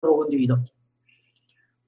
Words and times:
lo 0.00 0.16
condivido. 0.16 0.62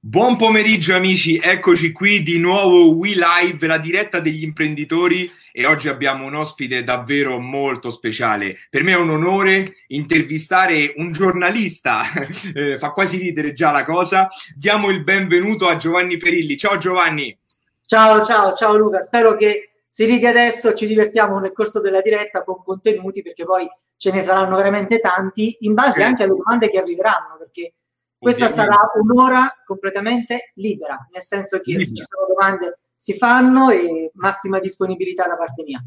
Buon 0.02 0.36
pomeriggio 0.36 0.94
amici, 0.94 1.36
eccoci 1.36 1.92
qui 1.92 2.22
di 2.22 2.38
nuovo 2.38 2.94
We 2.94 3.10
Live, 3.10 3.66
la 3.66 3.76
diretta 3.76 4.18
degli 4.18 4.42
imprenditori 4.42 5.30
e 5.52 5.66
oggi 5.66 5.88
abbiamo 5.88 6.24
un 6.24 6.34
ospite 6.34 6.82
davvero 6.82 7.38
molto 7.38 7.90
speciale. 7.90 8.56
Per 8.70 8.82
me 8.82 8.92
è 8.92 8.96
un 8.96 9.10
onore 9.10 9.84
intervistare 9.88 10.94
un 10.96 11.12
giornalista, 11.12 12.04
eh, 12.54 12.78
fa 12.78 12.92
quasi 12.92 13.18
ridere 13.18 13.52
già 13.52 13.70
la 13.70 13.84
cosa. 13.84 14.28
Diamo 14.56 14.88
il 14.88 15.04
benvenuto 15.04 15.68
a 15.68 15.76
Giovanni 15.76 16.16
Perilli. 16.16 16.56
Ciao 16.56 16.78
Giovanni. 16.78 17.38
Ciao, 17.84 18.24
ciao, 18.24 18.54
ciao 18.54 18.76
Luca, 18.76 19.02
spero 19.02 19.36
che 19.36 19.82
si 19.86 20.06
ridi 20.06 20.24
adesso, 20.24 20.72
ci 20.74 20.86
divertiamo 20.86 21.38
nel 21.40 21.52
corso 21.52 21.80
della 21.80 22.00
diretta 22.00 22.42
con 22.42 22.62
contenuti 22.64 23.20
perché 23.20 23.44
poi 23.44 23.68
ce 23.98 24.12
ne 24.12 24.20
saranno 24.22 24.56
veramente 24.56 24.98
tanti 24.98 25.58
in 25.60 25.74
base 25.74 26.02
anche 26.02 26.22
alle 26.22 26.34
domande 26.34 26.70
che 26.70 26.78
arriveranno 26.78 27.36
perché 27.38 27.74
questa 28.20 28.48
sarà 28.48 28.78
un'ora 29.00 29.50
completamente 29.64 30.52
libera, 30.54 31.08
nel 31.10 31.22
senso 31.22 31.58
che 31.58 31.72
libera. 31.72 31.86
se 31.86 31.94
ci 31.94 32.04
sono 32.06 32.26
domande 32.26 32.78
si 32.94 33.16
fanno 33.16 33.70
e 33.70 34.10
massima 34.14 34.60
disponibilità 34.60 35.26
da 35.26 35.36
parte 35.36 35.62
mia. 35.62 35.82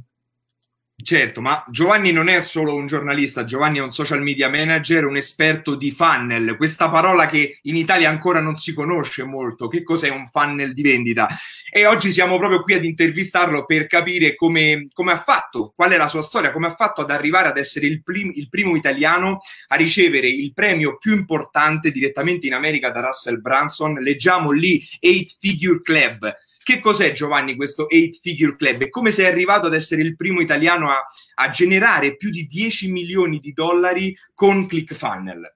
Certo, 1.04 1.42
ma 1.42 1.66
Giovanni 1.70 2.14
non 2.14 2.30
è 2.30 2.42
solo 2.42 2.76
un 2.76 2.88
giornalista, 2.88 3.44
Giovanni 3.44 3.80
è 3.80 3.82
un 3.82 3.92
social 3.92 4.22
media 4.22 4.48
manager, 4.48 5.06
un 5.06 5.18
esperto 5.18 5.76
di 5.76 5.92
funnel, 5.92 6.56
questa 6.56 6.90
parola 6.90 7.28
che 7.28 7.60
in 7.64 7.76
Italia 7.76 8.10
ancora 8.10 8.40
non 8.40 8.56
si 8.56 8.74
conosce 8.74 9.24
molto. 9.24 9.68
Che 9.68 9.84
cos'è 9.84 10.10
un 10.10 10.30
funnel 10.32 10.74
di 10.74 10.82
vendita? 10.82 11.28
E 11.70 11.86
oggi 11.86 12.14
siamo 12.14 12.38
proprio 12.38 12.62
qui 12.62 12.76
ad 12.76 12.86
intervistarlo 12.86 13.66
per 13.66 13.88
capire 13.88 14.34
come, 14.36 14.88
come 14.94 15.12
ha 15.12 15.22
fatto, 15.22 15.74
qual 15.76 15.92
è 15.92 15.98
la 15.98 16.08
sua 16.08 16.22
storia, 16.22 16.52
come 16.52 16.68
ha 16.68 16.76
fatto 16.76 17.02
ad 17.02 17.12
arrivare 17.12 17.50
ad 17.50 17.58
essere 17.58 17.88
il, 17.88 18.02
prim, 18.02 18.32
il 18.34 18.48
primo 18.48 18.78
italiano 18.78 19.40
a 19.68 19.76
ricevere 19.76 20.30
il 20.30 20.54
premio 20.54 20.98
più 20.98 21.14
importante 21.14 21.92
direttamente 21.92 22.48
in 22.48 22.54
America 22.54 22.92
da 22.92 23.02
Russell 23.02 23.42
Branson. 23.42 23.96
Leggiamo 23.96 24.52
lì 24.52 24.82
Eight 25.02 25.36
Figure 25.38 25.82
Club 25.82 26.34
che 26.64 26.80
cos'è 26.80 27.12
Giovanni 27.12 27.56
questo 27.56 27.90
Eight 27.90 28.20
Figure 28.22 28.56
Club 28.56 28.82
e 28.82 28.90
come 28.90 29.12
sei 29.12 29.26
arrivato 29.26 29.68
ad 29.68 29.76
essere 29.76 30.02
il 30.02 30.16
primo 30.16 30.42
italiano 30.42 30.90
a, 30.90 31.06
a 31.36 31.50
generare 31.50 32.16
più 32.16 32.30
di 32.30 32.48
10 32.48 32.92
milioni 32.92 33.40
di 33.40 33.54
dollari 33.54 34.18
con 34.34 34.66
ClickFunnel? 34.66 35.56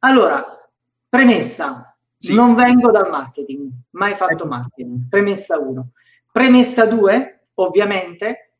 Allora, 0.00 0.44
premessa, 1.08 1.96
sì. 2.18 2.34
non 2.34 2.54
vengo 2.54 2.90
dal 2.90 3.10
marketing, 3.10 3.70
mai 3.90 4.16
fatto 4.16 4.32
ecco. 4.32 4.46
marketing, 4.46 5.08
premessa 5.08 5.58
1. 5.58 5.90
Premessa 6.30 6.86
2, 6.86 7.48
ovviamente, 7.54 8.52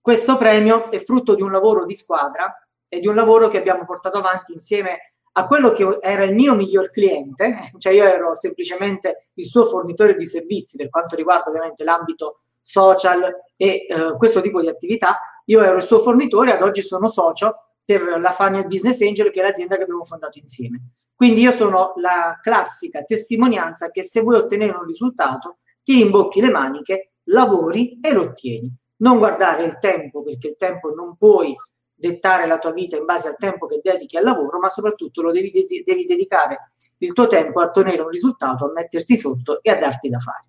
questo 0.00 0.36
premio 0.36 0.90
è 0.90 1.02
frutto 1.04 1.34
di 1.34 1.42
un 1.42 1.50
lavoro 1.50 1.84
di 1.84 1.94
squadra 1.94 2.54
e 2.88 3.00
di 3.00 3.06
un 3.06 3.14
lavoro 3.14 3.48
che 3.48 3.58
abbiamo 3.58 3.84
portato 3.84 4.18
avanti 4.18 4.52
insieme 4.52 5.11
a 5.32 5.46
quello 5.46 5.72
che 5.72 5.98
era 6.00 6.24
il 6.24 6.34
mio 6.34 6.54
miglior 6.54 6.90
cliente, 6.90 7.72
cioè 7.78 7.92
io 7.92 8.04
ero 8.04 8.34
semplicemente 8.34 9.28
il 9.34 9.46
suo 9.46 9.66
fornitore 9.66 10.14
di 10.16 10.26
servizi 10.26 10.76
per 10.76 10.90
quanto 10.90 11.16
riguarda 11.16 11.48
ovviamente 11.48 11.84
l'ambito 11.84 12.42
social 12.60 13.34
e 13.56 13.86
eh, 13.88 14.16
questo 14.16 14.40
tipo 14.40 14.60
di 14.60 14.68
attività, 14.68 15.18
io 15.46 15.62
ero 15.62 15.76
il 15.76 15.82
suo 15.82 16.02
fornitore, 16.02 16.52
ad 16.52 16.62
oggi 16.62 16.82
sono 16.82 17.08
socio 17.08 17.56
per 17.84 18.02
la 18.20 18.32
Funnel 18.32 18.66
Business 18.66 19.00
Angel 19.00 19.30
che 19.30 19.40
è 19.40 19.42
l'azienda 19.42 19.76
che 19.76 19.82
abbiamo 19.82 20.04
fondato 20.04 20.38
insieme. 20.38 20.80
Quindi 21.14 21.40
io 21.40 21.52
sono 21.52 21.92
la 21.96 22.38
classica 22.40 23.02
testimonianza 23.02 23.90
che 23.90 24.04
se 24.04 24.20
vuoi 24.20 24.36
ottenere 24.36 24.76
un 24.76 24.84
risultato, 24.84 25.58
ti 25.82 26.00
imbocchi 26.00 26.40
le 26.40 26.50
maniche, 26.50 27.12
lavori 27.24 27.98
e 28.00 28.12
lo 28.12 28.22
ottieni. 28.22 28.72
Non 28.96 29.18
guardare 29.18 29.64
il 29.64 29.78
tempo, 29.80 30.22
perché 30.22 30.48
il 30.48 30.56
tempo 30.56 30.92
non 30.94 31.16
puoi 31.16 31.54
dettare 32.02 32.46
la 32.46 32.58
tua 32.58 32.72
vita 32.72 32.96
in 32.96 33.04
base 33.04 33.28
al 33.28 33.36
tempo 33.38 33.66
che 33.66 33.80
dedichi 33.80 34.16
al 34.16 34.24
lavoro, 34.24 34.58
ma 34.58 34.68
soprattutto 34.68 35.22
lo 35.22 35.30
devi, 35.30 35.52
de- 35.52 35.84
devi 35.86 36.04
dedicare 36.04 36.72
il 36.98 37.12
tuo 37.12 37.28
tempo 37.28 37.60
a 37.60 37.66
ottenere 37.66 38.02
un 38.02 38.08
risultato, 38.08 38.64
a 38.64 38.72
metterti 38.72 39.16
sotto 39.16 39.62
e 39.62 39.70
a 39.70 39.78
darti 39.78 40.08
da 40.08 40.18
fare. 40.18 40.46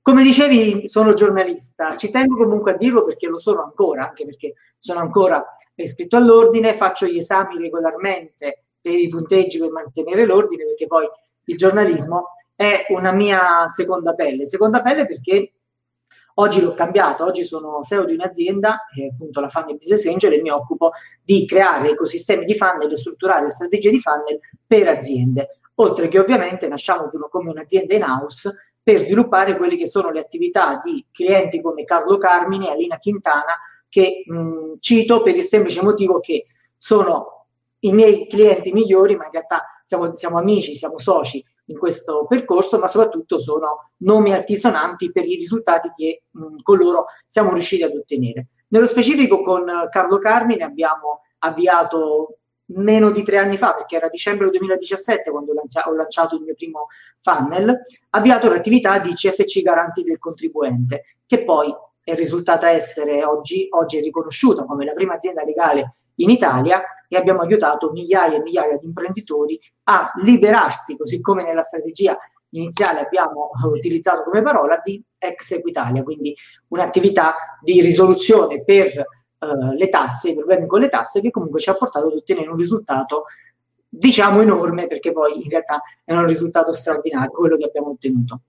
Come 0.00 0.22
dicevi, 0.22 0.88
sono 0.88 1.12
giornalista, 1.12 1.94
ci 1.96 2.10
tengo 2.10 2.36
comunque 2.36 2.72
a 2.72 2.76
dirlo 2.78 3.04
perché 3.04 3.26
lo 3.26 3.38
sono 3.38 3.62
ancora, 3.62 4.08
anche 4.08 4.24
perché 4.24 4.54
sono 4.78 5.00
ancora 5.00 5.44
iscritto 5.74 6.16
all'ordine, 6.16 6.78
faccio 6.78 7.06
gli 7.06 7.18
esami 7.18 7.58
regolarmente 7.58 8.64
per 8.80 8.94
i 8.94 9.08
punteggi 9.08 9.58
per 9.58 9.70
mantenere 9.70 10.24
l'ordine, 10.24 10.64
perché 10.64 10.86
poi 10.86 11.06
il 11.44 11.56
giornalismo 11.58 12.28
è 12.54 12.86
una 12.88 13.12
mia 13.12 13.68
seconda 13.68 14.14
pelle. 14.14 14.46
Seconda 14.46 14.80
pelle 14.80 15.06
perché 15.06 15.52
Oggi 16.40 16.60
l'ho 16.60 16.72
cambiato, 16.74 17.24
oggi 17.24 17.44
sono 17.44 17.80
CEO 17.82 18.04
di 18.04 18.14
un'azienda, 18.14 18.86
eh, 18.96 19.08
appunto 19.12 19.40
la 19.40 19.48
Funnel 19.48 19.76
Business 19.76 20.06
Angel, 20.06 20.34
e 20.34 20.40
mi 20.40 20.50
occupo 20.50 20.92
di 21.24 21.44
creare 21.44 21.90
ecosistemi 21.90 22.44
di 22.44 22.54
funnel 22.54 22.92
e 22.92 22.96
strutturare 22.96 23.50
strategie 23.50 23.90
di 23.90 23.98
funnel 23.98 24.38
per 24.64 24.86
aziende. 24.86 25.58
Oltre 25.76 26.06
che 26.06 26.18
ovviamente 26.20 26.68
nasciamo 26.68 27.10
come 27.28 27.50
un'azienda 27.50 27.94
in 27.94 28.04
house 28.04 28.54
per 28.80 29.00
sviluppare 29.00 29.56
quelle 29.56 29.76
che 29.76 29.88
sono 29.88 30.10
le 30.10 30.20
attività 30.20 30.80
di 30.82 31.04
clienti 31.10 31.60
come 31.60 31.82
Carlo 31.82 32.18
Carmine 32.18 32.68
e 32.68 32.70
Alina 32.70 32.98
Quintana, 32.98 33.58
che 33.88 34.22
mh, 34.24 34.74
cito 34.78 35.22
per 35.22 35.34
il 35.34 35.42
semplice 35.42 35.82
motivo 35.82 36.20
che 36.20 36.46
sono 36.76 37.46
i 37.80 37.92
miei 37.92 38.28
clienti 38.28 38.70
migliori, 38.70 39.16
ma 39.16 39.24
in 39.24 39.32
realtà 39.32 39.64
siamo, 39.82 40.14
siamo 40.14 40.38
amici, 40.38 40.76
siamo 40.76 41.00
soci 41.00 41.44
in 41.68 41.78
questo 41.78 42.26
percorso, 42.26 42.78
ma 42.78 42.88
soprattutto 42.88 43.38
sono 43.38 43.90
nomi 43.98 44.32
altisonanti 44.32 45.10
per 45.12 45.24
i 45.24 45.34
risultati 45.34 45.92
che 45.96 46.22
mh, 46.30 46.62
con 46.62 46.78
loro 46.78 47.06
siamo 47.26 47.52
riusciti 47.52 47.82
ad 47.82 47.94
ottenere. 47.94 48.48
Nello 48.68 48.86
specifico 48.86 49.42
con 49.42 49.64
Carlo 49.90 50.18
Carmine 50.18 50.64
abbiamo 50.64 51.22
avviato 51.38 52.38
meno 52.70 53.10
di 53.10 53.22
tre 53.22 53.38
anni 53.38 53.56
fa, 53.56 53.74
perché 53.74 53.96
era 53.96 54.08
dicembre 54.08 54.50
2017 54.50 55.30
quando 55.30 55.52
ho 55.52 55.94
lanciato 55.94 56.36
il 56.36 56.42
mio 56.42 56.54
primo 56.54 56.88
funnel, 57.22 57.86
avviato 58.10 58.48
l'attività 58.48 58.98
di 58.98 59.14
CFC 59.14 59.62
Garanti 59.62 60.02
del 60.02 60.18
contribuente, 60.18 61.04
che 61.26 61.44
poi 61.44 61.74
è 62.02 62.14
risultata 62.14 62.70
essere 62.70 63.24
oggi, 63.24 63.68
oggi 63.70 63.98
è 63.98 64.02
riconosciuta 64.02 64.64
come 64.64 64.84
la 64.84 64.92
prima 64.92 65.14
azienda 65.14 65.44
legale 65.44 65.94
in 66.16 66.30
Italia 66.30 66.82
e 67.08 67.16
abbiamo 67.16 67.40
aiutato 67.40 67.90
migliaia 67.90 68.36
e 68.36 68.42
migliaia 68.42 68.76
di 68.76 68.86
imprenditori 68.86 69.58
a 69.84 70.12
liberarsi, 70.22 70.96
così 70.96 71.20
come 71.20 71.42
nella 71.42 71.62
strategia 71.62 72.16
iniziale 72.50 73.00
abbiamo 73.00 73.50
utilizzato 73.64 74.22
come 74.22 74.42
parola, 74.42 74.80
di 74.84 75.02
ex 75.18 75.52
Equitalia, 75.52 76.02
quindi 76.02 76.34
un'attività 76.68 77.34
di 77.60 77.80
risoluzione 77.80 78.62
per 78.62 79.04
uh, 79.38 79.72
le 79.72 79.88
tasse, 79.88 80.30
i 80.30 80.34
problemi 80.34 80.66
con 80.66 80.80
le 80.80 80.88
tasse, 80.88 81.20
che 81.20 81.30
comunque 81.30 81.60
ci 81.60 81.70
ha 81.70 81.74
portato 81.74 82.06
ad 82.06 82.14
ottenere 82.14 82.48
un 82.48 82.56
risultato 82.56 83.24
diciamo 83.88 84.40
enorme, 84.42 84.86
perché 84.86 85.12
poi 85.12 85.42
in 85.42 85.50
realtà 85.50 85.80
è 86.04 86.12
un 86.12 86.26
risultato 86.26 86.72
straordinario 86.72 87.30
quello 87.30 87.56
che 87.56 87.64
abbiamo 87.64 87.90
ottenuto. 87.90 88.40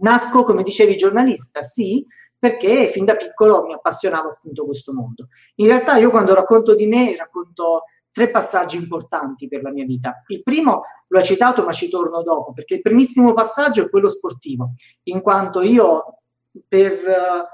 Nasco, 0.00 0.44
come 0.44 0.62
dicevi, 0.62 0.96
giornalista, 0.96 1.62
sì, 1.62 2.04
perché 2.40 2.88
fin 2.88 3.04
da 3.04 3.16
piccolo 3.16 3.66
mi 3.66 3.74
appassionava 3.74 4.30
appunto 4.30 4.64
questo 4.64 4.94
mondo. 4.94 5.28
In 5.56 5.66
realtà 5.66 5.98
io 5.98 6.08
quando 6.08 6.34
racconto 6.34 6.74
di 6.74 6.86
me 6.86 7.14
racconto 7.14 7.82
tre 8.10 8.30
passaggi 8.30 8.78
importanti 8.78 9.46
per 9.46 9.62
la 9.62 9.70
mia 9.70 9.84
vita. 9.84 10.24
Il 10.28 10.42
primo 10.42 10.82
lo 11.06 11.18
hai 11.18 11.24
citato 11.24 11.62
ma 11.64 11.72
ci 11.72 11.90
torno 11.90 12.22
dopo, 12.22 12.54
perché 12.54 12.76
il 12.76 12.80
primissimo 12.80 13.34
passaggio 13.34 13.84
è 13.84 13.90
quello 13.90 14.08
sportivo, 14.08 14.72
in 15.04 15.20
quanto 15.20 15.60
io 15.60 16.22
per 16.66 17.48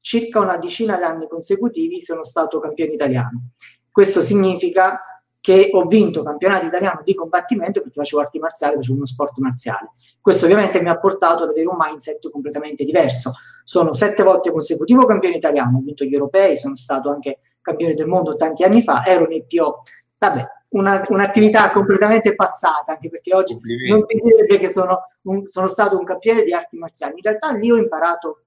circa 0.00 0.38
una 0.38 0.56
decina 0.56 0.96
di 0.96 1.02
anni 1.02 1.26
consecutivi 1.28 2.00
sono 2.00 2.22
stato 2.22 2.60
campione 2.60 2.92
italiano. 2.92 3.50
Questo 3.90 4.22
significa 4.22 5.02
che 5.40 5.70
ho 5.72 5.86
vinto 5.86 6.22
campionato 6.22 6.66
italiano 6.66 7.00
di 7.02 7.14
combattimento 7.14 7.80
perché 7.80 7.98
facevo 7.98 8.22
arti 8.22 8.38
marziali, 8.38 8.76
facevo 8.76 8.96
uno 8.96 9.06
sport 9.06 9.38
marziale. 9.38 9.90
Questo 10.20 10.44
ovviamente 10.44 10.80
mi 10.80 10.88
ha 10.88 10.98
portato 10.98 11.44
ad 11.44 11.50
avere 11.50 11.66
un 11.66 11.76
mindset 11.78 12.30
completamente 12.30 12.84
diverso. 12.84 13.32
Sono 13.64 13.92
sette 13.92 14.22
volte 14.22 14.50
consecutivo 14.50 15.06
campione 15.06 15.36
italiano, 15.36 15.78
ho 15.78 15.80
vinto 15.82 16.04
gli 16.04 16.12
europei, 16.12 16.56
sono 16.56 16.76
stato 16.76 17.10
anche 17.10 17.40
campione 17.60 17.94
del 17.94 18.06
mondo 18.06 18.36
tanti 18.36 18.64
anni 18.64 18.82
fa, 18.82 19.04
ero 19.04 19.26
nei 19.26 19.44
PO. 19.46 19.82
Vabbè, 20.18 20.46
una, 20.70 21.02
un'attività 21.08 21.70
completamente 21.70 22.34
passata, 22.34 22.92
anche 22.92 23.08
perché 23.08 23.34
oggi 23.34 23.58
non 23.88 24.04
si 24.06 24.20
direbbe 24.22 24.58
che 24.58 24.68
sono, 24.68 24.98
un, 25.22 25.46
sono 25.46 25.68
stato 25.68 25.98
un 25.98 26.04
campione 26.04 26.42
di 26.42 26.52
arti 26.52 26.76
marziali. 26.76 27.14
In 27.16 27.22
realtà 27.22 27.52
lì 27.52 27.70
ho 27.70 27.76
imparato 27.76 28.44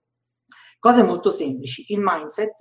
cose 0.79 1.03
molto 1.03 1.31
semplici, 1.31 1.85
il 1.89 1.99
mindset, 2.01 2.55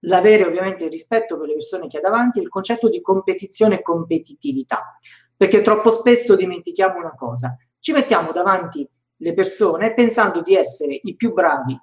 l'avere 0.00 0.44
ovviamente 0.44 0.84
il 0.84 0.90
rispetto 0.90 1.38
per 1.38 1.48
le 1.48 1.54
persone 1.54 1.88
che 1.88 1.98
ha 1.98 2.00
davanti, 2.00 2.40
il 2.40 2.48
concetto 2.48 2.88
di 2.88 3.00
competizione 3.00 3.78
e 3.78 3.82
competitività, 3.82 4.98
perché 5.36 5.62
troppo 5.62 5.90
spesso 5.90 6.36
dimentichiamo 6.36 6.98
una 6.98 7.14
cosa, 7.14 7.56
ci 7.86 7.92
mettiamo 7.92 8.32
davanti 8.32 8.84
le 9.18 9.32
persone 9.32 9.94
pensando 9.94 10.42
di 10.42 10.56
essere 10.56 10.98
i 11.00 11.14
più 11.14 11.32
bravi 11.32 11.80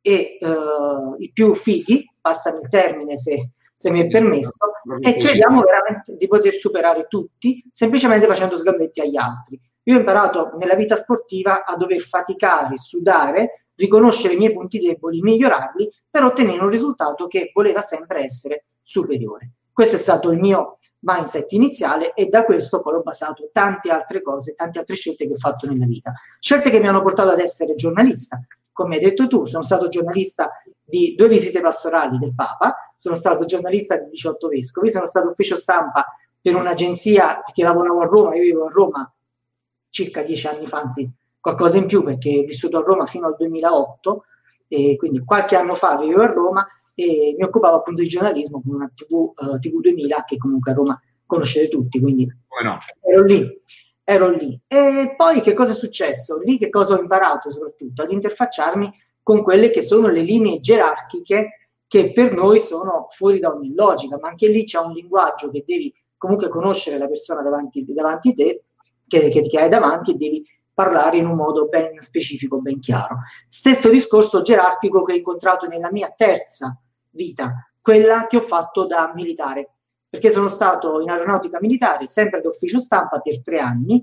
e 0.00 0.38
uh, 0.40 1.14
i 1.18 1.30
più 1.30 1.54
fighi, 1.54 2.10
passano 2.18 2.60
il 2.60 2.70
termine 2.70 3.18
se, 3.18 3.50
se 3.74 3.90
mi 3.90 4.00
è 4.00 4.06
permesso, 4.08 4.54
e 4.98 5.14
crediamo 5.14 5.60
veramente 5.60 6.16
di 6.16 6.26
poter 6.26 6.54
superare 6.54 7.04
tutti 7.06 7.62
semplicemente 7.70 8.26
facendo 8.26 8.56
sgambetti 8.56 9.02
agli 9.02 9.18
altri. 9.18 9.60
Io 9.82 9.96
ho 9.96 9.98
imparato 9.98 10.52
nella 10.56 10.74
vita 10.74 10.96
sportiva 10.96 11.66
a 11.66 11.76
dover 11.76 12.00
faticare, 12.00 12.78
sudare, 12.78 13.66
riconoscere 13.74 14.32
i 14.32 14.38
miei 14.38 14.54
punti 14.54 14.78
deboli, 14.78 15.20
migliorarli 15.20 15.86
per 16.08 16.24
ottenere 16.24 16.62
un 16.62 16.70
risultato 16.70 17.26
che 17.26 17.50
voleva 17.52 17.82
sempre 17.82 18.24
essere 18.24 18.68
superiore. 18.80 19.50
Questo 19.70 19.96
è 19.96 19.98
stato 19.98 20.30
il 20.30 20.38
mio 20.38 20.78
mindset 21.02 21.50
iniziale 21.52 22.12
e 22.14 22.26
da 22.26 22.44
questo 22.44 22.80
poi 22.80 22.94
ho 22.94 23.02
basato 23.02 23.48
tante 23.52 23.90
altre 23.90 24.22
cose, 24.22 24.54
tante 24.54 24.78
altre 24.78 24.94
scelte 24.94 25.26
che 25.26 25.34
ho 25.34 25.38
fatto 25.38 25.66
nella 25.66 25.86
vita. 25.86 26.12
Scelte 26.40 26.70
che 26.70 26.78
mi 26.78 26.88
hanno 26.88 27.02
portato 27.02 27.30
ad 27.30 27.40
essere 27.40 27.74
giornalista. 27.74 28.40
Come 28.72 28.96
hai 28.96 29.02
detto 29.02 29.26
tu, 29.26 29.46
sono 29.46 29.62
stato 29.62 29.88
giornalista 29.88 30.50
di 30.82 31.14
due 31.16 31.28
visite 31.28 31.60
pastorali 31.60 32.18
del 32.18 32.34
Papa, 32.34 32.92
sono 32.96 33.14
stato 33.16 33.44
giornalista 33.44 33.96
di 33.96 34.08
18 34.10 34.48
vescovi, 34.48 34.90
sono 34.90 35.06
stato 35.06 35.28
ufficio 35.28 35.56
stampa 35.56 36.04
per 36.40 36.54
un'agenzia 36.54 37.42
che 37.52 37.62
lavoravo 37.62 38.00
a 38.00 38.06
Roma, 38.06 38.34
io 38.34 38.42
vivo 38.42 38.66
a 38.66 38.70
Roma 38.72 39.12
circa 39.90 40.22
dieci 40.22 40.46
anni 40.46 40.66
fa, 40.66 40.80
anzi 40.80 41.10
qualcosa 41.38 41.76
in 41.76 41.86
più 41.86 42.02
perché 42.02 42.38
ho 42.38 42.44
vissuto 42.44 42.78
a 42.78 42.82
Roma 42.82 43.06
fino 43.06 43.26
al 43.26 43.36
2008, 43.36 44.24
e 44.68 44.96
quindi 44.96 45.22
qualche 45.24 45.56
anno 45.56 45.74
fa 45.74 45.98
vivevo 45.98 46.22
a 46.22 46.26
Roma 46.26 46.66
e 46.94 47.34
mi 47.36 47.44
occupavo 47.44 47.76
appunto 47.76 48.02
di 48.02 48.08
giornalismo 48.08 48.62
con 48.62 48.74
una 48.74 48.92
TV, 48.94 49.12
uh, 49.12 49.58
TV 49.58 49.80
2000 49.80 50.24
che 50.24 50.36
comunque 50.36 50.72
a 50.72 50.74
Roma 50.74 51.00
conoscete 51.26 51.68
tutti, 51.68 52.00
quindi 52.00 52.26
no. 52.62 52.78
ero 53.00 53.24
lì, 53.24 53.62
ero 54.04 54.30
lì. 54.30 54.60
E 54.66 55.14
poi 55.16 55.40
che 55.40 55.54
cosa 55.54 55.72
è 55.72 55.74
successo? 55.74 56.38
Lì 56.38 56.58
che 56.58 56.68
cosa 56.68 56.96
ho 56.96 57.00
imparato 57.00 57.50
soprattutto? 57.50 58.02
Ad 58.02 58.12
interfacciarmi 58.12 58.92
con 59.22 59.42
quelle 59.42 59.70
che 59.70 59.80
sono 59.80 60.08
le 60.08 60.22
linee 60.22 60.60
gerarchiche 60.60 61.68
che 61.86 62.12
per 62.12 62.32
noi 62.32 62.58
sono 62.58 63.08
fuori 63.10 63.38
da 63.38 63.52
ogni 63.52 63.74
logica, 63.74 64.18
ma 64.18 64.28
anche 64.28 64.48
lì 64.48 64.64
c'è 64.64 64.78
un 64.78 64.92
linguaggio 64.92 65.50
che 65.50 65.62
devi 65.66 65.94
comunque 66.16 66.48
conoscere 66.48 66.98
la 66.98 67.06
persona 67.06 67.42
davanti, 67.42 67.84
davanti 67.86 68.30
a 68.30 68.34
te, 68.34 68.64
che, 69.06 69.28
che, 69.28 69.42
che 69.42 69.58
hai 69.58 69.68
davanti 69.68 70.12
e 70.12 70.14
devi 70.14 70.44
parlare 70.72 71.18
in 71.18 71.26
un 71.26 71.36
modo 71.36 71.66
ben 71.66 72.00
specifico, 72.00 72.60
ben 72.60 72.80
chiaro. 72.80 73.18
Stesso 73.48 73.90
discorso 73.90 74.40
gerarchico 74.40 75.02
che 75.02 75.12
ho 75.12 75.16
incontrato 75.16 75.66
nella 75.66 75.90
mia 75.90 76.12
terza 76.16 76.80
vita, 77.12 77.70
quella 77.80 78.26
che 78.26 78.36
ho 78.36 78.42
fatto 78.42 78.86
da 78.86 79.12
militare, 79.14 79.70
perché 80.08 80.30
sono 80.30 80.48
stato 80.48 81.00
in 81.00 81.10
aeronautica 81.10 81.58
militare, 81.60 82.06
sempre 82.06 82.40
d'ufficio 82.40 82.78
stampa 82.80 83.20
per 83.20 83.42
tre 83.42 83.60
anni, 83.60 84.02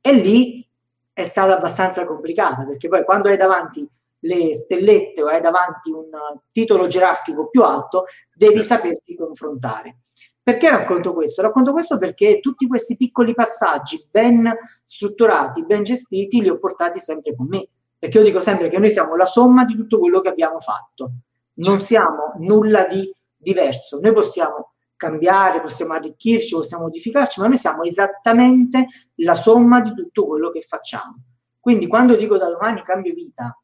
e 0.00 0.12
lì 0.12 0.68
è 1.12 1.24
stata 1.24 1.56
abbastanza 1.56 2.04
complicata, 2.04 2.64
perché 2.64 2.88
poi 2.88 3.04
quando 3.04 3.28
hai 3.28 3.36
davanti 3.36 3.88
le 4.20 4.54
stellette 4.54 5.22
o 5.22 5.28
hai 5.28 5.40
davanti 5.40 5.90
un 5.90 6.10
titolo 6.52 6.86
gerarchico 6.86 7.48
più 7.48 7.62
alto, 7.62 8.04
devi 8.34 8.62
saperti 8.62 9.16
confrontare. 9.16 9.98
Perché 10.42 10.70
racconto 10.70 11.12
questo? 11.12 11.42
Racconto 11.42 11.72
questo 11.72 11.98
perché 11.98 12.38
tutti 12.40 12.68
questi 12.68 12.96
piccoli 12.96 13.34
passaggi 13.34 14.06
ben 14.08 14.48
strutturati, 14.84 15.64
ben 15.64 15.82
gestiti, 15.82 16.40
li 16.40 16.48
ho 16.48 16.58
portati 16.58 17.00
sempre 17.00 17.34
con 17.34 17.46
me. 17.48 17.66
Perché 17.98 18.18
io 18.18 18.24
dico 18.24 18.40
sempre 18.40 18.68
che 18.68 18.78
noi 18.78 18.90
siamo 18.90 19.16
la 19.16 19.26
somma 19.26 19.64
di 19.64 19.74
tutto 19.74 19.98
quello 19.98 20.20
che 20.20 20.28
abbiamo 20.28 20.60
fatto. 20.60 21.10
Non 21.58 21.78
siamo 21.78 22.34
nulla 22.38 22.86
di 22.86 23.12
diverso. 23.36 23.98
Noi 24.00 24.12
possiamo 24.12 24.72
cambiare, 24.96 25.60
possiamo 25.60 25.92
arricchirci, 25.92 26.54
possiamo 26.54 26.84
modificarci, 26.84 27.40
ma 27.40 27.48
noi 27.48 27.58
siamo 27.58 27.82
esattamente 27.84 28.86
la 29.16 29.34
somma 29.34 29.80
di 29.80 29.94
tutto 29.94 30.26
quello 30.26 30.50
che 30.50 30.62
facciamo. 30.62 31.16
Quindi 31.60 31.86
quando 31.86 32.16
dico 32.16 32.38
da 32.38 32.48
domani 32.48 32.82
cambio 32.82 33.12
vita, 33.12 33.58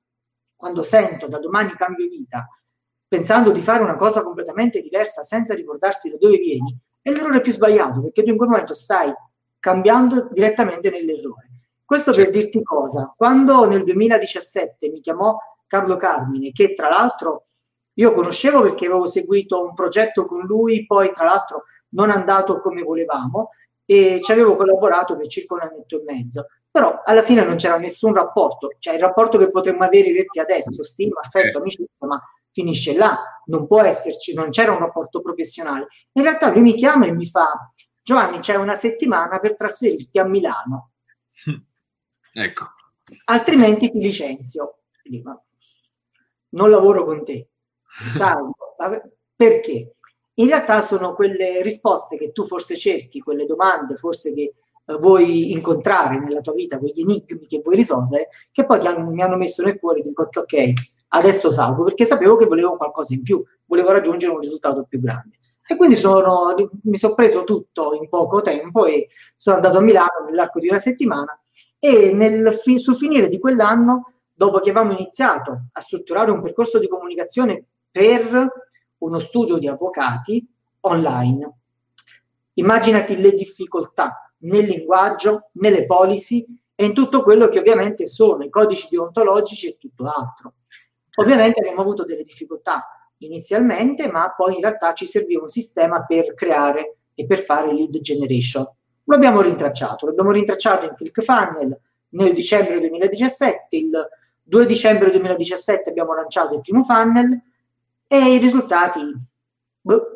quando 0.55 0.83
sento 0.83 1.27
da 1.27 1.39
domani 1.39 1.73
cambio 1.73 2.09
vita, 2.09 2.47
pensando 3.07 3.51
di 3.51 3.63
fare 3.63 3.83
una 3.83 3.97
cosa 3.97 4.23
completamente 4.23 4.81
diversa 4.81 5.23
senza 5.23 5.55
ricordarsi 5.55 6.11
da 6.11 6.17
dove 6.19 6.37
vieni, 6.37 6.77
è 7.01 7.11
l'errore 7.11 7.41
più 7.41 7.53
sbagliato 7.53 8.01
perché 8.01 8.23
tu 8.23 8.31
in 8.31 8.37
quel 8.37 8.49
momento 8.49 8.75
stai 8.75 9.13
cambiando 9.59 10.29
direttamente 10.31 10.91
nell'errore. 10.91 11.51
Questo 11.85 12.13
per 12.13 12.31
dirti 12.31 12.63
cosa, 12.63 13.13
quando 13.17 13.67
nel 13.67 13.85
2017 13.85 14.89
mi 14.89 15.01
chiamò 15.01 15.37
Carlo 15.67 15.97
Carmine, 15.97 16.53
che 16.53 16.75
tra 16.75 16.89
l'altro 16.89 17.49
io 17.95 18.13
conoscevo 18.13 18.63
perché 18.63 18.87
avevo 18.87 19.07
seguito 19.07 19.63
un 19.63 19.75
progetto 19.75 20.27
con 20.27 20.41
lui, 20.41 20.87
poi 20.87 21.13
tra 21.13 21.25
l'altro 21.25 21.65
non 21.91 22.11
è 22.11 22.15
andato 22.15 22.61
come 22.61 22.83
volevamo 22.83 23.51
e 23.85 24.21
ci 24.23 24.33
avevo 24.33 24.57
collaborato 24.57 25.17
per 25.17 25.27
circa 25.27 25.55
un 25.55 25.61
annetto 25.61 26.01
e 26.01 26.05
mezzo, 26.05 26.47
però 26.71 27.03
alla 27.05 27.23
fine 27.23 27.45
non 27.45 27.57
c'era 27.57 27.77
nessun 27.77 28.15
rapporto, 28.15 28.77
cioè 28.79 28.95
il 28.95 29.01
rapporto 29.01 29.37
che 29.37 29.51
potremmo 29.51 29.85
avere 29.85 30.11
diretti 30.11 30.41
adesso, 30.41 30.83
stima, 30.83 31.21
affetto, 31.21 31.59
amicizia, 31.59 32.07
ma 32.07 32.23
finisce 32.51 32.95
là, 32.95 33.19
non 33.47 33.67
può 33.67 33.83
esserci, 33.83 34.33
non 34.35 34.51
c'era 34.51 34.73
un 34.73 34.79
rapporto 34.79 35.21
professionale. 35.21 35.89
In 36.13 36.23
realtà 36.23 36.49
lui 36.49 36.63
mi 36.63 36.75
chiama 36.75 37.07
e 37.07 37.13
mi 37.13 37.27
fa, 37.27 37.73
Giovanni, 38.03 38.39
c'è 38.39 38.55
una 38.55 38.75
settimana 38.75 39.39
per 39.39 39.57
trasferirti 39.57 40.19
a 40.19 40.25
Milano. 40.25 40.91
Ecco. 42.35 42.65
Altrimenti 43.27 43.91
ti 43.91 43.99
licenzio. 43.99 44.79
Non 46.51 46.71
lavoro 46.71 47.05
con 47.05 47.25
te. 47.25 47.52
Salvo. 48.13 48.55
Perché? 49.35 49.95
In 50.35 50.47
realtà 50.47 50.81
sono 50.81 51.15
quelle 51.15 51.61
risposte 51.63 52.17
che 52.17 52.33
tu 52.33 52.47
forse 52.47 52.77
cerchi, 52.77 53.21
quelle 53.21 53.45
domande 53.45 53.97
forse 53.97 54.33
che 54.33 54.55
eh, 54.87 54.95
vuoi 54.95 55.53
incontrare 55.53 56.19
nella 56.19 56.41
tua 56.41 56.55
vita, 56.55 56.79
quegli 56.79 57.01
enigmi 57.01 57.47
che 57.47 57.61
vuoi 57.63 57.77
risolvere, 57.77 58.29
che 58.51 58.65
poi 58.65 58.85
hanno, 58.87 59.11
mi 59.11 59.23
hanno 59.23 59.37
messo 59.37 59.63
nel 59.63 59.79
cuore 59.79 60.01
di 60.01 60.09
dico, 60.09 60.29
ok, 60.33 60.73
adesso 61.09 61.51
salgo 61.51 61.85
perché 61.85 62.05
sapevo 62.05 62.37
che 62.37 62.47
volevo 62.47 62.77
qualcosa 62.77 63.15
in 63.15 63.23
più, 63.23 63.45
volevo 63.67 63.93
raggiungere 63.93 64.33
un 64.33 64.41
risultato 64.41 64.85
più 64.89 65.01
grande. 65.01 65.37
E 65.67 65.77
quindi 65.77 65.97
sono, 65.97 66.55
mi 66.85 66.99
sono 66.99 67.15
preso 67.15 67.45
tutto 67.45 67.93
in 67.95 68.09
poco 68.09 68.41
tempo 68.41 68.85
e 68.87 69.09
sono 69.37 69.57
andato 69.57 69.79
a 69.79 69.81
Milano 69.81 70.25
nell'arco 70.27 70.59
di 70.59 70.69
una 70.69 70.81
settimana 70.81 71.39
e 71.79 72.13
nel, 72.13 72.59
sul 72.59 72.97
finire 72.97 73.29
di 73.29 73.39
quell'anno, 73.39 74.13
dopo 74.33 74.61
che 74.61 74.71
avevamo 74.71 74.93
iniziato 74.93 75.67
a 75.73 75.81
strutturare 75.81 76.31
un 76.31 76.43
percorso 76.43 76.79
di 76.79 76.89
comunicazione 76.89 77.67
per 77.93 78.51
uno 78.99 79.19
studio 79.19 79.59
di 79.59 79.69
avvocati 79.69 80.45
online, 80.81 81.53
immaginati 82.55 83.17
le 83.17 83.33
difficoltà 83.35 84.33
nel 84.39 84.65
linguaggio, 84.65 85.51
nelle 85.53 85.85
policy 85.85 86.45
e 86.75 86.85
in 86.85 86.95
tutto 86.95 87.23
quello 87.23 87.49
che 87.49 87.59
ovviamente 87.59 88.07
sono 88.07 88.43
i 88.43 88.49
codici 88.51 88.89
deontologici 88.91 89.69
e 89.69 89.77
tutto 89.79 90.07
altro. 90.07 90.55
Ovviamente 91.17 91.61
abbiamo 91.61 91.83
avuto 91.83 92.05
delle 92.05 92.25
difficoltà 92.25 92.85
inizialmente, 93.19 94.11
ma 94.11 94.33
poi 94.35 94.55
in 94.55 94.63
realtà 94.63 94.95
ci 94.95 95.07
serviva 95.07 95.43
un 95.43 95.51
sistema 95.51 96.05
per 96.05 96.35
creare 96.35 96.97
e 97.15 97.27
per 97.27 97.41
fare 97.41 97.73
lead 97.73 98.01
generation. 98.01 98.67
Lo 99.05 99.15
abbiamo 99.15 99.43
rintracciato, 99.43 100.07
lo 100.07 100.13
abbiamo 100.13 100.31
rintracciato 100.31 100.87
in 100.87 100.95
ClickFunnel 100.95 101.79
nel 102.11 102.35
dicembre 102.35 102.79
2017, 102.81 103.77
il 103.77 104.09
2 104.43 104.67
dicembre 104.67 105.11
2017 105.11 105.91
abbiamo 105.91 106.15
lanciato 106.15 106.55
il 106.55 106.61
primo 106.61 106.83
funnel 106.85 107.41
e 108.13 108.35
i 108.35 108.39
risultati 108.39 109.01
boh, 109.81 110.07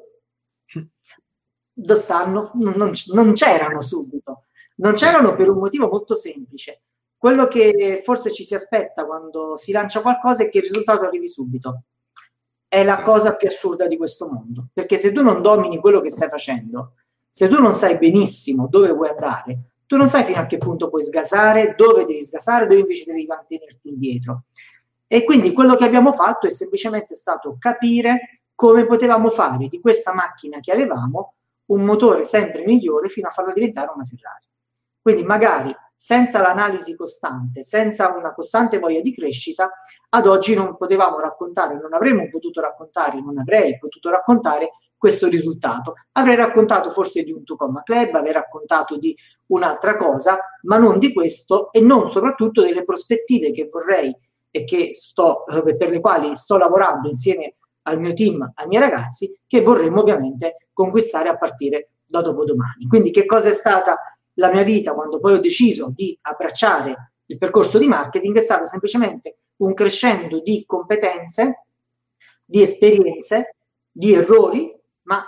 dove 1.72 2.00
stanno? 2.00 2.50
Non, 2.54 2.74
non, 2.76 2.92
non 3.12 3.32
c'erano 3.32 3.80
subito, 3.80 4.44
non 4.76 4.94
c'erano 4.94 5.34
per 5.34 5.48
un 5.48 5.58
motivo 5.58 5.88
molto 5.88 6.14
semplice 6.14 6.82
quello 7.16 7.48
che 7.48 8.02
forse 8.04 8.32
ci 8.32 8.44
si 8.44 8.54
aspetta 8.54 9.04
quando 9.04 9.56
si 9.56 9.72
lancia 9.72 10.00
qualcosa 10.00 10.44
è 10.44 10.48
che 10.48 10.58
il 10.58 10.64
risultato 10.64 11.04
arrivi 11.04 11.28
subito. 11.28 11.82
È 12.68 12.84
la 12.84 13.02
cosa 13.02 13.34
più 13.34 13.48
assurda 13.48 13.86
di 13.86 13.96
questo 13.96 14.28
mondo, 14.28 14.68
perché 14.72 14.96
se 14.96 15.12
tu 15.12 15.22
non 15.22 15.40
domini 15.40 15.78
quello 15.78 16.00
che 16.00 16.10
stai 16.10 16.28
facendo, 16.28 16.94
se 17.28 17.48
tu 17.48 17.60
non 17.60 17.74
sai 17.74 17.96
benissimo 17.96 18.66
dove 18.68 18.92
vuoi 18.92 19.08
andare, 19.08 19.70
tu 19.86 19.96
non 19.96 20.08
sai 20.08 20.24
fino 20.24 20.38
a 20.38 20.46
che 20.46 20.58
punto 20.58 20.88
puoi 20.88 21.04
sgasare, 21.04 21.74
dove 21.76 22.04
devi 22.04 22.22
sgasare, 22.24 22.66
dove 22.66 22.80
invece 22.80 23.04
devi 23.06 23.24
mantenerti 23.24 23.88
indietro. 23.88 24.44
E 25.06 25.24
quindi 25.24 25.52
quello 25.52 25.76
che 25.76 25.84
abbiamo 25.84 26.12
fatto 26.12 26.46
è 26.46 26.50
semplicemente 26.50 27.14
stato 27.14 27.56
capire 27.58 28.42
come 28.54 28.86
potevamo 28.86 29.30
fare 29.30 29.68
di 29.68 29.80
questa 29.80 30.12
macchina 30.14 30.60
che 30.60 30.72
avevamo 30.72 31.34
un 31.66 31.82
motore 31.82 32.24
sempre 32.24 32.64
migliore 32.64 33.08
fino 33.08 33.28
a 33.28 33.30
farla 33.30 33.52
diventare 33.52 33.90
una 33.94 34.04
Ferrari. 34.04 34.44
Quindi 35.00 35.22
magari 35.22 35.74
senza 35.94 36.40
l'analisi 36.40 36.94
costante, 36.94 37.62
senza 37.62 38.14
una 38.14 38.34
costante 38.34 38.78
voglia 38.78 39.00
di 39.00 39.14
crescita, 39.14 39.70
ad 40.10 40.26
oggi 40.26 40.54
non 40.54 40.76
potevamo 40.76 41.18
raccontare, 41.20 41.78
non 41.80 41.94
avremmo 41.94 42.28
potuto 42.28 42.60
raccontare, 42.60 43.20
non 43.20 43.38
avrei 43.38 43.78
potuto 43.78 44.10
raccontare 44.10 44.70
questo 44.96 45.28
risultato. 45.28 45.94
Avrei 46.12 46.36
raccontato 46.36 46.90
forse 46.90 47.22
di 47.22 47.32
un 47.32 47.44
Tucoma 47.44 47.82
Club, 47.82 48.14
avrei 48.14 48.32
raccontato 48.32 48.96
di 48.96 49.16
un'altra 49.46 49.96
cosa, 49.96 50.38
ma 50.62 50.78
non 50.78 50.98
di 50.98 51.12
questo 51.12 51.70
e 51.72 51.80
non 51.80 52.10
soprattutto 52.10 52.62
delle 52.62 52.84
prospettive 52.84 53.52
che 53.52 53.68
vorrei 53.70 54.14
e 54.56 54.64
che 54.64 54.94
sto, 54.94 55.46
eh, 55.46 55.76
per 55.76 55.90
le 55.90 56.00
quali 56.00 56.34
sto 56.34 56.56
lavorando 56.56 57.08
insieme 57.08 57.56
al 57.82 58.00
mio 58.00 58.14
team, 58.14 58.52
ai 58.54 58.66
miei 58.66 58.80
ragazzi, 58.80 59.38
che 59.46 59.60
vorremmo 59.60 60.00
ovviamente 60.00 60.68
conquistare 60.72 61.28
a 61.28 61.36
partire 61.36 61.90
da 62.06 62.22
dopodomani. 62.22 62.86
Quindi 62.88 63.10
che 63.10 63.26
cosa 63.26 63.50
è 63.50 63.52
stata 63.52 63.98
la 64.34 64.50
mia 64.50 64.62
vita, 64.62 64.94
quando 64.94 65.20
poi 65.20 65.34
ho 65.34 65.40
deciso 65.40 65.92
di 65.94 66.18
abbracciare 66.22 67.12
il 67.26 67.36
percorso 67.36 67.78
di 67.78 67.86
marketing, 67.86 68.38
è 68.38 68.40
stato 68.40 68.64
semplicemente 68.64 69.38
un 69.56 69.74
crescendo 69.74 70.40
di 70.40 70.64
competenze, 70.66 71.66
di 72.42 72.62
esperienze, 72.62 73.56
di 73.90 74.14
errori, 74.14 74.74
ma 75.02 75.22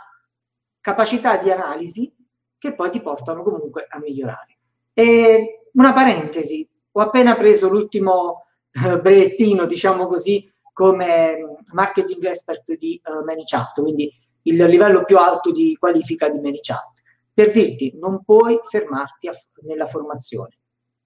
capacità 0.80 1.36
di 1.36 1.50
analisi 1.50 2.14
che 2.56 2.74
poi 2.74 2.90
ti 2.90 3.02
portano 3.02 3.42
comunque 3.42 3.86
a 3.88 3.98
migliorare. 3.98 4.58
E 4.94 5.68
una 5.74 5.92
parentesi, 5.92 6.66
ho 6.92 7.00
appena 7.00 7.36
preso 7.36 7.68
l'ultimo 7.68 8.47
eh, 8.86 9.00
brevettino, 9.00 9.66
diciamo 9.66 10.06
così, 10.06 10.50
come 10.72 11.62
marketing 11.72 12.24
expert 12.24 12.64
di 12.76 13.00
uh, 13.04 13.24
ManyChat, 13.24 13.80
quindi 13.80 14.12
il 14.42 14.64
livello 14.64 15.04
più 15.04 15.18
alto 15.18 15.50
di 15.50 15.76
qualifica 15.78 16.28
di 16.28 16.38
ManyChat. 16.38 16.92
Per 17.34 17.50
dirti 17.50 17.96
non 17.98 18.22
puoi 18.24 18.58
fermarti 18.68 19.28
a, 19.28 19.32
nella 19.62 19.86
formazione, 19.86 20.56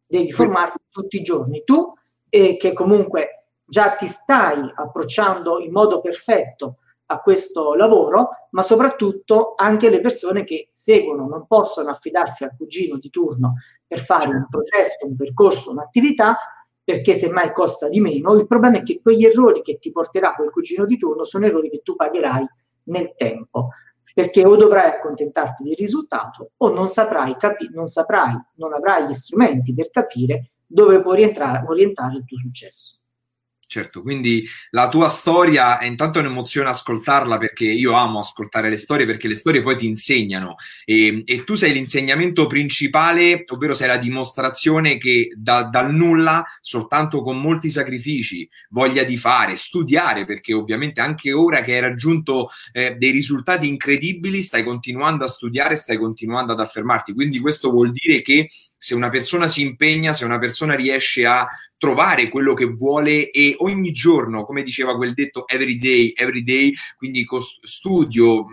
devi 0.07 0.33
formarti 0.33 0.79
tutti 0.91 1.17
i 1.17 1.23
giorni 1.23 1.63
tu 1.65 1.93
e 2.29 2.57
che 2.57 2.73
comunque 2.73 3.47
già 3.65 3.95
ti 3.97 4.07
stai 4.07 4.71
approcciando 4.75 5.59
in 5.59 5.73
modo 5.73 6.01
perfetto 6.01 6.77
a 7.07 7.21
questo 7.21 7.75
lavoro, 7.75 8.49
ma 8.51 8.63
soprattutto 8.63 9.55
anche 9.57 9.91
le 9.91 10.01
persone 10.01 10.45
che 10.45 10.69
seguono 10.71 11.27
non 11.27 11.47
possono 11.47 11.91
affidarsi 11.91 12.45
al 12.45 12.55
cugino 12.57 12.99
di 12.99 13.11
turno 13.11 13.55
per 13.87 14.01
fare 14.01 14.29
un 14.29 14.47
processo, 14.49 15.07
un 15.07 15.17
percorso, 15.17 15.71
un'attività, 15.71 16.39
perché 16.85 17.15
semmai 17.15 17.53
costa 17.53 17.89
di 17.89 18.01
meno. 18.01 18.35
Il 18.35 18.47
problema 18.47 18.79
è 18.79 18.83
che 18.83 19.01
quegli 19.01 19.25
errori 19.25 19.63
che 19.63 19.79
ti 19.79 19.93
porterà 19.93 20.35
quel 20.35 20.51
cugino 20.51 20.85
di 20.85 20.99
turno 20.99 21.25
sono 21.25 21.47
errori 21.47 21.71
che 21.71 21.81
tu 21.83 21.95
pagherai 21.95 22.47
nel 22.85 23.15
tempo, 23.17 23.69
perché 24.15 24.45
o 24.45 24.57
dovrai 24.57 24.91
accontentarti 24.91 25.63
del 25.63 25.77
risultato 25.77 26.53
o 26.57 26.73
non 26.73 26.91
saprai, 26.91 27.37
capi- 27.37 27.71
non 27.73 27.89
saprai, 27.89 28.37
non 28.57 28.73
avrai 28.73 29.07
gli 29.07 29.13
strumenti 29.13 29.73
per 29.75 29.91
capire 29.91 30.53
dove 30.67 31.01
può 31.03 31.13
orientare 31.13 32.17
il 32.17 32.25
tuo 32.25 32.39
successo 32.39 33.02
certo. 33.73 34.03
Quindi 34.03 34.47
la 34.71 34.91
tua 34.91 35.09
storia 35.09 35.79
è 35.79 35.87
intanto 35.87 36.19
un'emozione 36.19 36.69
ascoltarla 36.69 37.39
perché 37.39 37.65
io 37.65 37.95
amo 37.95 38.19
ascoltare 38.19 38.69
le 38.69 38.77
storie 38.77 39.07
perché 39.07 39.29
le 39.29 39.35
storie 39.35 39.63
poi 39.63 39.79
ti 39.79 39.87
insegnano 39.87 40.57
e, 40.85 41.23
e 41.25 41.45
tu 41.45 41.55
sei 41.55 41.73
l'insegnamento 41.73 42.47
principale, 42.47 43.45
ovvero 43.49 43.73
sei 43.73 43.89
la 43.89 43.97
dimostrazione 43.97 44.99
che 44.99 45.31
da, 45.35 45.63
dal 45.63 45.95
nulla, 45.95 46.45
soltanto 46.61 47.23
con 47.23 47.41
molti 47.41 47.71
sacrifici, 47.71 48.47
voglia 48.69 49.05
di 49.05 49.17
fare, 49.17 49.57
studiare, 49.57 50.27
perché 50.27 50.53
ovviamente 50.53 51.01
anche 51.01 51.33
ora 51.33 51.63
che 51.63 51.73
hai 51.73 51.81
raggiunto 51.81 52.51
eh, 52.73 52.97
dei 52.97 53.11
risultati 53.11 53.67
incredibili, 53.69 54.43
stai 54.43 54.65
continuando 54.65 55.25
a 55.25 55.29
studiare, 55.29 55.77
stai 55.77 55.97
continuando 55.97 56.53
ad 56.53 56.61
affermarti. 56.61 57.15
Quindi 57.15 57.39
questo 57.39 57.71
vuol 57.71 57.91
dire 57.91 58.21
che 58.21 58.51
se 58.83 58.97
una 58.97 59.11
persona 59.11 59.47
si 59.47 59.63
impegna, 59.63 60.13
se 60.13 60.25
una 60.25 60.41
persona 60.41 60.75
riesce 60.75 61.25
a 61.25 61.47
trovare 61.83 62.29
quello 62.29 62.55
che 62.55 62.67
vuole 62.67 63.29
e 63.33 63.57
ogni 63.59 63.91
giorno, 63.91 64.45
come 64.45 64.63
diceva 64.63 64.95
quel 64.95 65.15
detto, 65.15 65.49
every 65.49 65.79
day, 65.79 66.13
every 66.15 66.45
day, 66.45 66.73
quindi 66.97 67.27
studio, 67.63 68.47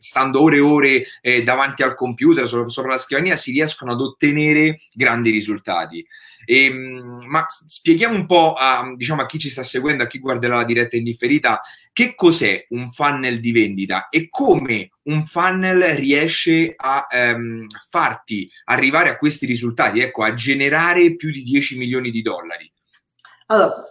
stando 0.00 0.42
ore 0.42 0.56
e 0.56 0.60
ore 0.60 1.04
eh, 1.20 1.44
davanti 1.44 1.84
al 1.84 1.94
computer, 1.94 2.44
sopra, 2.48 2.68
sopra 2.68 2.90
la 2.94 2.98
scrivania, 2.98 3.36
si 3.36 3.52
riescono 3.52 3.92
ad 3.92 4.00
ottenere 4.00 4.80
grandi 4.92 5.30
risultati. 5.30 6.04
E, 6.44 6.64
ehm, 6.64 7.24
ma 7.28 7.46
spieghiamo 7.48 8.16
un 8.16 8.26
po' 8.26 8.54
a, 8.54 8.92
diciamo, 8.96 9.22
a 9.22 9.26
chi 9.26 9.38
ci 9.38 9.48
sta 9.48 9.62
seguendo, 9.62 10.02
a 10.02 10.08
chi 10.08 10.18
guarderà 10.18 10.56
la 10.56 10.64
diretta 10.64 10.96
indifferita, 10.96 11.60
che 11.92 12.16
cos'è 12.16 12.66
un 12.70 12.90
funnel 12.90 13.38
di 13.38 13.52
vendita 13.52 14.08
e 14.08 14.28
come 14.28 14.90
un 15.02 15.24
funnel 15.24 15.94
riesce 15.94 16.74
a 16.76 17.06
ehm, 17.08 17.68
farti 17.88 18.50
arrivare 18.64 19.08
a 19.10 19.16
questi 19.16 19.46
risultati, 19.46 20.00
ecco, 20.00 20.24
a 20.24 20.34
generare 20.34 21.14
più 21.14 21.30
di 21.30 21.42
10 21.42 21.78
milioni 21.78 22.10
di 22.10 22.22
dollari. 22.22 22.71
Allora, 23.52 23.84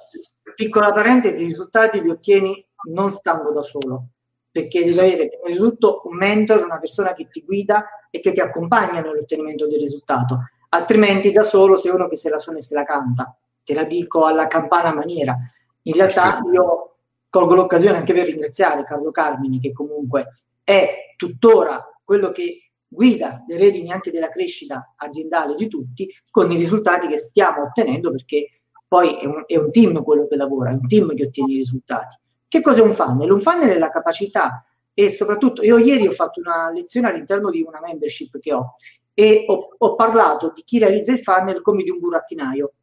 piccola 0.55 0.91
parentesi, 0.91 1.43
i 1.43 1.45
risultati 1.45 2.01
li 2.01 2.09
ottieni 2.09 2.67
non 2.89 3.11
stando 3.11 3.51
da 3.51 3.61
solo, 3.61 4.07
perché 4.49 4.83
devi 4.83 4.97
avere 4.97 5.29
prima 5.29 5.55
di 5.55 5.57
tutto 5.57 6.01
un 6.05 6.17
mentor, 6.17 6.65
una 6.65 6.79
persona 6.79 7.13
che 7.13 7.27
ti 7.29 7.43
guida 7.43 8.07
e 8.09 8.21
che 8.21 8.33
ti 8.33 8.39
accompagna 8.39 9.01
nell'ottenimento 9.01 9.67
del 9.67 9.79
risultato, 9.79 10.39
altrimenti 10.69 11.31
da 11.31 11.43
solo 11.43 11.77
sei 11.77 11.91
uno 11.91 12.07
che 12.07 12.15
se 12.15 12.31
la 12.31 12.39
suona 12.39 12.57
e 12.57 12.61
se 12.61 12.73
la 12.73 12.83
canta, 12.83 13.37
te 13.63 13.75
la 13.75 13.83
dico 13.83 14.25
alla 14.25 14.47
campana 14.47 14.95
maniera. 14.95 15.37
In 15.83 15.93
realtà 15.93 16.39
io 16.51 16.95
colgo 17.29 17.53
l'occasione 17.53 17.97
anche 17.97 18.13
per 18.13 18.25
ringraziare 18.25 18.83
Carlo 18.83 19.11
Carmini, 19.11 19.59
che 19.59 19.73
comunque 19.73 20.41
è 20.63 21.13
tuttora 21.15 21.87
quello 22.03 22.31
che 22.31 22.71
guida 22.87 23.43
le 23.47 23.57
redini 23.57 23.91
anche 23.91 24.09
della 24.09 24.29
crescita 24.29 24.95
aziendale 24.97 25.53
di 25.53 25.67
tutti, 25.67 26.11
con 26.31 26.51
i 26.51 26.57
risultati 26.57 27.07
che 27.07 27.19
stiamo 27.19 27.61
ottenendo 27.61 28.09
perché 28.09 28.60
poi 28.91 29.15
è 29.19 29.25
un, 29.25 29.45
è 29.48 29.55
un 29.55 29.71
team 29.71 30.03
quello 30.03 30.27
che 30.27 30.36
lavora, 30.36 30.71
è 30.71 30.74
un 30.74 30.86
team 30.86 31.15
che 31.15 31.27
ottiene 31.27 31.53
i 31.53 31.55
risultati. 31.55 32.17
Che 32.45 32.60
cos'è 32.60 32.81
un 32.81 32.93
funnel? 32.93 33.31
Un 33.31 33.39
funnel 33.39 33.69
è 33.69 33.77
la 33.77 33.89
capacità 33.89 34.65
e 34.93 35.10
soprattutto 35.10 35.63
io 35.63 35.77
ieri 35.77 36.07
ho 36.07 36.12
fatto 36.12 36.41
una 36.41 36.69
lezione 36.71 37.07
all'interno 37.07 37.50
di 37.50 37.63
una 37.65 37.79
membership 37.81 38.38
che 38.41 38.51
ho 38.51 38.75
e 39.13 39.45
ho, 39.48 39.75
ho 39.77 39.95
parlato 39.95 40.51
di 40.53 40.63
chi 40.65 40.77
realizza 40.77 41.13
il 41.13 41.21
funnel 41.21 41.62
come 41.62 41.83
di 41.83 41.89
un 41.89 42.00
burattinaio. 42.00 42.74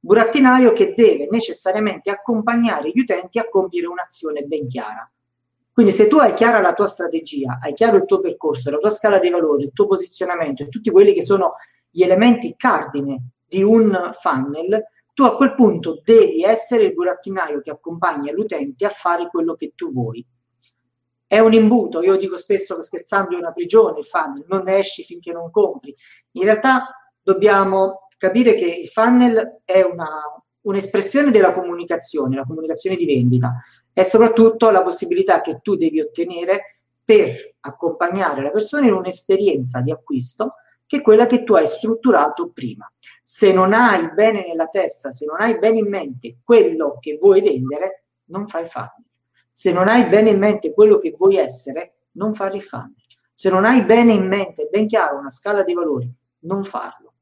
Burattinaio 0.00 0.72
che 0.72 0.94
deve 0.96 1.28
necessariamente 1.30 2.08
accompagnare 2.08 2.88
gli 2.88 3.00
utenti 3.00 3.38
a 3.38 3.46
compiere 3.46 3.86
un'azione 3.86 4.44
ben 4.44 4.66
chiara. 4.66 5.06
Quindi 5.74 5.92
se 5.92 6.06
tu 6.06 6.16
hai 6.16 6.32
chiara 6.32 6.62
la 6.62 6.72
tua 6.72 6.86
strategia, 6.86 7.58
hai 7.60 7.74
chiaro 7.74 7.98
il 7.98 8.06
tuo 8.06 8.20
percorso, 8.20 8.70
la 8.70 8.78
tua 8.78 8.88
scala 8.88 9.18
dei 9.18 9.28
valori, 9.28 9.64
il 9.64 9.72
tuo 9.74 9.88
posizionamento 9.88 10.62
e 10.62 10.70
tutti 10.70 10.88
quelli 10.88 11.12
che 11.12 11.20
sono 11.20 11.56
gli 11.90 12.02
elementi 12.02 12.54
cardine 12.56 13.32
di 13.46 13.62
un 13.62 14.10
funnel, 14.18 14.82
tu 15.14 15.22
a 15.22 15.36
quel 15.36 15.54
punto 15.54 16.00
devi 16.04 16.42
essere 16.42 16.84
il 16.84 16.92
burattinaio 16.92 17.60
che 17.60 17.70
accompagna 17.70 18.32
l'utente 18.32 18.84
a 18.84 18.90
fare 18.90 19.28
quello 19.28 19.54
che 19.54 19.72
tu 19.76 19.92
vuoi. 19.92 20.26
È 21.26 21.38
un 21.38 21.52
imbuto, 21.52 22.02
io 22.02 22.16
dico 22.16 22.36
spesso 22.36 22.76
che 22.76 22.82
scherzando 22.82 23.34
è 23.34 23.38
una 23.38 23.52
prigione 23.52 24.00
il 24.00 24.06
funnel, 24.06 24.44
non 24.48 24.64
ne 24.64 24.78
esci 24.78 25.04
finché 25.04 25.32
non 25.32 25.50
compri. 25.50 25.94
In 26.32 26.42
realtà 26.42 27.12
dobbiamo 27.22 28.08
capire 28.18 28.54
che 28.54 28.66
il 28.66 28.88
funnel 28.88 29.60
è 29.64 29.82
una, 29.82 30.08
un'espressione 30.62 31.30
della 31.30 31.52
comunicazione, 31.52 32.36
la 32.36 32.44
comunicazione 32.44 32.96
di 32.96 33.06
vendita, 33.06 33.62
è 33.92 34.02
soprattutto 34.02 34.70
la 34.70 34.82
possibilità 34.82 35.40
che 35.40 35.60
tu 35.62 35.76
devi 35.76 36.00
ottenere 36.00 36.80
per 37.04 37.54
accompagnare 37.60 38.42
la 38.42 38.50
persona 38.50 38.86
in 38.86 38.94
un'esperienza 38.94 39.80
di 39.80 39.92
acquisto 39.92 40.54
che 40.94 41.02
quella 41.02 41.26
che 41.26 41.42
tu 41.42 41.54
hai 41.54 41.66
strutturato 41.66 42.50
prima 42.52 42.88
se 43.26 43.54
non 43.54 43.72
hai 43.72 44.12
bene 44.12 44.46
nella 44.46 44.66
testa, 44.66 45.10
se 45.10 45.24
non 45.24 45.40
hai 45.40 45.58
bene 45.58 45.78
in 45.78 45.88
mente 45.88 46.36
quello 46.44 46.98
che 47.00 47.16
vuoi 47.18 47.40
vendere, 47.40 48.04
non 48.26 48.46
fai 48.48 48.68
funnel. 48.68 49.02
Se 49.50 49.72
non 49.72 49.88
hai 49.88 50.04
bene 50.04 50.28
in 50.28 50.38
mente 50.38 50.74
quello 50.74 50.98
che 50.98 51.14
vuoi 51.16 51.36
essere, 51.36 51.94
non 52.12 52.34
fare 52.34 52.60
funnel. 52.60 52.92
Se 53.32 53.48
non 53.48 53.64
hai 53.64 53.82
bene 53.82 54.12
in 54.12 54.28
mente, 54.28 54.68
ben 54.70 54.86
chiaro, 54.86 55.16
una 55.16 55.30
scala 55.30 55.62
di 55.62 55.72
valori, 55.72 56.12
non 56.40 56.64
farlo. 56.64 57.14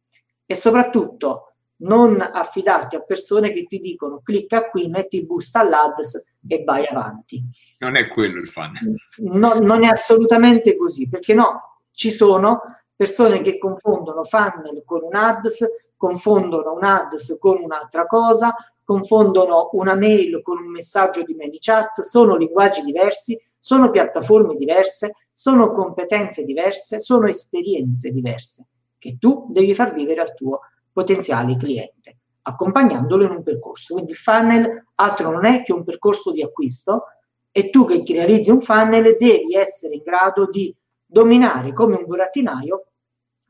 E 0.45 0.57
soprattutto 0.57 1.53
non 1.77 2.21
affidarti 2.21 2.97
a 2.97 3.03
persone 3.03 3.53
che 3.53 3.65
ti 3.65 3.79
dicono 3.79 4.23
clicca 4.25 4.71
qui, 4.71 4.89
metti 4.89 5.19
il 5.19 5.27
boost 5.27 5.55
all'ads 5.55 6.35
e 6.49 6.65
vai 6.65 6.85
avanti. 6.85 7.41
Non 7.79 7.95
è 7.95 8.09
quello 8.09 8.41
il 8.41 8.49
funnel. 8.49 8.97
No, 9.19 9.55
non 9.55 9.85
è 9.85 9.89
assolutamente 9.89 10.77
così, 10.77 11.09
perché 11.09 11.33
no, 11.33 11.79
ci 11.93 12.11
sono 12.11 12.61
persone 12.95 13.43
che 13.43 13.59
confondono 13.59 14.25
funnel 14.25 14.83
con 14.85 15.03
un 15.03 15.15
ads, 15.15 15.65
confondono 15.97 16.73
un 16.73 16.85
ads 16.85 17.39
con 17.39 17.63
un'altra 17.63 18.07
cosa, 18.07 18.55
confondono 18.85 19.71
una 19.73 19.95
mail 19.95 20.43
con 20.43 20.59
un 20.59 20.71
messaggio 20.71 21.23
di 21.23 21.35
ManyChat, 21.35 22.01
sono 22.01 22.37
linguaggi 22.37 22.83
diversi, 22.83 23.41
sono 23.59 23.91
piattaforme 23.91 24.57
diverse, 24.57 25.15
sono 25.33 25.73
competenze 25.73 26.45
diverse, 26.45 27.01
sono 27.01 27.29
esperienze 27.29 28.11
diverse 28.11 28.67
che 29.03 29.17
tu 29.19 29.47
devi 29.51 29.75
far 29.75 29.93
vivere 29.93 30.21
al 30.21 30.35
tuo 30.35 30.61
potenziale 30.93 31.57
cliente, 31.57 32.19
accompagnandolo 32.43 33.25
in 33.25 33.31
un 33.31 33.43
percorso. 33.43 33.95
Quindi 33.95 34.13
il 34.13 34.17
funnel 34.17 34.85
altro 34.95 35.33
non 35.33 35.45
è 35.45 35.65
che 35.65 35.73
un 35.73 35.83
percorso 35.83 36.31
di 36.31 36.41
acquisto 36.41 37.07
e 37.51 37.71
tu 37.71 37.85
che 37.85 38.05
realizzi 38.07 38.53
un 38.53 38.63
funnel 38.63 39.17
devi 39.19 39.57
essere 39.57 39.95
in 39.95 40.03
grado 40.05 40.49
di 40.49 40.73
dominare 41.13 41.75
come 41.75 41.97
un 41.97 42.07
burattinaio 42.07 42.87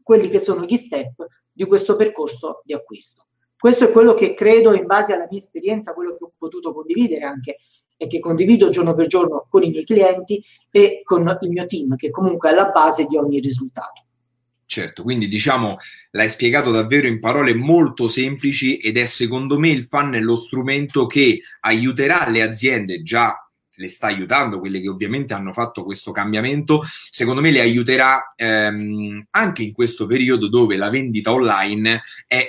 quelli 0.02 0.28
che 0.28 0.40
sono 0.40 0.64
gli 0.64 0.76
step 0.76 1.24
di 1.52 1.64
questo 1.64 1.94
percorso 1.94 2.60
di 2.64 2.72
acquisto. 2.72 3.26
Questo 3.56 3.84
è 3.84 3.92
quello 3.92 4.14
che 4.14 4.34
credo, 4.34 4.74
in 4.74 4.86
base 4.86 5.12
alla 5.12 5.28
mia 5.30 5.38
esperienza, 5.38 5.94
quello 5.94 6.16
che 6.16 6.24
ho 6.24 6.32
potuto 6.36 6.74
condividere 6.74 7.24
anche 7.24 7.58
e 7.96 8.08
che 8.08 8.18
condivido 8.18 8.70
giorno 8.70 8.94
per 8.94 9.06
giorno 9.06 9.46
con 9.48 9.62
i 9.62 9.70
miei 9.70 9.84
clienti 9.84 10.42
e 10.72 11.02
con 11.04 11.38
il 11.40 11.50
mio 11.50 11.66
team, 11.66 11.94
che 11.94 12.10
comunque 12.10 12.48
è 12.48 12.52
alla 12.52 12.70
base 12.70 13.04
di 13.04 13.16
ogni 13.16 13.38
risultato. 13.38 14.06
Certo, 14.66 15.02
quindi 15.04 15.28
diciamo 15.28 15.76
l'hai 16.12 16.28
spiegato 16.28 16.70
davvero 16.72 17.06
in 17.06 17.20
parole 17.20 17.54
molto 17.54 18.08
semplici 18.08 18.78
ed 18.78 18.96
è 18.96 19.04
secondo 19.04 19.58
me 19.58 19.68
il 19.68 19.84
funnel 19.84 20.24
lo 20.24 20.34
strumento 20.34 21.06
che 21.06 21.42
aiuterà 21.60 22.28
le 22.28 22.42
aziende 22.42 23.02
già 23.02 23.36
le 23.74 23.88
sta 23.88 24.06
aiutando, 24.06 24.58
quelle 24.58 24.80
che 24.80 24.88
ovviamente 24.88 25.34
hanno 25.34 25.52
fatto 25.52 25.84
questo 25.84 26.12
cambiamento, 26.12 26.82
secondo 27.10 27.40
me 27.40 27.50
le 27.50 27.60
aiuterà 27.60 28.32
ehm, 28.36 29.26
anche 29.30 29.62
in 29.62 29.72
questo 29.72 30.06
periodo 30.06 30.48
dove 30.48 30.76
la 30.76 30.90
vendita 30.90 31.32
online 31.32 32.02
è 32.26 32.46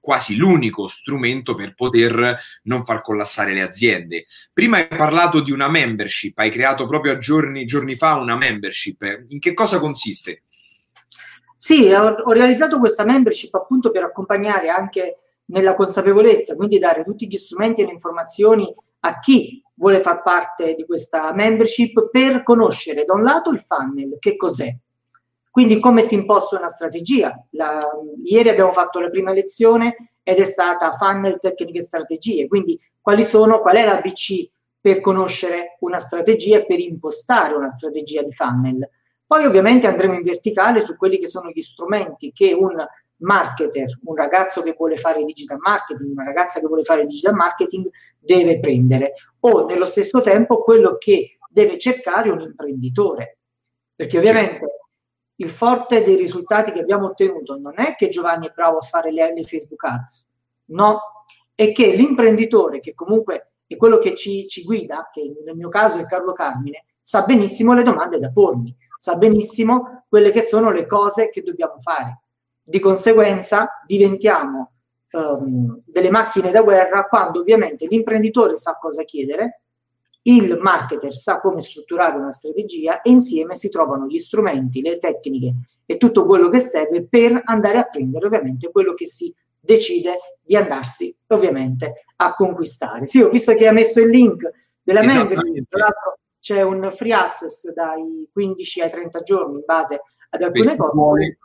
quasi 0.00 0.36
l'unico 0.36 0.86
strumento 0.88 1.54
per 1.54 1.74
poter 1.74 2.38
non 2.64 2.84
far 2.84 3.00
collassare 3.00 3.54
le 3.54 3.62
aziende. 3.62 4.26
Prima 4.52 4.76
hai 4.76 4.88
parlato 4.88 5.40
di 5.40 5.50
una 5.50 5.68
membership, 5.68 6.38
hai 6.38 6.50
creato 6.50 6.86
proprio 6.86 7.18
giorni, 7.18 7.64
giorni 7.64 7.96
fa 7.96 8.14
una 8.16 8.36
membership. 8.36 9.24
In 9.28 9.38
che 9.38 9.54
cosa 9.54 9.78
consiste? 9.78 10.42
Sì, 11.56 11.90
ho, 11.92 12.06
ho 12.06 12.32
realizzato 12.32 12.78
questa 12.78 13.04
membership 13.04 13.54
appunto 13.54 13.90
per 13.90 14.02
accompagnare 14.02 14.68
anche 14.68 15.18
nella 15.46 15.74
consapevolezza, 15.74 16.56
quindi 16.56 16.78
dare 16.78 17.04
tutti 17.04 17.26
gli 17.26 17.36
strumenti 17.36 17.82
e 17.82 17.86
le 17.86 17.92
informazioni 17.92 18.72
a 19.00 19.18
chi 19.18 19.61
vuole 19.74 20.00
far 20.00 20.22
parte 20.22 20.74
di 20.74 20.84
questa 20.84 21.32
membership 21.32 22.10
per 22.10 22.42
conoscere 22.42 23.04
da 23.04 23.14
un 23.14 23.22
lato 23.22 23.50
il 23.50 23.62
funnel, 23.62 24.16
che 24.18 24.36
cos'è, 24.36 24.74
Quindi 25.50 25.80
come 25.80 26.02
si 26.02 26.14
imposta 26.14 26.56
una 26.56 26.68
strategia? 26.68 27.46
La, 27.50 27.86
ieri 28.24 28.48
abbiamo 28.48 28.72
fatto 28.72 29.00
la 29.00 29.10
prima 29.10 29.32
lezione 29.32 30.12
ed 30.22 30.38
è 30.38 30.44
stata 30.44 30.92
funnel, 30.92 31.38
tecniche 31.40 31.78
e 31.78 31.82
strategie, 31.82 32.46
quindi 32.46 32.78
quali 33.00 33.24
sono, 33.24 33.60
qual 33.60 33.76
è 33.76 33.84
l'ABC 33.84 34.50
per 34.80 35.00
conoscere 35.00 35.76
una 35.80 35.98
strategia 35.98 36.58
e 36.58 36.66
per 36.66 36.78
impostare 36.78 37.54
una 37.54 37.68
strategia 37.68 38.22
di 38.22 38.32
funnel. 38.32 38.88
Poi 39.26 39.44
ovviamente 39.44 39.86
andremo 39.86 40.14
in 40.14 40.22
verticale 40.22 40.80
su 40.80 40.96
quelli 40.96 41.18
che 41.18 41.26
sono 41.26 41.50
gli 41.50 41.62
strumenti 41.62 42.32
che 42.32 42.52
un 42.52 42.84
marketer, 43.22 43.98
un 44.04 44.14
ragazzo 44.14 44.62
che 44.62 44.74
vuole 44.76 44.96
fare 44.96 45.24
digital 45.24 45.58
marketing, 45.58 46.10
una 46.12 46.24
ragazza 46.24 46.60
che 46.60 46.66
vuole 46.66 46.84
fare 46.84 47.06
digital 47.06 47.34
marketing 47.34 47.88
deve 48.18 48.60
prendere 48.60 49.14
o 49.40 49.64
nello 49.66 49.86
stesso 49.86 50.20
tempo 50.20 50.62
quello 50.62 50.96
che 50.98 51.38
deve 51.48 51.78
cercare 51.78 52.30
un 52.30 52.40
imprenditore. 52.40 53.38
Perché 53.94 54.18
ovviamente 54.18 54.58
certo. 54.58 54.88
il 55.36 55.50
forte 55.50 56.02
dei 56.02 56.16
risultati 56.16 56.72
che 56.72 56.80
abbiamo 56.80 57.06
ottenuto 57.06 57.58
non 57.58 57.74
è 57.76 57.94
che 57.96 58.08
Giovanni 58.08 58.48
è 58.48 58.52
bravo 58.54 58.78
a 58.78 58.82
fare 58.82 59.12
le, 59.12 59.32
le 59.34 59.44
Facebook 59.44 59.84
ads, 59.84 60.30
no, 60.66 61.00
è 61.54 61.72
che 61.72 61.92
l'imprenditore 61.94 62.80
che 62.80 62.94
comunque 62.94 63.52
e 63.66 63.76
quello 63.76 63.98
che 63.98 64.14
ci, 64.14 64.46
ci 64.48 64.64
guida, 64.64 65.08
che 65.12 65.32
nel 65.44 65.56
mio 65.56 65.68
caso 65.68 65.98
è 65.98 66.04
Carlo 66.06 66.32
Carmine, 66.32 66.84
sa 67.00 67.22
benissimo 67.22 67.72
le 67.72 67.82
domande 67.82 68.18
da 68.18 68.30
pormi, 68.30 68.74
sa 68.98 69.14
benissimo 69.16 70.04
quelle 70.08 70.30
che 70.30 70.42
sono 70.42 70.70
le 70.70 70.86
cose 70.86 71.30
che 71.30 71.42
dobbiamo 71.42 71.80
fare. 71.80 72.21
Di 72.62 72.78
conseguenza 72.80 73.82
diventiamo 73.86 74.72
um, 75.12 75.82
delle 75.84 76.10
macchine 76.10 76.50
da 76.50 76.62
guerra 76.62 77.06
quando 77.06 77.40
ovviamente 77.40 77.86
l'imprenditore 77.86 78.56
sa 78.56 78.76
cosa 78.80 79.04
chiedere, 79.04 79.62
il 80.22 80.56
marketer 80.60 81.14
sa 81.14 81.40
come 81.40 81.60
strutturare 81.60 82.16
una 82.16 82.30
strategia 82.30 83.00
e 83.00 83.10
insieme 83.10 83.56
si 83.56 83.68
trovano 83.68 84.06
gli 84.06 84.18
strumenti, 84.18 84.80
le 84.80 84.98
tecniche 84.98 85.54
e 85.84 85.96
tutto 85.96 86.24
quello 86.24 86.48
che 86.48 86.60
serve 86.60 87.06
per 87.08 87.40
andare 87.44 87.78
a 87.78 87.84
prendere 87.84 88.26
ovviamente 88.26 88.70
quello 88.70 88.94
che 88.94 89.06
si 89.06 89.34
decide 89.58 90.38
di 90.40 90.56
andarsi 90.56 91.14
ovviamente 91.28 92.04
a 92.16 92.34
conquistare. 92.34 93.06
Sì, 93.06 93.20
ho 93.20 93.30
visto 93.30 93.54
che 93.54 93.66
ha 93.66 93.72
messo 93.72 94.00
il 94.00 94.10
link 94.10 94.48
della 94.82 95.02
membership, 95.02 95.68
tra 95.68 95.78
l'altro 95.78 96.18
c'è 96.38 96.62
un 96.62 96.90
free 96.92 97.12
access 97.12 97.72
dai 97.72 98.28
15 98.32 98.80
ai 98.80 98.90
30 98.90 99.20
giorni 99.22 99.54
in 99.56 99.62
base 99.64 100.02
ad 100.30 100.42
alcune 100.42 100.76
cose. 100.76 101.38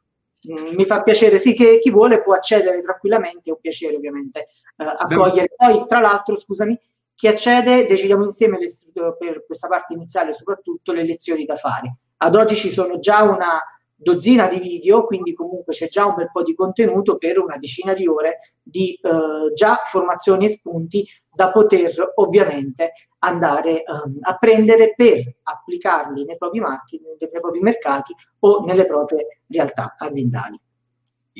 Mm, 0.51 0.75
mi 0.75 0.85
fa 0.85 1.01
piacere, 1.01 1.39
sì, 1.39 1.53
che 1.53 1.79
chi 1.79 1.89
vuole 1.89 2.21
può 2.21 2.33
accedere 2.33 2.81
tranquillamente, 2.81 3.49
è 3.49 3.53
un 3.53 3.59
piacere 3.59 3.95
ovviamente 3.95 4.47
eh, 4.77 4.83
accogliere. 4.83 5.53
Poi, 5.55 5.85
tra 5.87 5.99
l'altro, 5.99 6.37
scusami, 6.37 6.79
chi 7.15 7.27
accede 7.27 7.87
decidiamo 7.87 8.23
insieme 8.23 8.59
le, 8.59 8.67
per 9.17 9.45
questa 9.45 9.67
parte 9.67 9.93
iniziale 9.93 10.33
soprattutto 10.33 10.91
le 10.91 11.03
lezioni 11.03 11.45
da 11.45 11.55
fare. 11.55 11.97
Ad 12.17 12.35
oggi 12.35 12.55
ci 12.55 12.71
sono 12.71 12.99
già 12.99 13.23
una 13.23 13.59
dozzina 13.97 14.47
di 14.47 14.59
video, 14.59 15.05
quindi 15.05 15.33
comunque 15.33 15.73
c'è 15.73 15.87
già 15.89 16.05
un 16.05 16.15
bel 16.15 16.29
po' 16.31 16.43
di 16.43 16.53
contenuto 16.53 17.17
per 17.17 17.39
una 17.39 17.57
decina 17.57 17.93
di 17.93 18.07
ore 18.07 18.53
di 18.61 18.93
eh, 18.93 19.53
già 19.53 19.81
formazioni 19.87 20.45
e 20.45 20.49
spunti 20.49 21.05
da 21.33 21.51
poter 21.51 22.13
ovviamente 22.15 22.93
andare 23.19 23.83
um, 23.87 24.17
a 24.21 24.37
prendere 24.37 24.93
per 24.95 25.37
applicarli 25.41 26.25
nei 26.25 26.37
propri, 26.37 26.59
marchi, 26.59 27.01
nei 27.19 27.41
propri 27.41 27.59
mercati 27.59 28.13
o 28.39 28.63
nelle 28.63 28.85
proprie 28.85 29.41
realtà 29.47 29.95
aziendali. 29.97 30.59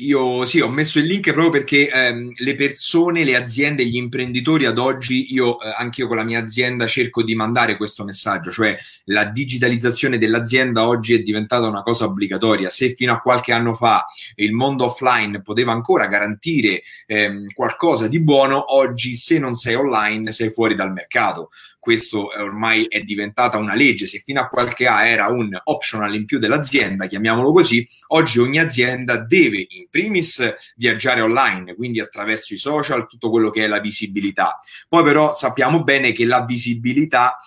Io 0.00 0.44
sì, 0.44 0.60
ho 0.60 0.68
messo 0.68 1.00
il 1.00 1.06
link 1.06 1.32
proprio 1.32 1.50
perché 1.50 1.88
ehm, 1.88 2.32
le 2.36 2.54
persone, 2.54 3.24
le 3.24 3.34
aziende, 3.34 3.84
gli 3.84 3.96
imprenditori 3.96 4.64
ad 4.64 4.78
oggi, 4.78 5.32
io 5.32 5.60
eh, 5.60 5.74
anche 5.76 6.02
io 6.02 6.06
con 6.06 6.16
la 6.16 6.22
mia 6.22 6.38
azienda 6.38 6.86
cerco 6.86 7.24
di 7.24 7.34
mandare 7.34 7.76
questo 7.76 8.04
messaggio, 8.04 8.52
cioè 8.52 8.76
la 9.06 9.24
digitalizzazione 9.24 10.16
dell'azienda 10.16 10.86
oggi 10.86 11.14
è 11.14 11.18
diventata 11.18 11.66
una 11.66 11.82
cosa 11.82 12.04
obbligatoria. 12.04 12.70
Se 12.70 12.94
fino 12.94 13.12
a 13.12 13.18
qualche 13.18 13.52
anno 13.52 13.74
fa 13.74 14.06
il 14.36 14.52
mondo 14.52 14.84
offline 14.84 15.42
poteva 15.42 15.72
ancora 15.72 16.06
garantire 16.06 16.82
ehm, 17.06 17.52
qualcosa 17.52 18.06
di 18.06 18.20
buono, 18.20 18.76
oggi 18.76 19.16
se 19.16 19.40
non 19.40 19.56
sei 19.56 19.74
online 19.74 20.30
sei 20.30 20.50
fuori 20.52 20.76
dal 20.76 20.92
mercato 20.92 21.50
questo 21.78 22.26
ormai 22.26 22.86
è 22.88 23.00
diventata 23.00 23.56
una 23.56 23.74
legge, 23.74 24.06
se 24.06 24.22
fino 24.24 24.40
a 24.40 24.48
qualche 24.48 24.86
A 24.86 25.06
era 25.06 25.28
un 25.28 25.58
optional 25.64 26.14
in 26.14 26.24
più 26.24 26.38
dell'azienda, 26.38 27.06
chiamiamolo 27.06 27.52
così, 27.52 27.88
oggi 28.08 28.40
ogni 28.40 28.58
azienda 28.58 29.16
deve 29.16 29.66
in 29.68 29.88
primis 29.88 30.54
viaggiare 30.76 31.20
online, 31.20 31.74
quindi 31.74 32.00
attraverso 32.00 32.54
i 32.54 32.58
social, 32.58 33.06
tutto 33.06 33.30
quello 33.30 33.50
che 33.50 33.64
è 33.64 33.66
la 33.66 33.80
visibilità. 33.80 34.60
Poi 34.88 35.02
però 35.02 35.32
sappiamo 35.32 35.82
bene 35.82 36.12
che 36.12 36.24
la 36.24 36.44
visibilità 36.44 37.38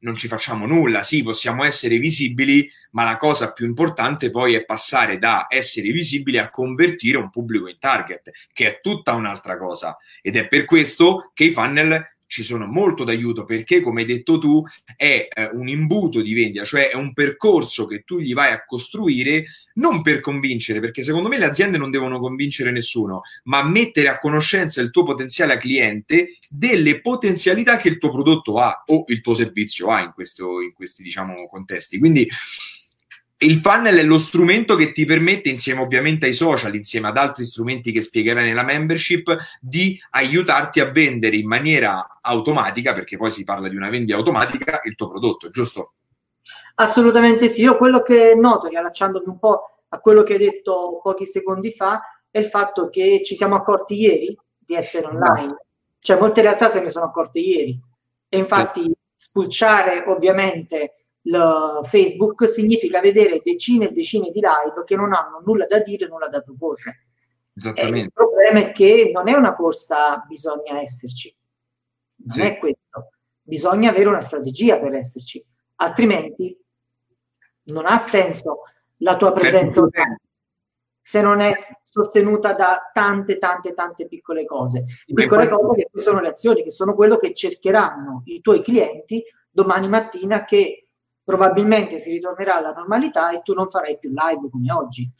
non 0.00 0.14
ci 0.14 0.28
facciamo 0.28 0.66
nulla, 0.66 1.02
sì, 1.02 1.22
possiamo 1.22 1.64
essere 1.64 1.96
visibili, 1.96 2.70
ma 2.90 3.04
la 3.04 3.16
cosa 3.16 3.52
più 3.52 3.66
importante 3.66 4.30
poi 4.30 4.54
è 4.54 4.64
passare 4.64 5.18
da 5.18 5.46
essere 5.48 5.90
visibili 5.90 6.38
a 6.38 6.50
convertire 6.50 7.16
un 7.16 7.30
pubblico 7.30 7.68
in 7.68 7.78
target, 7.78 8.30
che 8.52 8.66
è 8.66 8.80
tutta 8.82 9.14
un'altra 9.14 9.56
cosa. 9.56 9.96
Ed 10.20 10.36
è 10.36 10.46
per 10.46 10.66
questo 10.66 11.30
che 11.32 11.44
i 11.44 11.52
funnel 11.52 12.13
ci 12.26 12.42
sono 12.42 12.66
molto 12.66 13.04
d'aiuto 13.04 13.44
perché, 13.44 13.80
come 13.80 14.02
hai 14.02 14.06
detto 14.06 14.38
tu, 14.38 14.62
è 14.96 15.28
eh, 15.30 15.50
un 15.52 15.68
imbuto 15.68 16.20
di 16.20 16.34
vendita, 16.34 16.64
cioè 16.64 16.90
è 16.90 16.94
un 16.94 17.12
percorso 17.12 17.86
che 17.86 18.02
tu 18.04 18.18
gli 18.18 18.32
vai 18.32 18.52
a 18.52 18.64
costruire 18.64 19.46
non 19.74 20.02
per 20.02 20.20
convincere, 20.20 20.80
perché 20.80 21.02
secondo 21.02 21.28
me 21.28 21.38
le 21.38 21.44
aziende 21.44 21.78
non 21.78 21.90
devono 21.90 22.18
convincere 22.18 22.70
nessuno, 22.70 23.22
ma 23.44 23.62
mettere 23.62 24.08
a 24.08 24.18
conoscenza 24.18 24.80
il 24.80 24.90
tuo 24.90 25.04
potenziale 25.04 25.58
cliente 25.58 26.38
delle 26.48 27.00
potenzialità 27.00 27.78
che 27.78 27.88
il 27.88 27.98
tuo 27.98 28.10
prodotto 28.10 28.58
ha 28.58 28.82
o 28.86 29.04
il 29.08 29.20
tuo 29.20 29.34
servizio 29.34 29.90
ha 29.90 30.02
in, 30.02 30.12
questo, 30.14 30.60
in 30.60 30.72
questi 30.72 31.02
diciamo, 31.02 31.46
contesti. 31.48 31.98
Quindi 31.98 32.28
il 33.44 33.60
funnel 33.60 33.98
è 33.98 34.02
lo 34.02 34.18
strumento 34.18 34.76
che 34.76 34.92
ti 34.92 35.04
permette, 35.04 35.48
insieme 35.48 35.80
ovviamente 35.82 36.26
ai 36.26 36.32
social, 36.32 36.74
insieme 36.74 37.08
ad 37.08 37.16
altri 37.16 37.44
strumenti 37.44 37.92
che 37.92 38.00
spiegherai 38.00 38.44
nella 38.44 38.64
membership, 38.64 39.36
di 39.60 39.98
aiutarti 40.10 40.80
a 40.80 40.90
vendere 40.90 41.36
in 41.36 41.46
maniera 41.46 42.18
automatica, 42.20 42.94
perché 42.94 43.16
poi 43.16 43.30
si 43.30 43.44
parla 43.44 43.68
di 43.68 43.76
una 43.76 43.90
vendita 43.90 44.16
automatica, 44.16 44.80
il 44.84 44.94
tuo 44.94 45.08
prodotto, 45.08 45.50
giusto? 45.50 45.94
Assolutamente 46.76 47.48
sì. 47.48 47.62
Io 47.62 47.76
quello 47.76 48.02
che 48.02 48.34
noto, 48.34 48.68
riallacciandomi 48.68 49.26
un 49.26 49.38
po' 49.38 49.82
a 49.88 49.98
quello 49.98 50.22
che 50.22 50.32
hai 50.32 50.38
detto 50.38 51.00
pochi 51.02 51.26
secondi 51.26 51.72
fa, 51.72 52.00
è 52.30 52.38
il 52.38 52.46
fatto 52.46 52.88
che 52.88 53.22
ci 53.24 53.36
siamo 53.36 53.54
accorti 53.54 53.94
ieri 53.94 54.36
di 54.58 54.74
essere 54.74 55.06
online. 55.06 55.46
No. 55.46 55.64
Cioè, 55.98 56.18
molte 56.18 56.40
realtà 56.40 56.68
se 56.68 56.82
ne 56.82 56.90
sono 56.90 57.04
accorte 57.04 57.38
ieri. 57.38 57.78
E 58.28 58.38
infatti 58.38 58.82
sì. 58.82 58.92
spulciare 59.14 60.04
ovviamente 60.06 61.03
Facebook 61.84 62.46
significa 62.46 63.00
vedere 63.00 63.40
decine 63.42 63.88
e 63.88 63.92
decine 63.92 64.30
di 64.30 64.40
live 64.40 64.84
che 64.84 64.94
non 64.94 65.14
hanno 65.14 65.40
nulla 65.44 65.66
da 65.66 65.80
dire, 65.80 66.06
nulla 66.06 66.28
da 66.28 66.40
proporre. 66.40 67.06
Esattamente. 67.56 68.06
il 68.06 68.12
problema 68.12 68.58
è 68.58 68.72
che 68.72 69.10
non 69.12 69.28
è 69.28 69.34
una 69.34 69.54
corsa, 69.54 70.24
bisogna 70.26 70.80
esserci. 70.80 71.34
Non 72.26 72.32
sì. 72.32 72.40
è 72.42 72.58
questo. 72.58 73.10
Bisogna 73.42 73.90
avere 73.90 74.08
una 74.08 74.20
strategia 74.20 74.78
per 74.78 74.94
esserci, 74.94 75.44
altrimenti 75.76 76.58
non 77.64 77.86
ha 77.86 77.98
senso 77.98 78.62
la 78.98 79.16
tua 79.16 79.32
presenza 79.32 79.80
online 79.80 80.18
se 81.06 81.20
non 81.20 81.42
è 81.42 81.52
sostenuta 81.82 82.54
da 82.54 82.90
tante, 82.90 83.36
tante, 83.36 83.74
tante 83.74 84.06
piccole 84.06 84.46
cose. 84.46 84.86
Piccole 85.04 85.50
cose 85.50 85.90
che 85.92 86.00
sono 86.00 86.20
le 86.20 86.28
azioni, 86.28 86.62
che 86.62 86.70
sono 86.70 86.94
quello 86.94 87.18
che 87.18 87.34
cercheranno 87.34 88.22
i 88.24 88.40
tuoi 88.40 88.62
clienti 88.62 89.22
domani 89.50 89.86
mattina 89.86 90.46
che 90.46 90.83
probabilmente 91.24 91.98
si 91.98 92.10
ritornerà 92.10 92.56
alla 92.56 92.72
normalità 92.72 93.30
e 93.30 93.40
tu 93.42 93.54
non 93.54 93.70
farai 93.70 93.98
più 93.98 94.10
live 94.10 94.50
come 94.50 94.72
oggi. 94.72 95.10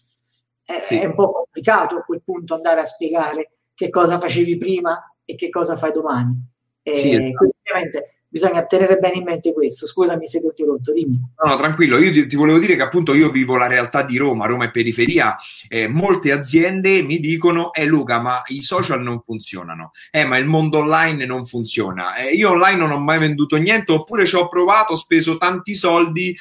È, 0.62 0.84
sì. 0.86 0.98
è 0.98 1.06
un 1.06 1.14
po' 1.14 1.32
complicato 1.32 1.96
a 1.96 2.02
quel 2.02 2.22
punto 2.22 2.54
andare 2.54 2.80
a 2.80 2.86
spiegare 2.86 3.52
che 3.74 3.90
cosa 3.90 4.20
facevi 4.20 4.56
prima 4.56 5.02
e 5.24 5.34
che 5.34 5.48
cosa 5.48 5.76
fai 5.76 5.92
domani. 5.92 6.34
E 6.82 6.94
sì, 6.94 7.14
esatto. 7.14 7.48
ovviamente 7.62 8.23
bisogna 8.34 8.66
tenere 8.66 8.98
bene 8.98 9.18
in 9.18 9.22
mente 9.22 9.52
questo. 9.52 9.86
Scusami 9.86 10.26
se 10.26 10.40
ti 10.40 10.46
ho 10.46 10.48
interrotto, 10.48 10.92
dimmi. 10.92 11.20
No, 11.40 11.50
no, 11.50 11.56
tranquillo, 11.56 11.98
io 11.98 12.26
ti 12.26 12.34
volevo 12.34 12.58
dire 12.58 12.74
che 12.74 12.82
appunto 12.82 13.14
io 13.14 13.30
vivo 13.30 13.56
la 13.56 13.68
realtà 13.68 14.02
di 14.02 14.16
Roma, 14.16 14.46
Roma 14.46 14.64
è 14.64 14.72
periferia, 14.72 15.36
eh, 15.68 15.86
molte 15.86 16.32
aziende 16.32 17.02
mi 17.02 17.20
dicono, 17.20 17.72
eh 17.72 17.84
Luca, 17.84 18.20
ma 18.20 18.42
i 18.46 18.60
social 18.60 19.00
non 19.02 19.20
funzionano, 19.20 19.92
eh 20.10 20.24
ma 20.24 20.36
il 20.36 20.46
mondo 20.46 20.78
online 20.78 21.24
non 21.26 21.46
funziona, 21.46 22.16
eh, 22.16 22.32
io 22.32 22.50
online 22.50 22.76
non 22.76 22.90
ho 22.90 22.98
mai 22.98 23.20
venduto 23.20 23.54
niente, 23.54 23.92
oppure 23.92 24.26
ci 24.26 24.34
ho 24.34 24.48
provato, 24.48 24.94
ho 24.94 24.96
speso 24.96 25.36
tanti 25.36 25.76
soldi, 25.76 26.36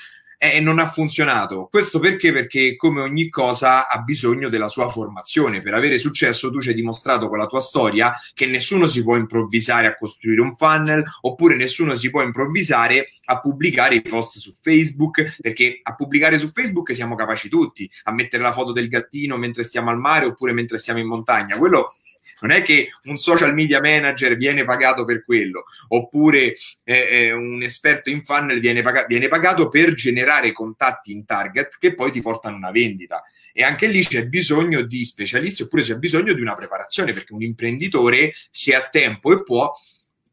e 0.51 0.59
non 0.59 0.79
ha 0.79 0.91
funzionato. 0.91 1.67
Questo 1.69 1.99
perché? 1.99 2.33
Perché 2.33 2.75
come 2.75 3.01
ogni 3.01 3.29
cosa 3.29 3.87
ha 3.87 3.99
bisogno 3.99 4.49
della 4.49 4.67
sua 4.67 4.89
formazione. 4.89 5.61
Per 5.61 5.73
avere 5.73 5.97
successo 5.97 6.51
tu 6.51 6.61
ci 6.61 6.69
hai 6.69 6.75
dimostrato 6.75 7.29
con 7.29 7.37
la 7.37 7.47
tua 7.47 7.61
storia 7.61 8.15
che 8.33 8.45
nessuno 8.45 8.87
si 8.87 9.03
può 9.03 9.15
improvvisare 9.15 9.87
a 9.87 9.95
costruire 9.95 10.41
un 10.41 10.55
funnel 10.55 11.03
oppure 11.21 11.55
nessuno 11.55 11.95
si 11.95 12.09
può 12.09 12.21
improvvisare 12.21 13.09
a 13.25 13.39
pubblicare 13.39 13.95
i 13.95 14.01
post 14.01 14.39
su 14.39 14.53
Facebook 14.61 15.37
perché 15.39 15.79
a 15.81 15.95
pubblicare 15.95 16.37
su 16.37 16.51
Facebook 16.51 16.93
siamo 16.93 17.15
capaci 17.15 17.47
tutti, 17.47 17.89
a 18.03 18.11
mettere 18.11 18.43
la 18.43 18.51
foto 18.51 18.71
del 18.71 18.89
gattino 18.89 19.37
mentre 19.37 19.63
stiamo 19.63 19.91
al 19.91 19.99
mare 19.99 20.25
oppure 20.25 20.51
mentre 20.51 20.77
stiamo 20.77 20.99
in 20.99 21.07
montagna. 21.07 21.57
Quello 21.57 21.95
non 22.43 22.51
è 22.51 22.61
che 22.61 22.89
un 23.03 23.17
social 23.17 23.53
media 23.53 23.79
manager 23.79 24.35
viene 24.35 24.65
pagato 24.65 25.05
per 25.05 25.23
quello, 25.23 25.63
oppure 25.87 26.57
eh, 26.83 27.07
eh, 27.09 27.31
un 27.31 27.63
esperto 27.63 28.09
in 28.09 28.23
funnel 28.23 28.59
viene, 28.59 28.81
pag- 28.81 29.07
viene 29.07 29.29
pagato 29.29 29.69
per 29.69 29.93
generare 29.93 30.51
contatti 30.51 31.13
in 31.13 31.23
target 31.25 31.77
che 31.79 31.95
poi 31.95 32.11
ti 32.11 32.21
portano 32.21 32.57
una 32.57 32.71
vendita. 32.71 33.23
E 33.53 33.63
anche 33.63 33.87
lì 33.87 34.05
c'è 34.05 34.27
bisogno 34.27 34.81
di 34.81 35.05
specialisti, 35.05 35.63
oppure 35.63 35.83
c'è 35.83 35.95
bisogno 35.95 36.33
di 36.33 36.41
una 36.41 36.55
preparazione, 36.55 37.13
perché 37.13 37.33
un 37.33 37.43
imprenditore, 37.43 38.33
se 38.51 38.75
ha 38.75 38.89
tempo 38.89 39.31
e 39.31 39.41
può, 39.43 39.73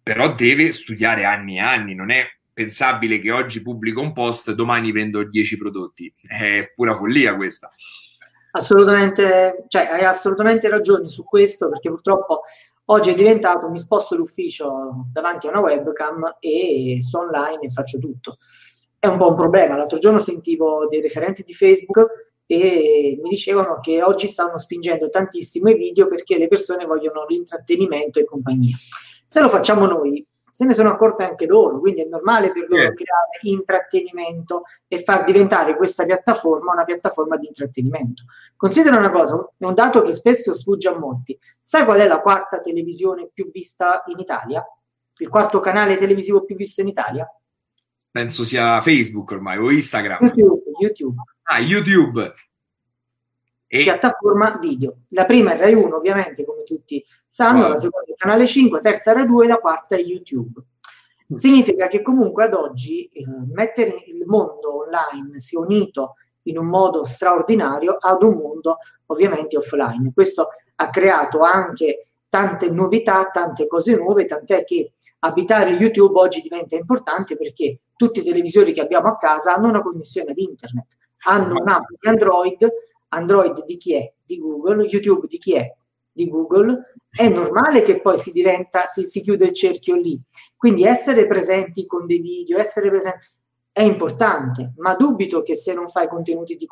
però 0.03 0.35
deve 0.35 0.73
studiare 0.73 1.25
anni 1.25 1.59
e 1.59 1.61
anni, 1.61 1.95
non 1.95 2.11
è 2.11 2.27
pensabile 2.53 3.21
che 3.21 3.31
oggi 3.31 3.63
pubblico 3.63 4.01
un 4.01 4.13
post, 4.13 4.51
domani 4.53 4.91
vendo 4.91 5.23
10 5.23 5.57
prodotti. 5.57 6.13
È 6.27 6.73
pura 6.75 6.97
follia 6.97 7.37
questa. 7.37 7.71
Assolutamente, 8.53 9.65
cioè 9.69 9.83
hai 9.87 10.05
assolutamente 10.05 10.69
ragione 10.69 11.09
su 11.09 11.25
questo 11.25 11.69
perché 11.69 11.89
purtroppo 11.89 12.43
oggi 12.87 13.11
è 13.11 13.15
diventato 13.15 13.69
mi 13.69 13.79
sposto 13.79 14.17
l'ufficio 14.17 15.07
davanti 15.13 15.47
a 15.47 15.51
una 15.51 15.61
webcam 15.61 16.37
e 16.41 16.99
sto 17.03 17.21
online 17.21 17.67
e 17.67 17.71
faccio 17.71 17.99
tutto. 17.99 18.39
È 18.99 19.07
un 19.07 19.19
po' 19.19 19.29
un 19.29 19.37
problema. 19.37 19.77
L'altro 19.77 19.99
giorno 19.99 20.19
sentivo 20.19 20.87
dei 20.89 21.01
referenti 21.01 21.43
di 21.43 21.55
Facebook 21.55 22.31
e 22.47 23.19
mi 23.23 23.29
dicevano 23.29 23.79
che 23.81 24.03
oggi 24.03 24.27
stanno 24.27 24.59
spingendo 24.59 25.09
tantissimo 25.09 25.71
i 25.71 25.77
video 25.77 26.09
perché 26.09 26.37
le 26.37 26.49
persone 26.49 26.85
vogliono 26.85 27.25
l'intrattenimento 27.27 28.19
e 28.19 28.25
compagnia. 28.25 28.77
Se 29.25 29.41
lo 29.41 29.49
facciamo 29.49 29.87
noi, 29.87 30.27
se 30.53 30.65
ne 30.65 30.73
sono 30.73 30.91
accorte 30.91 31.25
anche 31.25 31.47
loro, 31.47 31.79
quindi 31.81 32.03
è 32.03 32.07
normale 32.07 32.53
per 32.53 32.69
loro 32.69 32.83
yeah. 32.83 32.95
creare 32.95 33.39
intrattenimento 33.43 34.65
e 34.89 35.03
far 35.03 35.25
diventare 35.25 35.77
questa 35.77 36.05
piattaforma 36.05 36.73
una 36.73 36.85
piattaforma 36.85 37.37
di 37.37 37.47
intrattenimento. 37.47 38.25
Considera 38.57 38.99
una 38.99 39.11
cosa, 39.11 39.53
è 39.57 39.65
un 39.65 39.75
dato 39.75 40.03
che 40.03 40.13
spesso 40.13 40.53
sfugge 40.53 40.89
a 40.89 40.99
molti. 40.99 41.39
Sai 41.63 41.85
qual 41.85 42.01
è 42.01 42.07
la 42.07 42.21
quarta 42.21 42.61
televisione 42.61 43.29
più 43.33 43.51
vista 43.51 44.03
in 44.07 44.19
Italia? 44.19 44.65
Il 45.19 45.29
quarto 45.29 45.61
canale 45.61 45.97
televisivo 45.97 46.45
più 46.45 46.57
visto 46.57 46.81
in 46.81 46.89
Italia? 46.89 47.27
Penso 48.11 48.45
sia 48.45 48.81
Facebook 48.81 49.31
ormai 49.31 49.59
o 49.59 49.71
Instagram. 49.71 50.19
YouTube. 50.21 50.63
YouTube. 50.81 51.23
Ah, 51.43 51.61
YouTube. 51.61 52.35
E... 53.73 53.83
Piattaforma 53.85 54.59
video. 54.59 55.03
La 55.11 55.27
prima 55.27 55.55
è 55.55 55.59
Rai 55.59 55.75
1, 55.75 55.95
ovviamente, 55.95 56.45
come 56.45 56.65
tutti 56.65 57.05
sanno, 57.31 57.61
wow. 57.61 57.69
la 57.69 57.77
seconda 57.77 58.13
è 58.13 58.15
Canale 58.17 58.47
5, 58.47 58.81
terza 58.81 59.13
Rai 59.13 59.25
2 59.25 59.45
e 59.45 59.49
la 59.49 59.59
quarta 59.59 59.95
è 59.95 60.01
YouTube. 60.01 60.61
Significa 61.33 61.87
che 61.87 62.03
comunque 62.03 62.45
ad 62.45 62.55
oggi 62.55 63.05
eh, 63.07 63.25
mettere 63.53 64.03
il 64.09 64.25
mondo 64.27 64.85
online 64.85 65.39
si 65.39 65.55
è 65.55 65.61
unito 65.61 66.17
in 66.43 66.59
un 66.59 66.67
modo 66.67 67.05
straordinario 67.05 67.97
ad 68.01 68.25
un 68.25 68.35
mondo 68.35 68.79
ovviamente 69.07 69.57
offline. 69.57 70.11
Questo 70.13 70.49
ha 70.75 70.91
creato 70.91 71.43
anche 71.43 72.09
tante 72.29 72.69
novità, 72.69 73.31
tante 73.33 73.69
cose 73.69 73.95
nuove, 73.95 74.25
tant'è 74.25 74.65
che 74.65 74.95
abitare 75.21 75.71
YouTube 75.71 76.19
oggi 76.19 76.41
diventa 76.41 76.75
importante 76.75 77.37
perché 77.37 77.79
tutti 77.95 78.19
i 78.19 78.25
televisori 78.25 78.73
che 78.73 78.81
abbiamo 78.81 79.07
a 79.07 79.17
casa 79.17 79.55
hanno 79.55 79.69
una 79.69 79.83
connessione 79.83 80.33
ad 80.33 80.39
internet, 80.39 80.87
hanno 81.27 81.61
un'app 81.61 81.85
di 81.91 82.09
Android, 82.09 82.69
Android 83.11 83.65
di 83.67 83.77
chi 83.77 83.95
è? 83.95 84.13
Di 84.25 84.37
Google, 84.39 84.83
YouTube 84.85 85.29
di 85.29 85.39
chi 85.39 85.55
è? 85.55 85.73
di 86.13 86.29
Google, 86.29 86.95
è 87.11 87.29
normale 87.29 87.83
che 87.83 88.01
poi 88.01 88.17
si 88.17 88.31
diventa, 88.31 88.87
si, 88.87 89.05
si 89.05 89.21
chiude 89.21 89.47
il 89.47 89.55
cerchio 89.55 89.97
lì. 89.97 90.21
Quindi 90.57 90.85
essere 90.85 91.27
presenti 91.27 91.87
con 91.87 92.07
dei 92.07 92.21
video, 92.21 92.59
essere 92.59 92.89
presenti 92.89 93.27
è 93.73 93.83
importante, 93.83 94.73
ma 94.77 94.95
dubito 94.95 95.43
che 95.43 95.57
se 95.57 95.75
non 95.75 95.91
fai 95.91 96.09
contenuti 96.09 96.57
di 96.57 96.67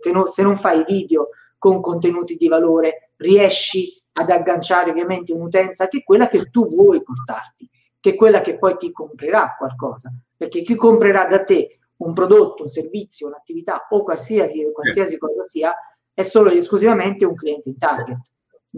che 0.00 0.10
no, 0.10 0.26
se 0.28 0.42
non 0.42 0.58
fai 0.58 0.84
video 0.84 1.28
con 1.58 1.80
contenuti 1.80 2.36
di 2.36 2.48
valore, 2.48 3.12
riesci 3.16 4.02
ad 4.12 4.30
agganciare 4.30 4.90
ovviamente 4.90 5.32
un'utenza 5.32 5.88
che 5.88 5.98
è 5.98 6.02
quella 6.02 6.28
che 6.28 6.50
tu 6.50 6.68
vuoi 6.68 7.02
portarti, 7.02 7.68
che 8.00 8.10
è 8.10 8.14
quella 8.14 8.40
che 8.40 8.58
poi 8.58 8.76
ti 8.76 8.90
comprerà 8.90 9.54
qualcosa, 9.56 10.12
perché 10.36 10.62
chi 10.62 10.74
comprerà 10.74 11.26
da 11.26 11.44
te 11.44 11.78
un 11.96 12.12
prodotto, 12.12 12.62
un 12.62 12.68
servizio, 12.68 13.26
un'attività 13.26 13.86
o 13.90 14.02
qualsiasi, 14.02 14.70
qualsiasi 14.72 15.18
cosa 15.18 15.44
sia, 15.44 15.74
è 16.12 16.22
solo 16.22 16.50
ed 16.50 16.56
esclusivamente 16.56 17.24
un 17.24 17.34
cliente 17.34 17.68
in 17.68 17.78
target 17.78 18.18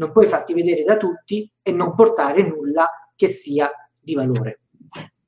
non 0.01 0.13
puoi 0.13 0.27
farti 0.27 0.55
vedere 0.55 0.83
da 0.83 0.97
tutti 0.97 1.49
e 1.63 1.71
non 1.71 1.95
portare 1.95 2.43
nulla 2.43 2.89
che 3.15 3.29
sia 3.29 3.71
di 4.01 4.15
valore. 4.15 4.61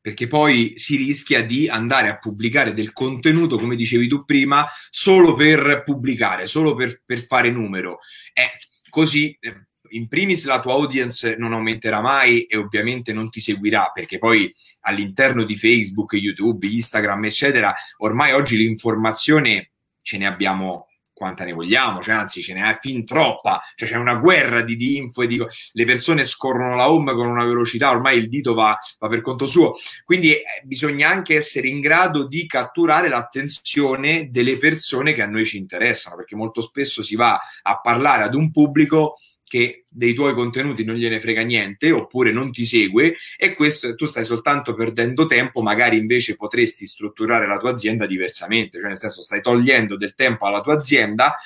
Perché 0.01 0.27
poi 0.27 0.73
si 0.77 0.97
rischia 0.97 1.45
di 1.45 1.69
andare 1.69 2.09
a 2.09 2.19
pubblicare 2.19 2.73
del 2.73 2.93
contenuto, 2.93 3.57
come 3.57 3.77
dicevi 3.77 4.09
tu 4.09 4.25
prima, 4.25 4.67
solo 4.91 5.35
per 5.35 5.83
pubblicare, 5.85 6.47
solo 6.47 6.75
per, 6.75 7.03
per 7.05 7.27
fare 7.27 7.51
numero. 7.51 7.99
E 8.33 8.43
così 8.89 9.37
eh, 9.39 9.67
in 9.91 10.09
primis 10.09 10.47
la 10.47 10.61
tua 10.61 10.73
audience 10.73 11.37
non 11.37 11.53
aumenterà 11.53 12.01
mai 12.01 12.45
e 12.45 12.57
ovviamente 12.57 13.13
non 13.13 13.31
ti 13.31 13.41
seguirà 13.41 13.91
perché 13.95 14.19
poi 14.19 14.53
all'interno 14.81 15.45
di 15.45 15.57
Facebook, 15.57 16.15
YouTube, 16.15 16.67
Instagram, 16.67 17.27
eccetera, 17.27 17.75
ormai 17.99 18.33
oggi 18.33 18.57
l'informazione 18.57 19.73
ce 20.03 20.19
ne 20.19 20.27
abbiamo 20.27 20.89
quanta 21.13 21.45
ne 21.45 21.53
vogliamo, 21.53 22.03
cioè, 22.03 22.15
anzi 22.15 22.43
ce 22.43 22.55
n'è 22.55 22.79
fin 22.81 23.05
troppa, 23.05 23.63
cioè 23.75 23.89
c'è 23.89 23.97
una 23.97 24.17
guerra 24.17 24.63
di, 24.63 24.77
di 24.77 24.97
info 24.97 25.23
e 25.23 25.27
dico, 25.27 25.49
le 25.73 25.85
persone 25.85 26.25
scorrono 26.25 26.75
la 26.75 26.91
home 26.91 27.15
con 27.15 27.27
una 27.27 27.45
velocità, 27.45 27.91
ormai 27.91 28.19
il 28.19 28.29
dito 28.29 28.55
va, 28.55 28.77
va 28.99 29.09
per 29.09 29.21
conto 29.21 29.47
suo, 29.47 29.77
quindi 30.05 30.33
eh, 30.33 30.45
bisogna 30.65 31.09
anche 31.09 31.37
essere 31.37 31.69
in 31.69 31.81
grado 31.81 32.27
di 32.27 32.47
catturare 32.47 33.09
l'attenzione 33.09 34.29
delle 34.31 34.59
persone 34.59 35.13
che 35.13 35.23
a 35.23 35.27
noi 35.27 35.47
ci 35.47 35.59
interessano, 35.59 36.17
perché 36.17 36.35
molto 36.35 36.61
spesso 36.61 37.03
si 37.03 37.15
va 37.15 37.39
a 37.63 37.81
parlare 37.81 38.23
ad 38.25 38.35
un 38.35 38.51
pubblico 38.51 39.17
che 39.53 39.85
dei 39.87 40.15
tuoi 40.15 40.33
contenuti 40.33 40.83
non 40.83 40.95
gliene 40.95 41.21
frega 41.21 41.43
niente 41.43 41.91
oppure 41.91 42.33
non 42.33 42.53
ti 42.53 42.65
segue 42.65 43.17
e 43.37 43.53
questo 43.53 43.95
tu 43.97 44.07
stai 44.07 44.25
soltanto 44.25 44.73
perdendo 44.73 45.27
tempo, 45.27 45.61
magari 45.61 45.99
invece 45.99 46.37
potresti 46.37 46.87
strutturare 46.87 47.47
la 47.47 47.59
tua 47.59 47.73
azienda 47.73 48.07
diversamente, 48.07 48.81
cioè 48.81 48.89
nel 48.89 48.99
senso 48.99 49.23
stai 49.23 49.43
togliendo 49.43 49.99
del 49.99 50.15
tempo 50.15 50.47
alla 50.47 50.63
tua 50.63 50.77
azienda 50.77 51.37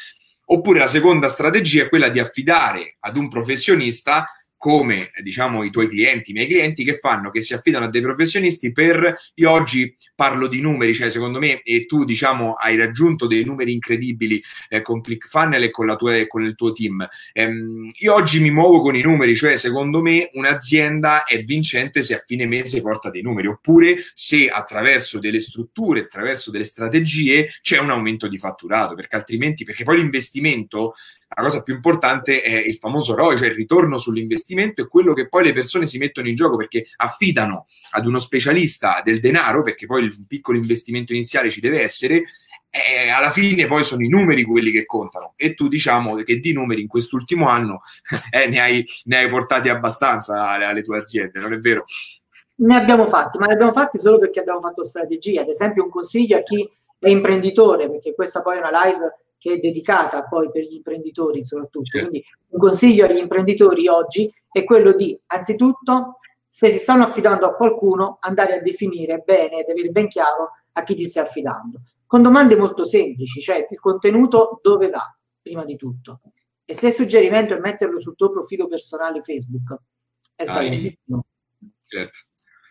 oppure 0.44 0.78
la 0.78 0.86
seconda 0.86 1.26
strategia 1.26 1.82
è 1.82 1.88
quella 1.88 2.08
di 2.08 2.20
affidare 2.20 2.94
ad 3.00 3.16
un 3.16 3.28
professionista 3.28 4.24
come 4.66 5.10
diciamo 5.22 5.62
i 5.62 5.70
tuoi 5.70 5.88
clienti, 5.88 6.32
i 6.32 6.34
miei 6.34 6.48
clienti 6.48 6.82
che 6.82 6.98
fanno, 6.98 7.30
che 7.30 7.40
si 7.40 7.54
affidano 7.54 7.84
a 7.84 7.88
dei 7.88 8.00
professionisti 8.00 8.72
per, 8.72 9.16
io 9.34 9.48
oggi 9.48 9.96
parlo 10.12 10.48
di 10.48 10.60
numeri, 10.60 10.92
cioè 10.92 11.08
secondo 11.08 11.38
me 11.38 11.60
e 11.62 11.86
tu 11.86 12.04
diciamo 12.04 12.54
hai 12.54 12.76
raggiunto 12.76 13.28
dei 13.28 13.44
numeri 13.44 13.70
incredibili 13.70 14.42
eh, 14.68 14.82
con 14.82 15.02
ClickFunnel 15.02 15.62
e 15.62 15.70
con, 15.70 15.86
la 15.86 15.94
tua, 15.94 16.26
con 16.26 16.42
il 16.42 16.56
tuo 16.56 16.72
team. 16.72 17.08
Ehm, 17.32 17.92
io 17.96 18.12
oggi 18.12 18.40
mi 18.40 18.50
muovo 18.50 18.80
con 18.80 18.96
i 18.96 19.02
numeri, 19.02 19.36
cioè 19.36 19.56
secondo 19.56 20.02
me 20.02 20.30
un'azienda 20.32 21.22
è 21.22 21.44
vincente 21.44 22.02
se 22.02 22.16
a 22.16 22.24
fine 22.26 22.44
mese 22.44 22.80
porta 22.80 23.08
dei 23.08 23.22
numeri, 23.22 23.46
oppure 23.46 23.98
se 24.14 24.48
attraverso 24.48 25.20
delle 25.20 25.38
strutture, 25.38 26.00
attraverso 26.00 26.50
delle 26.50 26.64
strategie 26.64 27.50
c'è 27.62 27.78
un 27.78 27.90
aumento 27.90 28.26
di 28.26 28.36
fatturato, 28.36 28.96
perché 28.96 29.14
altrimenti, 29.14 29.62
perché 29.62 29.84
poi 29.84 29.98
l'investimento 29.98 30.94
la 31.28 31.42
cosa 31.42 31.62
più 31.62 31.74
importante 31.74 32.40
è 32.40 32.56
il 32.56 32.76
famoso 32.76 33.14
ROI, 33.14 33.36
cioè 33.36 33.48
il 33.48 33.54
ritorno 33.54 33.98
sull'investimento 33.98 34.80
e 34.80 34.88
quello 34.88 35.12
che 35.12 35.28
poi 35.28 35.44
le 35.44 35.52
persone 35.52 35.86
si 35.86 35.98
mettono 35.98 36.28
in 36.28 36.34
gioco 36.34 36.56
perché 36.56 36.86
affidano 36.96 37.66
ad 37.90 38.06
uno 38.06 38.18
specialista 38.18 39.02
del 39.04 39.20
denaro, 39.20 39.62
perché 39.62 39.86
poi 39.86 40.04
il 40.04 40.24
piccolo 40.26 40.56
investimento 40.56 41.12
iniziale 41.12 41.50
ci 41.50 41.60
deve 41.60 41.82
essere, 41.82 42.24
e 42.70 43.08
alla 43.08 43.30
fine 43.30 43.66
poi 43.66 43.84
sono 43.84 44.02
i 44.02 44.08
numeri 44.08 44.44
quelli 44.44 44.70
che 44.70 44.84
contano 44.84 45.32
e 45.36 45.54
tu 45.54 45.66
diciamo 45.66 46.14
che 46.16 46.40
di 46.40 46.52
numeri 46.52 46.82
in 46.82 46.88
quest'ultimo 46.88 47.48
anno 47.48 47.82
eh, 48.30 48.48
ne, 48.48 48.60
hai, 48.60 48.84
ne, 49.04 49.16
hai, 49.16 49.28
portati 49.30 49.68
abbastanza 49.68 50.48
alle, 50.48 50.66
alle 50.66 50.82
tue 50.82 50.98
aziende, 50.98 51.40
non 51.40 51.52
è 51.52 51.56
vero? 51.58 51.84
Ne 52.58 52.74
abbiamo 52.74 53.06
fatti, 53.08 53.38
ma 53.38 53.46
ne 53.46 53.54
abbiamo 53.54 53.72
fatti 53.72 53.98
solo 53.98 54.18
perché 54.18 54.40
abbiamo 54.40 54.60
fatto 54.60 54.84
strategia. 54.84 55.42
Ad 55.42 55.48
esempio, 55.48 55.84
un 55.84 55.90
consiglio 55.90 56.38
a 56.38 56.42
chi 56.42 56.66
è 56.98 57.10
imprenditore, 57.10 57.90
perché 57.90 58.14
questa 58.14 58.40
poi 58.40 58.56
è 58.56 58.60
una 58.60 58.84
live 58.84 59.25
che 59.38 59.54
è 59.54 59.58
dedicata 59.58 60.24
poi 60.24 60.50
per 60.50 60.62
gli 60.62 60.74
imprenditori 60.74 61.44
soprattutto. 61.44 61.84
Certo. 61.84 62.08
Quindi 62.08 62.26
un 62.48 62.58
consiglio 62.58 63.04
agli 63.04 63.18
imprenditori 63.18 63.88
oggi 63.88 64.32
è 64.50 64.64
quello 64.64 64.92
di, 64.92 65.18
anzitutto, 65.26 66.18
se 66.48 66.70
si 66.70 66.78
stanno 66.78 67.04
affidando 67.04 67.46
a 67.46 67.54
qualcuno, 67.54 68.18
andare 68.20 68.58
a 68.58 68.62
definire 68.62 69.18
bene 69.18 69.60
ed 69.60 69.68
avere 69.68 69.90
ben 69.90 70.08
chiaro 70.08 70.50
a 70.72 70.82
chi 70.82 70.94
ti 70.94 71.06
stai 71.06 71.24
affidando. 71.24 71.80
Con 72.06 72.22
domande 72.22 72.56
molto 72.56 72.84
semplici, 72.84 73.40
cioè 73.40 73.66
il 73.68 73.80
contenuto 73.80 74.60
dove 74.62 74.88
va, 74.88 75.14
prima 75.42 75.64
di 75.64 75.76
tutto. 75.76 76.20
E 76.64 76.74
se 76.74 76.88
il 76.88 76.92
suggerimento 76.92 77.54
è 77.54 77.58
metterlo 77.58 78.00
sul 78.00 78.16
tuo 78.16 78.30
profilo 78.30 78.68
personale 78.68 79.22
Facebook, 79.22 79.76
è 80.34 80.44
sbagliatissimo. 80.44 81.24
Certo. 81.86 82.18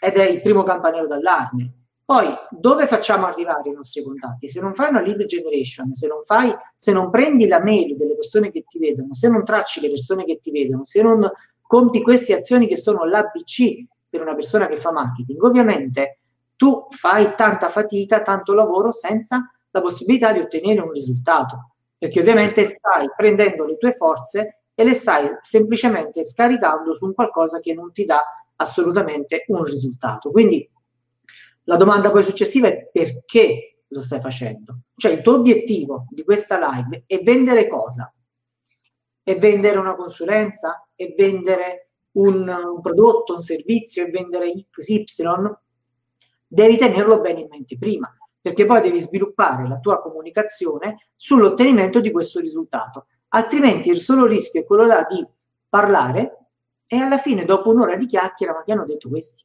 Ed 0.01 0.13
è 0.15 0.27
il 0.27 0.41
primo 0.41 0.63
campanello 0.63 1.07
d'allarme 1.07 1.84
poi, 2.05 2.27
dove 2.51 2.85
facciamo 2.85 3.25
arrivare 3.25 3.69
i 3.69 3.73
nostri 3.73 4.03
contatti? 4.03 4.47
Se 4.47 4.61
non 4.61 4.75
fai 4.75 4.89
una 4.89 5.01
lead 5.01 5.25
generation, 5.25 5.91
se 5.93 6.05
non, 6.05 6.23
fai, 6.23 6.55
se 6.75 6.91
non 6.91 7.09
prendi 7.09 7.47
la 7.47 7.59
mail 7.59 7.97
delle 7.97 8.13
persone 8.13 8.51
che 8.51 8.63
ti 8.67 8.77
vedono, 8.77 9.15
se 9.15 9.27
non 9.27 9.43
tracci 9.43 9.81
le 9.81 9.89
persone 9.89 10.23
che 10.23 10.39
ti 10.39 10.51
vedono, 10.51 10.85
se 10.85 11.01
non 11.01 11.27
compi 11.63 12.03
queste 12.03 12.35
azioni 12.35 12.67
che 12.67 12.77
sono 12.77 13.05
l'ABC 13.05 13.85
per 14.07 14.21
una 14.21 14.35
persona 14.35 14.67
che 14.67 14.77
fa 14.77 14.91
marketing, 14.91 15.41
ovviamente 15.41 16.19
tu 16.55 16.85
fai 16.91 17.33
tanta 17.35 17.69
fatica, 17.69 18.21
tanto 18.21 18.53
lavoro 18.53 18.91
senza 18.91 19.51
la 19.71 19.81
possibilità 19.81 20.31
di 20.31 20.41
ottenere 20.41 20.81
un 20.81 20.91
risultato, 20.91 21.71
perché 21.97 22.19
ovviamente 22.19 22.65
stai 22.65 23.09
prendendo 23.17 23.65
le 23.65 23.77
tue 23.77 23.95
forze 23.95 24.59
e 24.75 24.83
le 24.83 24.93
stai 24.93 25.27
semplicemente 25.41 26.23
scaricando 26.23 26.93
su 26.93 27.05
un 27.05 27.15
qualcosa 27.15 27.59
che 27.59 27.73
non 27.73 27.91
ti 27.91 28.05
dà 28.05 28.21
assolutamente 28.57 29.43
un 29.47 29.63
risultato. 29.63 30.29
Quindi 30.29 30.69
la 31.65 31.77
domanda 31.77 32.11
poi 32.11 32.23
successiva 32.23 32.67
è 32.67 32.89
perché 32.91 33.81
lo 33.87 34.01
stai 34.01 34.21
facendo? 34.21 34.79
Cioè 34.95 35.11
il 35.13 35.21
tuo 35.21 35.35
obiettivo 35.35 36.07
di 36.09 36.23
questa 36.23 36.57
live 36.59 37.03
è 37.07 37.21
vendere 37.21 37.67
cosa? 37.67 38.13
È 39.23 39.37
vendere 39.37 39.77
una 39.77 39.95
consulenza? 39.95 40.87
È 40.93 41.13
vendere 41.17 41.89
un, 42.13 42.47
un 42.47 42.81
prodotto, 42.81 43.33
un 43.33 43.41
servizio? 43.41 44.05
È 44.05 44.09
vendere 44.09 44.51
XY? 44.69 45.23
Devi 46.47 46.77
tenerlo 46.77 47.19
bene 47.19 47.41
in 47.41 47.47
mente 47.49 47.77
prima, 47.77 48.15
perché 48.39 48.65
poi 48.65 48.81
devi 48.81 49.01
sviluppare 49.01 49.67
la 49.67 49.79
tua 49.79 50.01
comunicazione 50.01 51.07
sull'ottenimento 51.15 51.99
di 51.99 52.11
questo 52.11 52.39
risultato. 52.39 53.07
Altrimenti 53.29 53.89
il 53.89 53.99
solo 53.99 54.27
rischio 54.27 54.61
è 54.61 54.65
quello 54.65 54.85
là 54.85 55.05
di 55.09 55.25
parlare 55.67 56.49
e 56.85 56.97
alla 56.97 57.17
fine, 57.17 57.43
dopo 57.43 57.71
un'ora 57.71 57.95
di 57.95 58.05
chiacchiera, 58.05 58.53
ma 58.53 58.63
che 58.63 58.71
hanno 58.71 58.85
detto 58.85 59.09
questi? 59.09 59.43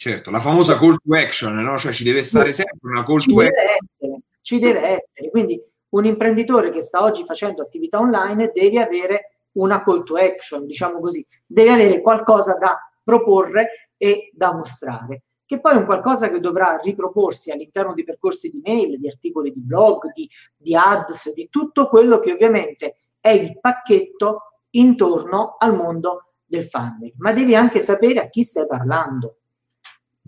Certo, 0.00 0.30
la 0.30 0.38
famosa 0.38 0.78
call 0.78 0.96
to 1.04 1.12
action, 1.16 1.56
no? 1.56 1.76
Cioè 1.76 1.92
ci 1.92 2.04
deve 2.04 2.22
stare 2.22 2.52
sempre 2.52 2.88
una 2.88 3.02
call 3.02 3.18
ci 3.18 3.32
to 3.32 3.40
action. 3.40 3.56
Essere, 3.56 4.20
ci 4.42 4.58
deve 4.60 4.80
essere, 4.80 5.28
quindi 5.28 5.60
un 5.88 6.04
imprenditore 6.04 6.70
che 6.70 6.82
sta 6.82 7.02
oggi 7.02 7.24
facendo 7.24 7.62
attività 7.62 7.98
online 7.98 8.52
deve 8.54 8.80
avere 8.80 9.32
una 9.54 9.82
call 9.82 10.04
to 10.04 10.14
action, 10.14 10.66
diciamo 10.66 11.00
così, 11.00 11.26
deve 11.44 11.72
avere 11.72 12.00
qualcosa 12.00 12.56
da 12.58 12.78
proporre 13.02 13.90
e 13.96 14.30
da 14.32 14.54
mostrare, 14.54 15.22
che 15.44 15.58
poi 15.58 15.72
è 15.72 15.78
un 15.78 15.84
qualcosa 15.86 16.30
che 16.30 16.38
dovrà 16.38 16.78
riproporsi 16.80 17.50
all'interno 17.50 17.92
di 17.92 18.04
percorsi 18.04 18.50
di 18.50 18.60
mail, 18.64 19.00
di 19.00 19.08
articoli 19.08 19.52
di 19.52 19.60
blog, 19.60 20.12
di, 20.12 20.30
di 20.56 20.76
ads, 20.76 21.34
di 21.34 21.48
tutto 21.50 21.88
quello 21.88 22.20
che 22.20 22.30
ovviamente 22.30 22.98
è 23.18 23.30
il 23.30 23.58
pacchetto 23.58 24.60
intorno 24.70 25.56
al 25.58 25.74
mondo 25.74 26.34
del 26.44 26.66
funnel, 26.66 27.14
ma 27.16 27.32
devi 27.32 27.56
anche 27.56 27.80
sapere 27.80 28.20
a 28.20 28.28
chi 28.28 28.44
stai 28.44 28.64
parlando 28.64 29.37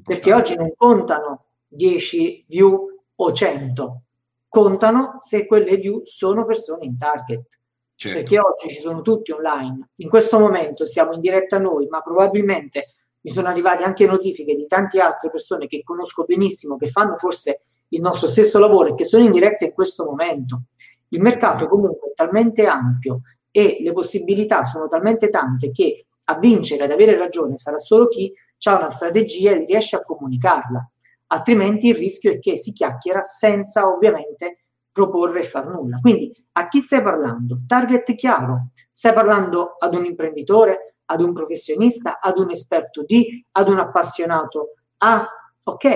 perché 0.04 0.32
oggi 0.32 0.54
non 0.56 0.72
contano 0.76 1.46
10 1.68 2.44
view 2.48 2.88
o 3.14 3.32
100, 3.32 4.02
contano 4.48 5.16
se 5.20 5.46
quelle 5.46 5.76
view 5.76 6.02
sono 6.04 6.44
persone 6.44 6.84
in 6.84 6.98
target. 6.98 7.58
Certo. 7.94 8.18
Perché 8.18 8.38
oggi 8.38 8.68
ci 8.68 8.80
sono 8.80 9.02
tutti 9.02 9.30
online. 9.30 9.90
In 9.96 10.08
questo 10.08 10.38
momento 10.38 10.86
siamo 10.86 11.12
in 11.12 11.20
diretta 11.20 11.58
noi, 11.58 11.86
ma 11.88 12.00
probabilmente 12.00 12.94
mi 13.20 13.30
sono 13.30 13.48
arrivate 13.48 13.84
anche 13.84 14.06
notifiche 14.06 14.54
di 14.54 14.66
tante 14.66 15.00
altre 15.00 15.30
persone 15.30 15.66
che 15.66 15.82
conosco 15.82 16.24
benissimo, 16.24 16.76
che 16.76 16.88
fanno 16.88 17.16
forse 17.16 17.62
il 17.88 18.00
nostro 18.00 18.26
stesso 18.26 18.58
lavoro 18.58 18.90
e 18.90 18.94
che 18.94 19.04
sono 19.04 19.24
in 19.24 19.32
diretta 19.32 19.64
in 19.64 19.72
questo 19.72 20.04
momento. 20.04 20.62
Il 21.08 21.20
mercato 21.20 21.68
comunque 21.68 22.10
è 22.10 22.14
talmente 22.14 22.66
ampio 22.66 23.20
e 23.50 23.78
le 23.80 23.92
possibilità 23.92 24.64
sono 24.64 24.88
talmente 24.88 25.28
tante 25.28 25.70
che 25.70 26.06
a 26.24 26.38
vincere, 26.38 26.84
ad 26.84 26.92
avere 26.92 27.18
ragione, 27.18 27.56
sarà 27.56 27.78
solo 27.78 28.08
chi 28.08 28.32
ha 28.68 28.76
una 28.76 28.90
strategia 28.90 29.52
e 29.52 29.64
riesce 29.64 29.96
a 29.96 30.02
comunicarla, 30.02 30.90
altrimenti 31.28 31.88
il 31.88 31.96
rischio 31.96 32.32
è 32.32 32.38
che 32.38 32.56
si 32.56 32.72
chiacchiera 32.72 33.22
senza 33.22 33.88
ovviamente 33.88 34.64
proporre 34.92 35.40
e 35.40 35.44
far 35.44 35.66
nulla. 35.66 35.98
Quindi 36.00 36.32
a 36.52 36.68
chi 36.68 36.80
stai 36.80 37.02
parlando? 37.02 37.60
Target 37.66 38.14
chiaro. 38.14 38.70
Stai 38.90 39.14
parlando 39.14 39.76
ad 39.78 39.94
un 39.94 40.04
imprenditore, 40.04 40.96
ad 41.06 41.20
un 41.20 41.32
professionista, 41.32 42.18
ad 42.20 42.38
un 42.38 42.50
esperto 42.50 43.04
di, 43.04 43.44
ad 43.52 43.68
un 43.68 43.78
appassionato 43.78 44.74
A. 44.98 45.26
Ok, 45.62 45.88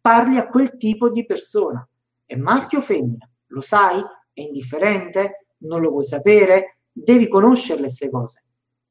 parli 0.00 0.36
a 0.36 0.48
quel 0.48 0.76
tipo 0.76 1.08
di 1.08 1.24
persona. 1.24 1.86
È 2.24 2.34
maschio 2.34 2.78
o 2.78 2.82
femmina? 2.82 3.28
Lo 3.48 3.60
sai? 3.60 4.00
È 4.32 4.40
indifferente? 4.40 5.46
Non 5.58 5.80
lo 5.80 5.90
vuoi 5.90 6.06
sapere? 6.06 6.78
Devi 6.92 7.28
conoscere 7.28 7.80
queste 7.80 8.10
cose. 8.10 8.44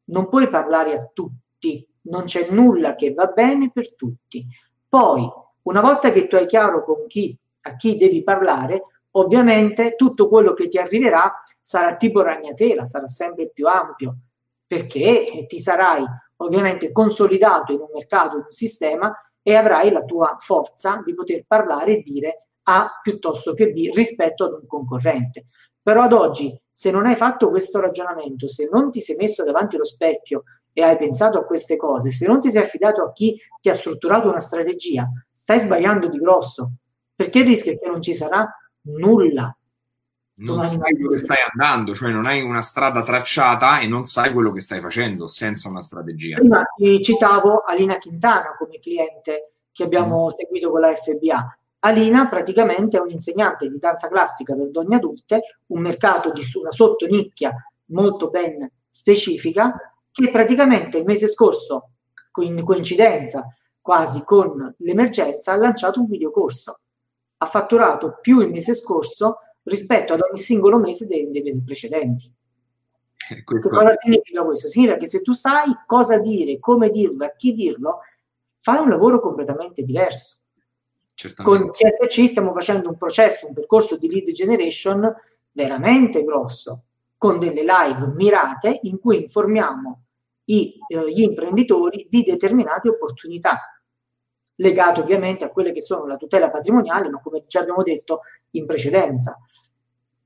Non 0.06 0.30
puoi 0.30 0.50
parlare 0.50 0.94
a 0.94 1.10
tutti 1.14 1.86
non 2.10 2.26
c'è 2.26 2.50
nulla 2.50 2.96
che 2.96 3.14
va 3.14 3.28
bene 3.28 3.72
per 3.72 3.96
tutti. 3.96 4.46
Poi, 4.88 5.28
una 5.64 5.82
volta 5.82 6.12
che 6.12 6.28
tu 6.28 6.36
hai 6.36 6.46
chiaro 6.46 6.84
con 6.84 7.08
chi, 7.08 7.36
a 7.62 7.76
chi 7.76 7.98
devi 7.98 8.24
parlare, 8.24 8.84
ovviamente 9.12 9.96
tutto 9.96 10.28
quello 10.28 10.54
che 10.54 10.68
ti 10.68 10.78
arriverà 10.78 11.34
sarà 11.62 11.96
tipo 11.96 12.22
ragnatela, 12.22 12.86
sarà 12.86 13.08
sempre 13.08 13.50
più 13.50 13.68
ampio, 13.68 14.16
perché 14.66 15.46
ti 15.48 15.60
sarai 15.60 16.04
ovviamente 16.38 16.92
consolidato 16.92 17.74
in 17.74 17.80
un 17.80 17.90
mercato, 17.94 18.38
in 18.38 18.44
un 18.46 18.52
sistema 18.52 19.14
e 19.42 19.56
avrai 19.56 19.92
la 19.92 20.04
tua 20.04 20.38
forza 20.40 21.02
di 21.06 21.14
poter 21.14 21.44
parlare 21.46 21.98
e 21.98 22.02
dire 22.02 22.48
A 22.64 23.00
piuttosto 23.02 23.54
che 23.54 23.72
B 23.72 23.92
rispetto 23.94 24.46
ad 24.46 24.54
un 24.54 24.68
concorrente. 24.68 25.46
Però 25.90 26.04
ad 26.04 26.14
oggi, 26.14 26.56
se 26.70 26.92
non 26.92 27.08
hai 27.08 27.16
fatto 27.16 27.50
questo 27.50 27.80
ragionamento, 27.80 28.48
se 28.48 28.70
non 28.72 28.92
ti 28.92 29.02
sei 29.02 29.16
messo 29.16 29.44
davanti 29.44 29.76
allo 29.76 29.86
specchio 29.86 30.44
e 30.72 30.84
hai 30.84 30.96
pensato 30.98 31.40
a 31.40 31.46
queste 31.46 31.78
cose, 31.78 32.12
se 32.12 32.28
non 32.28 32.40
ti 32.40 32.52
sei 32.52 32.62
affidato 32.62 33.02
a 33.02 33.12
chi 33.12 33.36
ti 33.60 33.70
ha 33.70 33.74
strutturato 33.74 34.30
una 34.30 34.40
strategia, 34.40 35.10
stai 35.32 35.58
sbagliando 35.62 36.08
di 36.08 36.20
grosso, 36.20 36.74
perché 37.16 37.40
il 37.40 37.46
rischio 37.46 37.72
è 37.72 37.80
che 37.80 37.90
non 37.90 38.04
ci 38.04 38.14
sarà 38.14 38.48
nulla. 38.82 39.52
Non 40.36 40.68
sai 40.68 40.96
dove 40.96 41.18
stai 41.18 41.38
andando, 41.52 41.96
cioè 41.96 42.12
non 42.12 42.28
hai 42.28 42.44
una 42.44 42.62
strada 42.62 43.02
tracciata 43.02 43.80
e 43.80 43.88
non 43.88 44.06
sai 44.06 44.32
quello 44.32 44.52
che 44.52 44.62
stai 44.62 44.82
facendo 44.82 45.26
senza 45.26 45.70
una 45.70 45.82
strategia. 45.82 46.38
Prima 46.38 46.64
ti 46.76 47.02
citavo 47.02 47.62
Alina 47.62 47.98
Quintana 47.98 48.56
come 48.60 48.78
cliente 48.80 49.54
che 49.72 49.84
abbiamo 49.86 50.26
mm. 50.26 50.30
seguito 50.38 50.70
con 50.70 50.82
la 50.82 50.94
FBA. 50.94 51.59
Alina 51.80 52.28
praticamente 52.28 52.98
è 52.98 53.02
un 53.02 53.10
insegnante 53.10 53.70
di 53.70 53.80
danza 53.80 54.10
classica 54.10 54.54
per 54.54 54.70
donne 54.70 54.96
adulte, 54.96 55.60
un 55.68 55.82
mercato 55.82 56.32
di 56.32 56.42
una 56.56 56.72
sottonicchia 56.72 57.54
molto 57.86 58.30
ben 58.30 58.70
specifica, 58.90 59.94
che 60.12 60.30
praticamente 60.30 60.98
il 60.98 61.06
mese 61.06 61.28
scorso, 61.28 61.92
in 62.40 62.64
coincidenza 62.64 63.46
quasi 63.82 64.24
con 64.24 64.76
l'emergenza, 64.80 65.54
ha 65.54 65.58
lanciato 65.58 66.00
un 66.00 66.08
videocorso. 66.08 66.80
Ha 67.38 67.46
fatturato 67.46 68.20
più 68.22 68.42
il 68.42 68.50
mese 68.50 68.76
scorso 68.76 69.38
rispetto 69.64 70.14
ad 70.14 70.22
ogni 70.22 70.40
singolo 70.40 70.78
mese 70.78 71.08
dei, 71.08 71.30
dei 71.32 71.62
precedenti. 71.64 72.32
Che 73.16 73.44
cosa 73.44 73.94
significa 74.02 74.44
questo? 74.44 74.68
Significa 74.68 74.98
che 74.98 75.08
se 75.08 75.22
tu 75.22 75.34
sai 75.34 75.76
cosa 75.86 76.18
dire, 76.18 76.60
come 76.60 76.90
dirlo, 76.90 77.26
a 77.26 77.34
chi 77.36 77.54
dirlo, 77.54 78.00
fai 78.60 78.80
un 78.80 78.90
lavoro 78.90 79.20
completamente 79.20 79.84
diverso. 79.84 80.39
Certamente. 81.20 81.60
Con 81.60 81.72
CFC 81.72 82.30
stiamo 82.30 82.54
facendo 82.54 82.88
un 82.88 82.96
processo, 82.96 83.46
un 83.46 83.54
percorso 83.54 83.98
di 83.98 84.10
lead 84.10 84.32
generation 84.32 85.14
veramente 85.52 86.24
grosso, 86.24 86.84
con 87.18 87.40
delle 87.40 87.62
live 87.62 88.14
mirate 88.16 88.80
in 88.84 89.02
cui 89.02 89.18
informiamo 89.24 90.04
i, 90.46 90.76
eh, 90.88 91.12
gli 91.12 91.20
imprenditori 91.20 92.08
di 92.10 92.24
determinate 92.24 92.88
opportunità, 92.88 93.82
legate 94.56 95.02
ovviamente 95.02 95.44
a 95.44 95.50
quelle 95.50 95.74
che 95.74 95.82
sono 95.82 96.08
la 96.08 96.16
tutela 96.16 96.50
patrimoniale, 96.50 97.10
ma 97.10 97.20
come 97.20 97.44
già 97.48 97.60
abbiamo 97.60 97.84
detto 97.84 98.22
in 98.52 98.66
precedenza. 98.66 99.38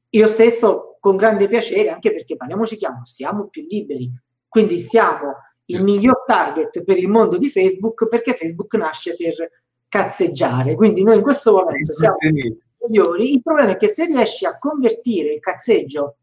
Io 0.10 0.28
stesso 0.28 0.98
con 1.00 1.16
grande 1.16 1.48
piacere, 1.48 1.90
anche 1.90 2.14
perché 2.14 2.36
parliamoci 2.36 2.78
chiaro, 2.78 3.04
siamo 3.06 3.48
più 3.48 3.66
liberi, 3.68 4.12
quindi 4.48 4.78
siamo 4.78 5.38
il 5.66 5.78
certo. 5.78 5.92
miglior 5.92 6.24
target 6.28 6.84
per 6.84 7.00
il 7.00 7.08
mondo 7.08 7.40
di 7.40 7.50
Facebook 7.50 8.08
perché 8.08 8.36
Facebook 8.36 8.76
nasce 8.76 9.16
per 9.16 9.63
cazzeggiare, 9.94 10.74
quindi 10.74 11.04
noi 11.04 11.18
in 11.18 11.22
questo 11.22 11.54
momento 11.54 11.94
siamo 11.94 12.18
migliori. 12.88 13.34
Il 13.34 13.44
problema 13.44 13.74
è 13.74 13.78
che 13.78 13.88
se 13.88 14.06
riesci 14.06 14.44
a 14.44 14.58
convertire 14.58 15.36
il 15.36 15.40
cazzeggio 15.40 16.16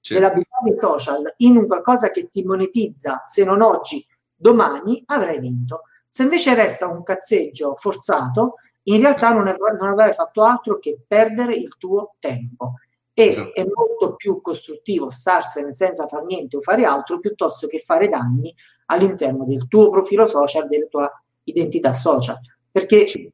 certo. 0.00 0.20
dell'abilità 0.20 0.56
dei 0.64 0.76
social 0.80 1.34
in 1.36 1.56
un 1.58 1.68
qualcosa 1.68 2.10
che 2.10 2.28
ti 2.32 2.42
monetizza, 2.42 3.22
se 3.24 3.44
non 3.44 3.62
oggi, 3.62 4.04
domani, 4.34 5.00
avrai 5.06 5.38
vinto. 5.38 5.82
Se 6.08 6.24
invece 6.24 6.54
resta 6.54 6.88
un 6.88 7.04
cazzeggio 7.04 7.76
forzato, 7.76 8.54
in 8.84 9.00
realtà 9.00 9.30
non, 9.30 9.46
av- 9.46 9.78
non 9.78 9.90
avrai 9.90 10.12
fatto 10.12 10.42
altro 10.42 10.80
che 10.80 10.98
perdere 11.06 11.54
il 11.54 11.76
tuo 11.78 12.16
tempo. 12.18 12.80
E 13.12 13.26
esatto. 13.26 13.54
è 13.54 13.64
molto 13.72 14.16
più 14.16 14.40
costruttivo 14.40 15.10
starsene 15.10 15.72
senza 15.72 16.08
fare 16.08 16.24
niente 16.24 16.56
o 16.56 16.62
fare 16.62 16.84
altro 16.84 17.20
piuttosto 17.20 17.68
che 17.68 17.80
fare 17.86 18.08
danni 18.08 18.52
all'interno 18.86 19.44
del 19.44 19.68
tuo 19.68 19.88
profilo 19.88 20.26
social, 20.26 20.66
della 20.66 20.86
tua 20.86 21.22
identità 21.44 21.92
social. 21.92 22.40
Perché 22.70 23.32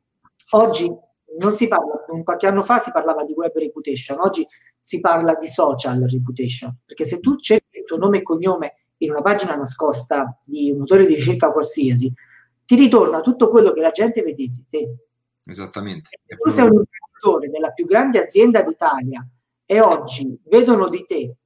oggi 0.51 0.92
non 1.38 1.55
si 1.55 1.68
parla, 1.68 2.05
qualche 2.23 2.47
anno 2.47 2.62
fa 2.62 2.79
si 2.79 2.90
parlava 2.92 3.25
di 3.25 3.33
web 3.33 3.53
reputation, 3.55 4.20
oggi 4.20 4.47
si 4.79 5.01
parla 5.01 5.35
di 5.35 5.47
social 5.47 6.01
reputation, 6.09 6.77
perché 6.85 7.05
se 7.05 7.20
tu 7.20 7.38
cerchi 7.38 7.79
il 7.79 7.85
tuo 7.85 7.97
nome 7.97 8.18
e 8.18 8.23
cognome 8.23 8.75
in 8.99 9.11
una 9.11 9.23
pagina 9.23 9.55
nascosta 9.57 10.38
di 10.44 10.70
un 10.70 10.79
motore 10.79 11.07
di 11.07 11.14
ricerca 11.14 11.51
qualsiasi, 11.51 12.12
ti 12.64 12.77
ritorna 12.77 13.20
tutto 13.20 13.49
quello 13.49 13.73
che 13.73 13.81
la 13.81 13.90
gente 13.90 14.23
vede 14.23 14.47
di 14.47 14.64
te. 14.68 14.97
Esattamente. 15.47 16.09
Se 16.25 16.37
tu 16.37 16.51
sei 16.51 16.64
un 16.64 16.75
imprenditore 16.75 17.51
della 17.51 17.70
più 17.70 17.87
grande 17.87 18.23
azienda 18.23 18.62
d'Italia 18.62 19.27
e 19.66 19.81
oggi 19.81 20.38
vedono 20.44 20.88
di 20.88 21.05
te 21.07 21.37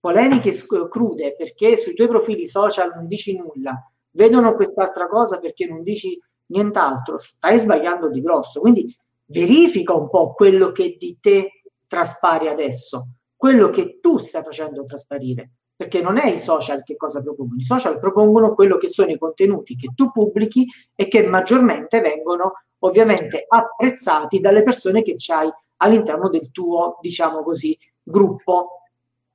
polemiche 0.00 0.52
crude 0.88 1.34
perché 1.36 1.76
sui 1.76 1.94
tuoi 1.94 2.08
profili 2.08 2.46
social 2.46 2.92
non 2.94 3.06
dici 3.06 3.36
nulla, 3.36 3.78
vedono 4.12 4.54
quest'altra 4.54 5.06
cosa 5.06 5.38
perché 5.38 5.66
non 5.66 5.82
dici 5.82 6.18
nient'altro, 6.50 7.18
stai 7.18 7.58
sbagliando 7.58 8.08
di 8.08 8.20
grosso. 8.20 8.60
Quindi 8.60 8.94
verifica 9.26 9.94
un 9.94 10.08
po' 10.08 10.34
quello 10.34 10.72
che 10.72 10.96
di 10.98 11.18
te 11.20 11.62
traspari 11.86 12.48
adesso, 12.48 13.08
quello 13.36 13.70
che 13.70 13.98
tu 14.00 14.18
stai 14.18 14.42
facendo 14.42 14.84
trasparire, 14.84 15.50
perché 15.74 16.00
non 16.02 16.18
è 16.18 16.28
i 16.28 16.38
social 16.38 16.82
che 16.82 16.96
cosa 16.96 17.22
propongono, 17.22 17.58
i 17.58 17.64
social 17.64 17.98
propongono 17.98 18.54
quello 18.54 18.76
che 18.76 18.88
sono 18.88 19.10
i 19.10 19.18
contenuti 19.18 19.76
che 19.76 19.92
tu 19.94 20.10
pubblichi 20.12 20.66
e 20.94 21.08
che 21.08 21.26
maggiormente 21.26 22.00
vengono 22.00 22.52
ovviamente 22.80 23.44
apprezzati 23.48 24.40
dalle 24.40 24.62
persone 24.62 25.02
che 25.02 25.14
c'hai 25.16 25.50
all'interno 25.78 26.28
del 26.28 26.50
tuo, 26.50 26.98
diciamo 27.00 27.42
così, 27.42 27.76
gruppo, 28.02 28.82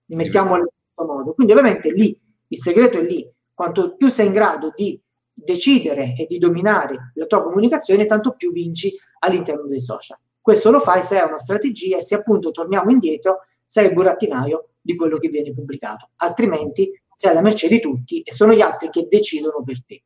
mettiamolo 0.07 0.61
in 0.61 0.67
questo 0.93 1.13
modo. 1.13 1.33
Quindi 1.33 1.53
ovviamente 1.53 1.91
lì, 1.91 2.17
il 2.47 2.57
segreto 2.57 2.99
è 2.99 3.01
lì, 3.01 3.27
quanto 3.53 3.95
più 3.95 4.09
sei 4.09 4.27
in 4.27 4.33
grado 4.33 4.71
di 4.75 4.99
decidere 5.35 6.15
e 6.17 6.25
di 6.27 6.37
dominare 6.37 7.11
la 7.15 7.25
tua 7.25 7.43
comunicazione, 7.43 8.05
tanto 8.05 8.33
più 8.35 8.51
vinci 8.51 8.97
all'interno 9.19 9.67
dei 9.67 9.81
social. 9.81 10.17
Questo 10.39 10.71
lo 10.71 10.79
fai 10.79 11.03
se 11.03 11.19
hai 11.19 11.27
una 11.27 11.37
strategia 11.37 11.97
e 11.97 12.01
se 12.01 12.15
appunto 12.15 12.51
torniamo 12.51 12.89
indietro, 12.89 13.45
sei 13.65 13.87
il 13.87 13.93
burattinaio 13.93 14.69
di 14.79 14.95
quello 14.95 15.17
che 15.17 15.29
viene 15.29 15.53
pubblicato, 15.53 16.11
altrimenti 16.17 16.89
sei 17.13 17.31
alla 17.31 17.41
merce 17.41 17.67
di 17.67 17.81
tutti 17.81 18.21
e 18.21 18.31
sono 18.31 18.53
gli 18.53 18.61
altri 18.61 18.89
che 18.89 19.07
decidono 19.09 19.63
per 19.63 19.83
te. 19.85 20.03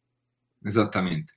Esattamente. 0.64 1.34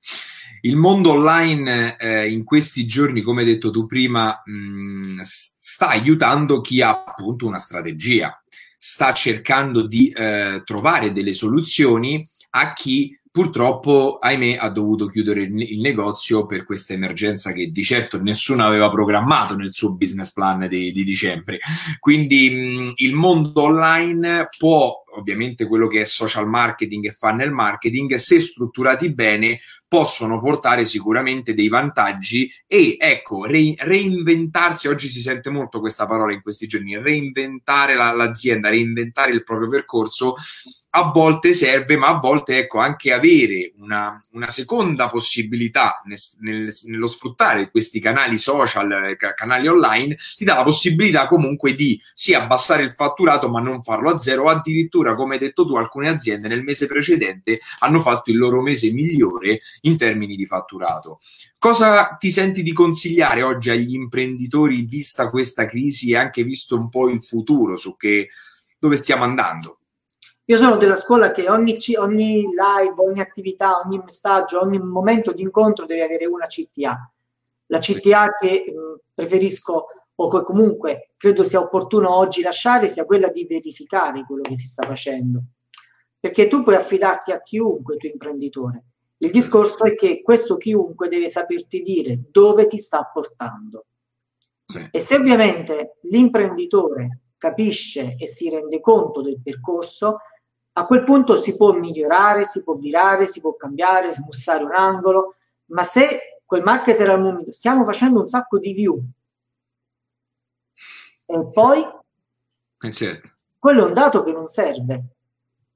Il 0.60 0.76
mondo 0.76 1.10
online 1.10 1.96
eh, 1.98 2.30
in 2.30 2.44
questi 2.44 2.86
giorni, 2.86 3.22
come 3.22 3.40
hai 3.40 3.48
detto 3.48 3.70
tu 3.70 3.86
prima, 3.86 4.40
mh, 4.44 4.52
mm, 4.52 5.20
sta 5.22 5.88
aiutando 5.88 6.60
chi 6.60 6.80
ha 6.80 7.02
appunto 7.04 7.46
una 7.46 7.58
strategia, 7.58 8.40
sta 8.78 9.12
cercando 9.12 9.86
di 9.86 10.08
eh, 10.08 10.62
trovare 10.64 11.12
delle 11.12 11.34
soluzioni 11.34 12.28
a 12.50 12.72
chi 12.72 13.18
purtroppo, 13.32 14.18
ahimè, 14.20 14.58
ha 14.60 14.68
dovuto 14.68 15.06
chiudere 15.06 15.42
il, 15.44 15.80
negozio 15.80 16.44
per 16.44 16.64
questa 16.64 16.92
emergenza 16.92 17.50
che 17.52 17.72
di 17.72 17.82
certo 17.82 18.20
nessuno 18.20 18.64
aveva 18.64 18.90
programmato 18.90 19.56
nel 19.56 19.72
suo 19.72 19.94
business 19.94 20.32
plan 20.32 20.68
di, 20.68 20.92
di 20.92 21.02
dicembre. 21.02 21.58
Quindi 21.98 22.50
mh, 22.50 22.92
il 22.96 23.14
mondo 23.14 23.62
online 23.62 24.48
può, 24.56 25.02
ovviamente 25.16 25.66
quello 25.66 25.88
che 25.88 26.02
è 26.02 26.04
social 26.04 26.46
marketing 26.46 27.06
e 27.06 27.16
funnel 27.18 27.50
marketing, 27.50 28.14
se 28.16 28.38
strutturati 28.38 29.12
bene, 29.14 29.60
possono 29.92 30.40
portare 30.40 30.86
sicuramente 30.86 31.52
dei 31.52 31.68
vantaggi 31.68 32.50
e 32.66 32.96
ecco, 32.98 33.44
re- 33.44 33.74
reinventarsi, 33.76 34.88
oggi 34.88 35.06
si 35.06 35.20
sente 35.20 35.50
molto 35.50 35.80
questa 35.80 36.06
parola 36.06 36.32
in 36.32 36.40
questi 36.40 36.66
giorni, 36.66 36.96
reinventare 36.96 37.94
la, 37.94 38.10
l'azienda, 38.10 38.70
reinventare 38.70 39.32
il 39.32 39.44
proprio 39.44 39.68
percorso 39.68 40.36
a 40.94 41.10
volte 41.10 41.54
serve, 41.54 41.96
ma 41.96 42.08
a 42.08 42.18
volte 42.18 42.58
ecco 42.58 42.78
anche 42.78 43.12
avere 43.12 43.72
una, 43.78 44.20
una 44.32 44.48
seconda 44.48 45.08
possibilità 45.08 46.02
nel, 46.04 46.18
nel, 46.40 46.74
nello 46.84 47.06
sfruttare 47.06 47.70
questi 47.70 47.98
canali 47.98 48.36
social, 48.36 49.16
canali 49.34 49.68
online, 49.68 50.18
ti 50.36 50.44
dà 50.44 50.56
la 50.56 50.64
possibilità 50.64 51.26
comunque 51.26 51.74
di 51.74 51.98
sì 52.12 52.34
abbassare 52.34 52.82
il 52.82 52.92
fatturato, 52.94 53.48
ma 53.48 53.60
non 53.60 53.82
farlo 53.82 54.10
a 54.10 54.18
zero. 54.18 54.50
Addirittura, 54.50 55.14
come 55.14 55.34
hai 55.34 55.40
detto 55.40 55.66
tu, 55.66 55.76
alcune 55.76 56.10
aziende 56.10 56.48
nel 56.48 56.62
mese 56.62 56.84
precedente 56.84 57.60
hanno 57.78 58.02
fatto 58.02 58.30
il 58.30 58.36
loro 58.36 58.60
mese 58.60 58.90
migliore 58.90 59.60
in 59.82 59.96
termini 59.96 60.36
di 60.36 60.46
fatturato. 60.46 61.20
Cosa 61.58 62.16
ti 62.18 62.30
senti 62.30 62.62
di 62.62 62.72
consigliare 62.72 63.42
oggi 63.42 63.70
agli 63.70 63.94
imprenditori, 63.94 64.82
vista 64.82 65.30
questa 65.30 65.66
crisi 65.66 66.10
e 66.10 66.16
anche 66.16 66.42
visto 66.42 66.76
un 66.76 66.88
po' 66.88 67.08
il 67.08 67.22
futuro 67.22 67.76
su 67.76 67.96
che 67.96 68.28
dove 68.78 68.96
stiamo 68.96 69.24
andando? 69.24 69.78
Io 70.46 70.56
sono 70.56 70.76
della 70.76 70.96
scuola 70.96 71.30
che 71.30 71.48
ogni, 71.48 71.78
ogni 71.96 72.42
live, 72.42 72.94
ogni 72.96 73.20
attività, 73.20 73.80
ogni 73.84 73.98
messaggio, 73.98 74.60
ogni 74.60 74.78
momento 74.78 75.32
di 75.32 75.42
incontro 75.42 75.86
deve 75.86 76.02
avere 76.02 76.26
una 76.26 76.46
CTA. 76.46 77.10
La 77.66 77.78
CTA 77.78 78.36
che 78.40 78.64
mh, 78.66 79.00
preferisco 79.14 79.86
o 80.14 80.28
che 80.28 80.42
comunque 80.44 81.12
credo 81.16 81.44
sia 81.44 81.60
opportuno 81.60 82.14
oggi 82.14 82.42
lasciare 82.42 82.86
sia 82.88 83.04
quella 83.04 83.28
di 83.28 83.46
verificare 83.46 84.24
quello 84.26 84.42
che 84.42 84.56
si 84.56 84.66
sta 84.66 84.84
facendo. 84.84 85.42
Perché 86.18 86.48
tu 86.48 86.62
puoi 86.62 86.74
affidarti 86.74 87.32
a 87.32 87.40
chiunque, 87.40 87.96
tuo 87.96 88.10
imprenditore. 88.10 88.84
Il 89.22 89.30
discorso 89.30 89.84
è 89.84 89.94
che 89.94 90.20
questo 90.20 90.56
chiunque 90.56 91.08
deve 91.08 91.28
saperti 91.28 91.82
dire 91.82 92.18
dove 92.30 92.66
ti 92.66 92.78
sta 92.78 93.04
portando. 93.04 93.86
Sì. 94.64 94.88
E 94.90 94.98
se 94.98 95.14
ovviamente 95.14 95.98
l'imprenditore 96.02 97.20
capisce 97.36 98.16
e 98.18 98.26
si 98.26 98.50
rende 98.50 98.80
conto 98.80 99.22
del 99.22 99.40
percorso, 99.40 100.18
a 100.72 100.86
quel 100.86 101.04
punto 101.04 101.38
si 101.38 101.56
può 101.56 101.72
migliorare, 101.72 102.44
si 102.44 102.64
può 102.64 102.74
virare, 102.74 103.26
si 103.26 103.40
può 103.40 103.54
cambiare, 103.54 104.10
smussare 104.10 104.64
un 104.64 104.74
angolo, 104.74 105.36
ma 105.66 105.84
se 105.84 106.40
quel 106.44 106.62
marketer 106.62 107.08
al 107.08 107.20
momento 107.20 107.52
stiamo 107.52 107.84
facendo 107.84 108.20
un 108.20 108.26
sacco 108.26 108.58
di 108.58 108.72
view 108.72 109.02
e 111.24 111.50
poi 111.50 111.82
eh 112.80 112.92
certo. 112.92 113.30
quello 113.58 113.84
è 113.84 113.88
un 113.88 113.94
dato 113.94 114.22
che 114.22 114.32
non 114.32 114.46
serve, 114.46 115.04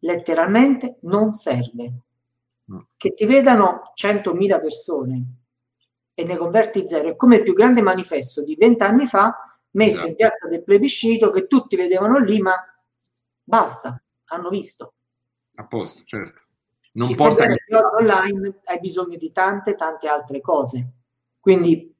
letteralmente 0.00 0.98
non 1.02 1.32
serve. 1.32 2.00
No. 2.68 2.88
Che 2.96 3.14
ti 3.14 3.26
vedano 3.26 3.92
100.000 3.94 4.60
persone 4.60 5.24
e 6.14 6.24
ne 6.24 6.36
converti 6.36 6.88
zero, 6.88 7.10
è 7.10 7.16
come 7.16 7.36
il 7.36 7.42
più 7.42 7.52
grande 7.52 7.82
manifesto 7.82 8.42
di 8.42 8.56
vent'anni 8.56 9.06
fa 9.06 9.58
messo 9.72 9.96
esatto. 9.96 10.08
in 10.08 10.16
piazza 10.16 10.48
del 10.48 10.64
plebiscito 10.64 11.30
che 11.30 11.46
tutti 11.46 11.76
vedevano 11.76 12.18
lì, 12.18 12.40
ma 12.40 12.54
basta 13.42 14.02
hanno 14.26 14.48
visto. 14.48 14.94
A 15.56 15.66
posto, 15.66 16.02
certo. 16.04 16.40
Non 16.92 17.10
Il 17.10 17.16
porta 17.16 17.46
che... 17.46 17.62
online 17.74 18.60
hai 18.64 18.80
bisogno 18.80 19.16
di 19.16 19.30
tante, 19.30 19.74
tante 19.74 20.08
altre 20.08 20.40
cose. 20.40 20.92
Quindi, 21.38 21.94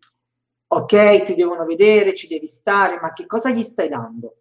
ok, 0.67 1.23
ti 1.25 1.35
devono 1.35 1.65
vedere, 1.65 2.15
ci 2.15 2.27
devi 2.27 2.49
stare, 2.49 2.99
ma 2.99 3.13
che 3.13 3.27
cosa 3.27 3.51
gli 3.51 3.63
stai 3.63 3.89
dando? 3.89 4.39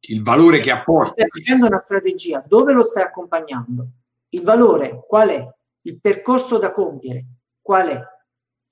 Il 0.00 0.22
valore 0.22 0.60
che 0.60 0.70
apporta. 0.70 1.12
Stai 1.12 1.28
facendo 1.28 1.66
una 1.66 1.78
strategia, 1.78 2.44
dove 2.46 2.72
lo 2.74 2.84
stai 2.84 3.04
accompagnando? 3.04 3.88
Il 4.36 4.42
valore 4.42 5.02
qual 5.08 5.30
è? 5.30 5.48
Il 5.82 5.98
percorso 5.98 6.58
da 6.58 6.70
compiere 6.72 7.24
qual 7.62 7.88
è? 7.88 8.00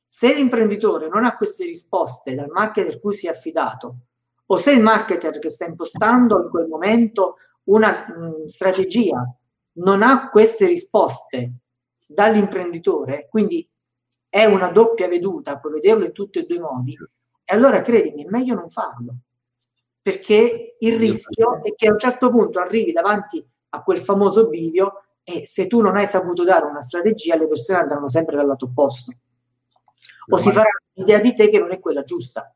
Se 0.07 0.33
l'imprenditore 0.35 1.09
non 1.09 1.25
ha 1.25 1.37
queste 1.37 1.65
risposte 1.65 2.35
dal 2.35 2.51
marketer 2.51 3.01
cui 3.01 3.15
si 3.15 3.29
è 3.29 3.31
affidato, 3.31 3.97
o 4.45 4.57
se 4.59 4.73
il 4.73 4.83
marketer 4.83 5.39
che 5.39 5.49
sta 5.49 5.65
impostando 5.65 6.43
in 6.43 6.51
quel 6.51 6.69
momento 6.69 7.37
una 7.65 8.07
mh, 8.07 8.43
mm, 8.43 8.45
strategia 8.45 9.35
non 9.77 10.03
ha 10.03 10.29
queste 10.29 10.67
risposte 10.67 11.53
dall'imprenditore, 12.07 13.27
quindi 13.31 13.67
è 14.29 14.45
una 14.45 14.69
doppia 14.69 15.09
veduta, 15.09 15.57
puoi 15.57 15.73
vederlo 15.73 16.05
in 16.05 16.13
tutti 16.13 16.41
e 16.41 16.45
due 16.45 16.57
i 16.57 16.61
modi, 16.61 16.95
e 17.43 17.55
allora 17.55 17.81
credimi, 17.81 18.25
è 18.25 18.29
meglio 18.29 18.55
non 18.55 18.69
farlo, 18.69 19.15
perché 20.03 20.77
il 20.79 20.99
rischio 20.99 21.63
è 21.63 21.75
che 21.75 21.89
a 21.89 21.93
un 21.93 21.99
certo 21.99 22.31
punto 22.31 22.61
arrivi 22.61 22.93
davanti 22.93 23.43
a 23.71 23.83
quel 23.83 24.01
famoso 24.01 24.47
bivio 24.49 25.04
e 25.25 25.47
se 25.47 25.67
tu 25.67 25.81
non 25.81 25.97
hai 25.97 26.07
saputo 26.07 26.45
dare 26.45 26.67
una 26.67 26.83
strategia, 26.83 27.37
le 27.37 27.49
persone 27.49 27.81
andranno 27.81 28.09
sempre 28.09 28.37
dal 28.37 28.47
lato 28.47 28.67
opposto. 28.67 29.13
O 30.29 30.37
si 30.39 30.53
farà 30.53 30.69
un'idea 30.95 31.19
di 31.19 31.35
te 31.35 31.51
che 31.51 31.59
non 31.59 31.73
è 31.73 31.81
quella 31.81 32.05
giusta 32.05 32.55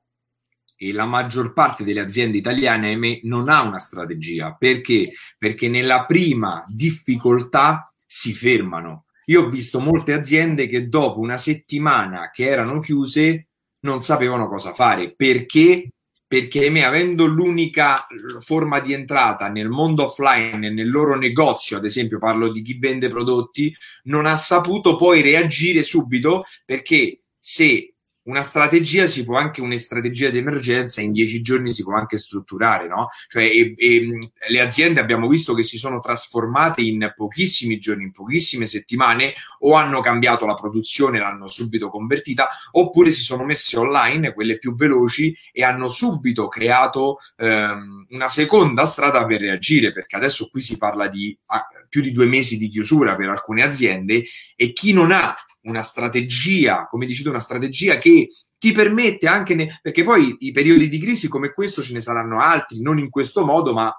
e 0.81 0.93
la 0.93 1.07
maggior 1.07 1.53
parte 1.53 1.83
delle 1.83 1.99
aziende 1.99 2.39
italiane 2.39 2.91
ahimè, 2.91 3.21
non 3.25 3.49
ha 3.49 3.63
una 3.63 3.81
strategia. 3.81 4.55
Perché? 4.57 5.11
Perché 5.37 5.69
nella 5.69 6.07
prima 6.07 6.65
difficoltà 6.69 7.93
si 8.07 8.33
fermano. 8.33 9.07
Io 9.27 9.43
ho 9.43 9.49
visto 9.49 9.81
molte 9.81 10.13
aziende 10.13 10.69
che 10.69 10.89
dopo 10.89 11.19
una 11.19 11.37
settimana 11.37 12.31
che 12.31 12.47
erano 12.47 12.79
chiuse 12.79 13.49
non 13.81 14.01
sapevano 14.03 14.47
cosa 14.47 14.73
fare. 14.73 15.15
Perché? 15.17 15.95
Perché 16.29 16.61
ahimè, 16.61 16.83
avendo 16.83 17.25
l'unica 17.25 18.07
forma 18.41 18.81
di 18.81 18.93
entrata 18.93 19.49
nel 19.49 19.71
mondo 19.71 20.05
offline, 20.05 20.71
nel 20.71 20.91
loro 20.91 21.17
negozio, 21.17 21.79
ad 21.79 21.87
esempio 21.87 22.19
parlo 22.19 22.51
di 22.51 22.61
chi 22.61 22.79
vende 22.79 23.09
prodotti, 23.09 23.75
non 24.05 24.27
ha 24.27 24.37
saputo 24.37 24.95
poi 24.95 25.23
reagire 25.23 25.83
subito 25.83 26.45
perché 26.67 27.23
se 27.41 27.95
una 28.29 28.43
strategia 28.43 29.07
si 29.07 29.25
può 29.25 29.37
anche, 29.37 29.61
una 29.61 29.77
strategia 29.79 30.29
di 30.29 30.39
emergenza 30.39 31.01
in 31.01 31.13
dieci 31.13 31.41
giorni 31.41 31.73
si 31.73 31.83
può 31.83 31.95
anche 31.95 32.19
strutturare, 32.19 32.87
no? 32.87 33.09
Cioè, 33.27 33.45
e, 33.45 33.75
e, 33.77 34.19
le 34.49 34.61
aziende 34.61 35.01
abbiamo 35.01 35.29
visto 35.29 35.55
che 35.55 35.63
si 35.63 35.79
sono 35.79 35.99
trasformate 35.99 36.83
in 36.83 37.13
pochissimi 37.17 37.79
giorni, 37.79 38.05
in 38.05 38.13
pochissime 38.13 38.67
settimane, 38.67 39.35
o 39.61 39.75
hanno 39.75 40.01
cambiato 40.01 40.45
la 40.45 40.55
produzione, 40.55 41.19
l'hanno 41.19 41.49
subito 41.49 41.89
convertita, 41.89 42.51
oppure 42.73 43.11
si 43.11 43.23
sono 43.23 43.45
messe 43.45 43.77
online, 43.79 44.35
quelle 44.35 44.59
più 44.59 44.75
veloci, 44.75 45.35
e 45.51 45.65
hanno 45.65 45.89
subito 45.89 46.49
creato 46.49 47.19
ehm, 47.37 48.07
una 48.11 48.29
seconda 48.29 48.85
strada 48.85 49.25
per 49.25 49.41
reagire, 49.41 49.93
perché 49.93 50.17
adesso 50.17 50.49
qui 50.51 50.61
si 50.61 50.77
parla 50.77 51.09
di 51.09 51.37
ah, 51.47 51.67
più 51.89 52.03
di 52.03 52.13
due 52.13 52.27
mesi 52.27 52.59
di 52.59 52.69
chiusura 52.69 53.17
per 53.17 53.31
alcune 53.31 53.63
aziende 53.63 54.23
e 54.55 54.73
chi 54.73 54.93
non 54.93 55.11
ha 55.11 55.35
una 55.63 55.83
strategia, 55.83 56.87
come 56.87 57.07
dici 57.07 57.23
tu, 57.23 57.31
una 57.31 57.41
strategia 57.41 57.99
che 57.99 58.29
ti 58.59 58.73
permette 58.73 59.27
anche, 59.29 59.55
ne, 59.55 59.79
perché 59.81 60.03
poi 60.03 60.37
i 60.41 60.53
periodi 60.53 60.89
di 60.89 60.99
crisi 60.99 61.29
come 61.29 61.53
questo 61.53 61.83
ce 61.83 61.93
ne 61.93 62.01
saranno 62.01 62.41
altri, 62.41 62.81
non 62.81 62.99
in 62.99 63.09
questo 63.09 63.45
modo, 63.45 63.73
ma 63.73 63.95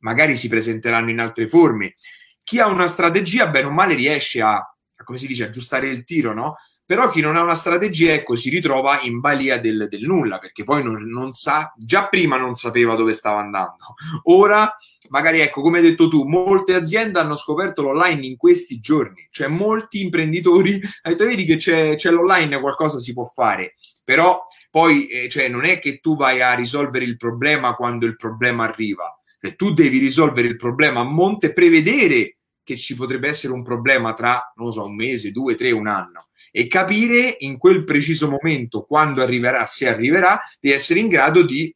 magari 0.00 0.36
si 0.36 0.48
presenteranno 0.48 1.10
in 1.10 1.20
altre 1.20 1.48
forme. 1.48 1.94
Chi 2.42 2.58
ha 2.58 2.66
una 2.66 2.88
strategia, 2.88 3.46
bene 3.46 3.66
o 3.68 3.70
male, 3.70 3.94
riesce 3.94 4.42
a, 4.42 4.60
come 5.04 5.18
si 5.18 5.26
dice, 5.26 5.44
aggiustare 5.44 5.88
il 5.88 6.04
tiro, 6.04 6.34
no? 6.34 6.56
Però 6.84 7.08
chi 7.08 7.20
non 7.20 7.36
ha 7.36 7.42
una 7.42 7.54
strategia, 7.54 8.12
ecco, 8.12 8.34
si 8.34 8.50
ritrova 8.50 9.00
in 9.02 9.20
balia 9.20 9.58
del, 9.58 9.86
del 9.88 10.02
nulla, 10.02 10.38
perché 10.38 10.64
poi 10.64 10.82
non, 10.82 11.04
non, 11.04 11.32
sa, 11.32 11.72
già 11.76 12.08
prima 12.08 12.36
non 12.36 12.54
sapeva 12.54 12.96
dove 12.96 13.12
stava 13.12 13.40
andando. 13.40 13.94
Ora, 14.24 14.76
magari, 15.08 15.40
ecco, 15.40 15.60
come 15.60 15.78
hai 15.78 15.84
detto 15.84 16.08
tu, 16.08 16.24
molte 16.24 16.74
aziende 16.74 17.18
hanno 17.18 17.36
scoperto 17.36 17.82
l'online 17.82 18.26
in 18.26 18.36
questi 18.36 18.80
giorni, 18.80 19.28
cioè 19.30 19.48
molti 19.48 20.00
imprenditori, 20.00 20.80
hai 21.02 21.12
detto, 21.12 21.26
vedi 21.26 21.44
che 21.44 21.56
c'è, 21.56 21.96
c'è 21.96 22.10
l'online, 22.10 22.60
qualcosa 22.60 22.98
si 22.98 23.12
può 23.12 23.30
fare, 23.34 23.74
però 24.04 24.46
poi, 24.70 25.06
eh, 25.06 25.28
cioè, 25.28 25.48
non 25.48 25.64
è 25.64 25.78
che 25.78 25.98
tu 25.98 26.16
vai 26.16 26.40
a 26.40 26.54
risolvere 26.54 27.04
il 27.04 27.16
problema 27.16 27.74
quando 27.74 28.06
il 28.06 28.16
problema 28.16 28.64
arriva, 28.64 29.04
cioè, 29.40 29.56
tu 29.56 29.72
devi 29.72 29.98
risolvere 29.98 30.48
il 30.48 30.56
problema 30.56 31.00
a 31.00 31.04
monte, 31.04 31.52
prevedere 31.52 32.38
che 32.64 32.76
ci 32.76 32.94
potrebbe 32.94 33.28
essere 33.28 33.52
un 33.52 33.62
problema 33.62 34.14
tra, 34.14 34.52
non 34.56 34.72
so, 34.72 34.84
un 34.84 34.94
mese, 34.94 35.32
due, 35.32 35.54
tre, 35.54 35.72
un 35.72 35.88
anno. 35.88 36.28
E 36.50 36.66
capire 36.68 37.36
in 37.40 37.58
quel 37.58 37.84
preciso 37.84 38.30
momento, 38.30 38.84
quando 38.84 39.22
arriverà, 39.22 39.64
se 39.66 39.88
arriverà, 39.88 40.40
di 40.60 40.70
essere 40.70 41.00
in 41.00 41.08
grado 41.08 41.42
di 41.42 41.74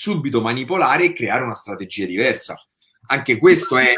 subito 0.00 0.40
manipolare 0.40 1.04
e 1.04 1.12
creare 1.12 1.44
una 1.44 1.54
strategia 1.54 2.06
diversa. 2.06 2.56
Anche 3.08 3.36
questo 3.36 3.76
è... 3.76 3.92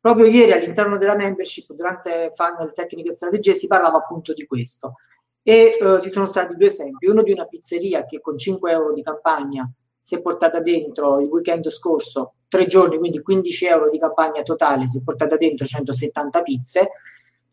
Proprio 0.00 0.24
ieri 0.24 0.52
all'interno 0.52 0.96
della 0.96 1.14
membership, 1.14 1.74
durante 1.74 2.32
Funnel 2.34 2.72
Tecniche 2.74 3.10
e 3.10 3.12
Strategie, 3.12 3.54
si 3.54 3.66
parlava 3.66 3.98
appunto 3.98 4.32
di 4.32 4.46
questo. 4.46 4.94
E 5.42 5.76
uh, 5.78 6.00
ci 6.00 6.10
sono 6.10 6.26
stati 6.26 6.56
due 6.56 6.68
esempi. 6.68 7.06
Uno 7.06 7.22
di 7.22 7.32
una 7.32 7.44
pizzeria 7.44 8.06
che 8.06 8.22
con 8.22 8.38
5 8.38 8.70
euro 8.70 8.94
di 8.94 9.02
campagna 9.02 9.70
si 10.00 10.14
è 10.14 10.22
portata 10.22 10.60
dentro 10.60 11.20
il 11.20 11.28
weekend 11.28 11.68
scorso, 11.68 12.36
tre 12.48 12.66
giorni, 12.66 12.96
quindi 12.96 13.20
15 13.20 13.66
euro 13.66 13.90
di 13.90 13.98
campagna 13.98 14.42
totale, 14.42 14.88
si 14.88 14.98
è 14.98 15.02
portata 15.02 15.36
dentro 15.36 15.66
170 15.66 16.42
pizze 16.42 16.90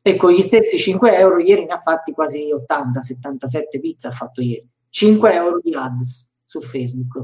e 0.02 0.16
con 0.16 0.32
gli 0.32 0.42
stessi 0.42 0.78
5 0.78 1.18
euro 1.18 1.38
ieri 1.38 1.66
ne 1.66 1.74
ha 1.74 1.78
fatti 1.78 2.12
quasi 2.14 2.50
80-77 2.54 3.80
pizze 3.80 4.08
ha 4.08 4.12
fatto 4.12 4.42
ieri 4.42 4.68
5 4.90 5.34
euro 5.34 5.60
di 5.62 5.76
ads 5.76 6.32
su 6.44 6.60
Facebook 6.60 7.24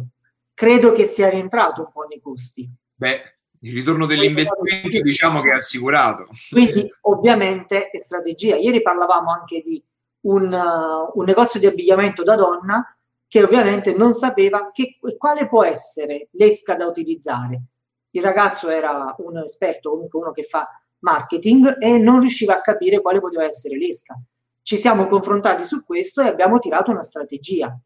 credo 0.58 0.92
che 0.92 1.06
sia 1.06 1.30
rientrato 1.30 1.82
un 1.82 1.92
po' 1.92 2.08
nei 2.10 2.20
costi. 2.20 2.68
Beh 2.96 3.38
il 3.62 3.74
ritorno 3.74 4.06
dell'investimento 4.06 5.02
diciamo 5.02 5.42
che 5.42 5.52
è 5.52 5.56
assicurato. 5.56 6.28
Quindi 6.50 6.92
ovviamente 7.02 7.90
è 7.90 8.00
strategia. 8.00 8.56
Ieri 8.56 8.82
parlavamo 8.82 9.32
anche 9.32 9.62
di 9.64 9.84
un, 10.22 10.52
uh, 10.52 11.20
un 11.20 11.26
negozio 11.26 11.60
di 11.60 11.66
abbigliamento 11.66 12.24
da 12.24 12.36
donna 12.36 12.98
che 13.28 13.44
ovviamente 13.44 13.94
non 13.94 14.14
sapeva 14.14 14.72
che, 14.72 14.98
quale 15.18 15.48
può 15.48 15.64
essere 15.64 16.30
l'esca 16.32 16.76
da 16.76 16.88
utilizzare. 16.88 17.62
Il 18.12 18.24
ragazzo 18.24 18.70
era 18.70 19.14
un 19.20 19.38
esperto 19.40 19.92
comunque 19.92 20.20
uno 20.20 20.32
che 20.32 20.44
fa 20.44 20.68
marketing 21.00 21.78
e 21.80 21.98
non 21.98 22.20
riusciva 22.20 22.56
a 22.56 22.62
capire 22.62 23.02
quale 23.02 23.20
poteva 23.20 23.44
essere 23.44 23.78
l'esca. 23.78 24.18
Ci 24.62 24.78
siamo 24.78 25.08
confrontati 25.08 25.66
su 25.66 25.84
questo 25.84 26.22
e 26.22 26.28
abbiamo 26.28 26.60
tirato 26.60 26.92
una 26.92 27.04
strategia. 27.04 27.78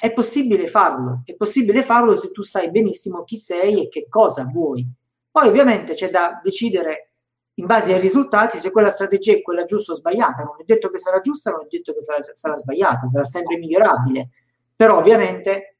È 0.00 0.12
possibile 0.12 0.66
farlo, 0.66 1.20
è 1.26 1.34
possibile 1.34 1.82
farlo 1.82 2.16
se 2.16 2.30
tu 2.30 2.42
sai 2.42 2.70
benissimo 2.70 3.22
chi 3.22 3.36
sei 3.36 3.82
e 3.82 3.88
che 3.88 4.06
cosa 4.08 4.44
vuoi. 4.44 4.86
Poi 5.30 5.46
ovviamente 5.46 5.92
c'è 5.92 6.08
da 6.08 6.40
decidere 6.42 7.12
in 7.54 7.66
base 7.66 7.92
ai 7.92 8.00
risultati 8.00 8.56
se 8.56 8.70
quella 8.70 8.88
strategia 8.88 9.32
è 9.32 9.42
quella 9.42 9.64
giusta 9.64 9.92
o 9.92 9.96
sbagliata. 9.96 10.42
Non 10.42 10.56
è 10.58 10.64
detto 10.64 10.88
che 10.88 10.98
sarà 10.98 11.20
giusta, 11.20 11.50
non 11.50 11.64
è 11.64 11.66
detto 11.68 11.92
che 11.92 12.02
sarà, 12.02 12.20
sarà 12.32 12.56
sbagliata, 12.56 13.06
sarà 13.08 13.24
sempre 13.24 13.58
migliorabile. 13.58 14.30
Però 14.74 14.96
ovviamente 14.96 15.76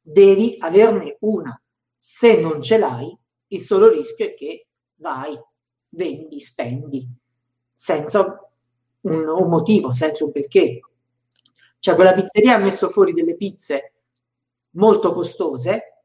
devi 0.00 0.56
averne 0.60 1.16
una. 1.20 1.60
Se 1.96 2.40
non 2.40 2.62
ce 2.62 2.78
l'hai, 2.78 3.18
il 3.48 3.60
solo 3.60 3.88
rischio 3.88 4.26
è 4.26 4.34
che 4.34 4.68
vai 4.96 5.36
vendi, 5.88 6.40
spendi, 6.40 7.04
senza 7.72 8.48
un, 9.00 9.28
un 9.28 9.48
motivo, 9.48 9.92
senza 9.92 10.24
un 10.24 10.30
perché. 10.30 10.80
Cioè 11.86 11.94
quella 11.94 12.14
pizzeria 12.14 12.56
ha 12.56 12.58
messo 12.58 12.90
fuori 12.90 13.12
delle 13.12 13.36
pizze 13.36 13.92
molto 14.70 15.12
costose, 15.12 16.02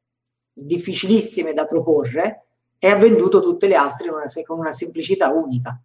difficilissime 0.54 1.56
da 1.56 1.66
proporre, 1.66 2.46
e 2.78 2.88
ha 2.88 2.96
venduto 2.98 3.42
tutte 3.42 3.68
le 3.68 3.74
altre 3.74 4.10
una, 4.10 4.26
con 4.46 4.60
una 4.60 4.74
semplicità 4.74 5.30
unica. 5.30 5.82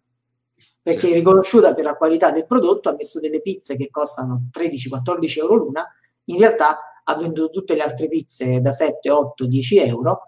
Perché 0.83 0.99
certo. 0.99 1.15
riconosciuta 1.15 1.73
per 1.73 1.83
la 1.83 1.95
qualità 1.95 2.29
del 2.29 2.45
prodotto, 2.45 2.89
ha 2.89 2.93
messo 2.93 3.19
delle 3.19 3.41
pizze 3.41 3.75
che 3.75 3.89
costano 3.89 4.51
13-14 4.55 5.39
euro 5.39 5.55
l'una, 5.55 5.83
in 6.25 6.37
realtà 6.37 6.77
ha 7.03 7.15
venduto 7.15 7.49
tutte 7.49 7.73
le 7.73 7.81
altre 7.81 8.07
pizze 8.07 8.61
da 8.61 8.71
7, 8.71 9.09
8, 9.09 9.47
10 9.47 9.79
euro, 9.79 10.19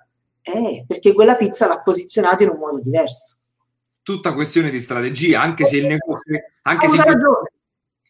eh, 0.42 0.84
perché 0.88 1.14
quella 1.14 1.36
pizza 1.36 1.68
l'ha 1.68 1.82
posizionata 1.82 2.42
in 2.42 2.50
un 2.50 2.58
modo 2.58 2.80
diverso 2.80 3.36
tutta 4.02 4.34
questione 4.34 4.72
di 4.72 4.80
strategia, 4.80 5.40
anche 5.40 5.66
se 5.66 5.78
il 5.78 5.86
negozio, 5.86 6.42
anche 6.64 6.88
se 6.88 6.98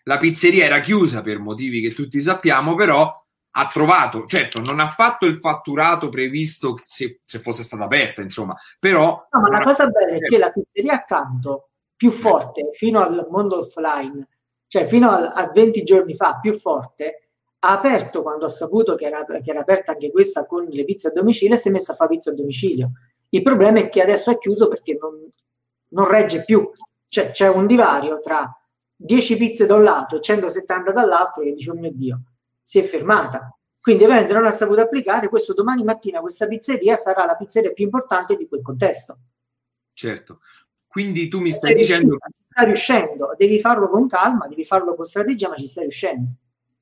la 0.03 0.17
pizzeria 0.17 0.65
era 0.65 0.79
chiusa 0.81 1.21
per 1.21 1.39
motivi 1.39 1.81
che 1.81 1.93
tutti 1.93 2.21
sappiamo, 2.21 2.75
però 2.75 3.13
ha 3.51 3.67
trovato, 3.67 4.25
certo, 4.25 4.61
non 4.61 4.79
ha 4.79 4.89
fatto 4.89 5.25
il 5.25 5.39
fatturato 5.39 6.09
previsto 6.09 6.79
se, 6.83 7.19
se 7.23 7.39
fosse 7.39 7.63
stata 7.63 7.83
aperta, 7.83 8.21
insomma, 8.21 8.55
però... 8.79 9.27
No, 9.31 9.41
ma 9.41 9.49
la 9.49 9.63
cosa 9.63 9.87
bella 9.87 10.15
è 10.15 10.19
che 10.19 10.37
la 10.37 10.51
pizzeria 10.51 10.93
accanto, 10.93 11.69
più 11.95 12.11
forte, 12.11 12.69
fino 12.73 13.01
al 13.01 13.27
mondo 13.29 13.59
offline, 13.59 14.27
cioè 14.67 14.87
fino 14.87 15.09
a, 15.09 15.33
a 15.33 15.51
20 15.51 15.83
giorni 15.83 16.15
fa, 16.15 16.39
più 16.39 16.53
forte, 16.53 17.29
ha 17.59 17.71
aperto 17.71 18.21
quando 18.21 18.45
ha 18.45 18.49
saputo 18.49 18.95
che 18.95 19.05
era, 19.05 19.25
che 19.25 19.41
era 19.43 19.61
aperta 19.61 19.91
anche 19.91 20.11
questa 20.11 20.45
con 20.45 20.65
le 20.65 20.85
pizze 20.85 21.09
a 21.09 21.11
domicilio 21.11 21.55
e 21.55 21.57
si 21.57 21.67
è 21.67 21.71
messa 21.71 21.93
a 21.93 21.95
fare 21.95 22.11
pizza 22.11 22.29
a 22.29 22.33
domicilio. 22.33 22.91
Il 23.29 23.41
problema 23.41 23.79
è 23.79 23.89
che 23.89 24.01
adesso 24.01 24.31
è 24.31 24.37
chiuso 24.37 24.67
perché 24.67 24.97
non, 24.99 25.29
non 25.89 26.07
regge 26.07 26.45
più. 26.45 26.69
Cioè 27.07 27.31
c'è 27.31 27.49
un 27.49 27.67
divario 27.67 28.19
tra 28.21 28.49
10 29.01 29.37
pizze 29.37 29.65
da 29.65 29.75
un 29.75 29.83
lato 29.83 30.17
e 30.17 30.21
170 30.21 30.91
dall'altro 30.91 31.41
che 31.41 31.53
dice, 31.53 31.71
oh 31.71 31.75
mio 31.75 31.91
Dio, 31.93 32.21
si 32.61 32.79
è 32.79 32.83
fermata. 32.83 33.57
Quindi 33.79 34.03
avendo 34.03 34.33
non 34.33 34.45
ha 34.45 34.51
saputo 34.51 34.81
applicare, 34.81 35.29
questo 35.29 35.53
domani 35.53 35.83
mattina 35.83 36.19
questa 36.19 36.47
pizzeria 36.47 36.97
sarà 36.97 37.25
la 37.25 37.35
pizzeria 37.35 37.71
più 37.71 37.85
importante 37.85 38.35
di 38.35 38.45
quel 38.45 38.61
contesto. 38.61 39.17
Certo. 39.93 40.41
Quindi 40.85 41.29
tu 41.29 41.39
mi 41.39 41.51
stai 41.51 41.75
dicendo... 41.75 42.17
Ci 42.17 42.45
sta 42.49 42.63
riuscendo, 42.63 43.35
devi 43.37 43.61
farlo 43.61 43.89
con 43.89 44.07
calma, 44.07 44.47
devi 44.47 44.65
farlo 44.65 44.95
con 44.95 45.05
strategia, 45.05 45.47
ma 45.47 45.55
ci 45.55 45.67
stai 45.67 45.83
riuscendo 45.83 46.27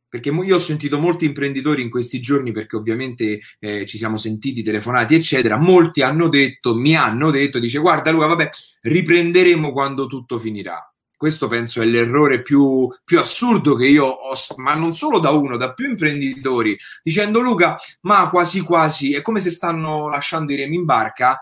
perché 0.10 0.30
io 0.30 0.56
ho 0.56 0.60
sentito 0.60 1.00
molti 1.00 1.26
imprenditori 1.26 1.82
in 1.82 1.90
questi 1.90 2.22
giorni, 2.22 2.54
perché 2.54 2.78
ovviamente 2.78 3.42
eh, 3.60 3.86
ci 3.86 3.98
siamo 3.98 4.16
sentiti, 4.16 4.64
telefonati, 4.64 5.16
eccetera, 5.16 5.58
molti 5.58 6.02
hanno 6.02 6.30
detto, 6.30 6.74
mi 6.76 6.96
hanno 6.96 7.30
detto, 7.30 7.60
dice 7.60 7.80
guarda 7.80 8.10
Luca, 8.12 8.28
vabbè, 8.28 8.50
riprenderemo 8.84 9.74
quando 9.74 10.08
tutto 10.08 10.40
finirà. 10.40 10.82
Questo 11.18 11.48
penso 11.48 11.82
è 11.82 11.86
l'errore 11.86 12.44
più, 12.44 12.88
più 13.04 13.20
assurdo 13.20 13.76
che 13.76 13.88
io 13.88 14.06
ho, 14.06 14.36
ma 14.58 14.76
non 14.76 14.94
solo 14.94 15.18
da 15.18 15.32
uno, 15.32 15.58
da 15.58 15.74
più 15.74 15.90
imprenditori, 15.90 16.78
dicendo 17.02 17.40
Luca, 17.40 17.80
ma 18.02 18.30
quasi 18.30 18.62
quasi 18.62 19.16
è 19.16 19.24
come 19.24 19.40
se 19.40 19.50
stanno 19.50 20.10
lasciando 20.10 20.54
i 20.54 20.58
remi 20.58 20.76
in 20.76 20.86
barca 20.86 21.40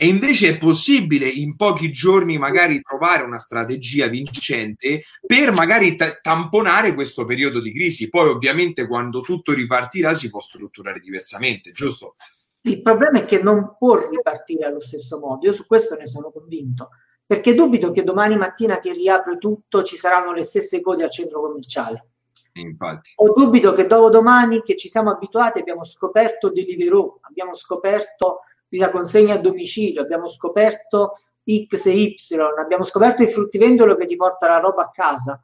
e 0.00 0.06
invece 0.06 0.50
è 0.50 0.58
possibile 0.58 1.26
in 1.26 1.56
pochi 1.56 1.90
giorni 1.90 2.38
magari 2.38 2.80
trovare 2.80 3.24
una 3.24 3.40
strategia 3.40 4.06
vincente 4.06 5.02
per 5.26 5.50
magari 5.52 5.96
t- 5.96 6.20
tamponare 6.22 6.94
questo 6.94 7.24
periodo 7.24 7.60
di 7.60 7.72
crisi. 7.72 8.08
Poi 8.08 8.28
ovviamente 8.28 8.86
quando 8.86 9.20
tutto 9.22 9.52
ripartirà 9.52 10.14
si 10.14 10.30
può 10.30 10.38
strutturare 10.38 11.00
diversamente, 11.00 11.72
giusto? 11.72 12.14
Il 12.60 12.80
problema 12.80 13.18
è 13.18 13.24
che 13.24 13.42
non 13.42 13.74
può 13.76 14.08
ripartire 14.08 14.66
allo 14.66 14.80
stesso 14.80 15.18
modo, 15.18 15.46
io 15.46 15.52
su 15.52 15.66
questo 15.66 15.96
ne 15.96 16.06
sono 16.06 16.30
convinto, 16.30 16.90
perché 17.28 17.54
dubito 17.54 17.90
che 17.90 18.04
domani 18.04 18.38
mattina 18.38 18.80
che 18.80 18.90
riapre 18.94 19.36
tutto 19.36 19.82
ci 19.82 19.98
saranno 19.98 20.32
le 20.32 20.44
stesse 20.44 20.80
code 20.80 21.04
al 21.04 21.10
centro 21.10 21.42
commerciale. 21.42 22.06
Infatti. 22.54 23.12
Ho 23.16 23.34
dubito 23.34 23.74
che 23.74 23.86
dopo 23.86 24.08
domani 24.08 24.62
che 24.62 24.76
ci 24.76 24.88
siamo 24.88 25.10
abituati 25.10 25.58
abbiamo 25.58 25.84
scoperto 25.84 26.48
Deliveroo, 26.48 27.18
abbiamo 27.20 27.54
scoperto 27.54 28.40
la 28.70 28.88
consegna 28.88 29.34
a 29.34 29.38
domicilio, 29.38 30.00
abbiamo 30.00 30.30
scoperto 30.30 31.18
X 31.44 31.84
e 31.84 31.92
Y, 31.92 32.16
abbiamo 32.58 32.84
scoperto 32.84 33.22
il 33.22 33.28
fruttivendolo 33.28 33.94
che 33.96 34.06
ti 34.06 34.16
porta 34.16 34.48
la 34.48 34.60
roba 34.60 34.84
a 34.84 34.90
casa. 34.90 35.38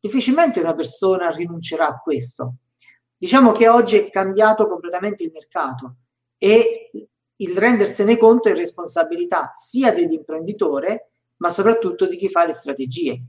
Difficilmente 0.00 0.60
una 0.60 0.74
persona 0.74 1.30
rinuncerà 1.30 1.88
a 1.88 1.98
questo. 1.98 2.54
Diciamo 3.18 3.52
che 3.52 3.68
oggi 3.68 3.98
è 3.98 4.08
cambiato 4.08 4.66
completamente 4.66 5.24
il 5.24 5.30
mercato 5.30 5.96
e 6.38 6.90
il 7.40 7.56
rendersene 7.56 8.16
conto 8.16 8.48
è 8.48 8.54
responsabilità 8.54 9.50
sia 9.52 9.92
dell'imprenditore, 9.92 11.07
ma 11.38 11.48
soprattutto 11.48 12.06
di 12.06 12.16
chi 12.16 12.28
fa 12.28 12.46
le 12.46 12.52
strategie. 12.52 13.20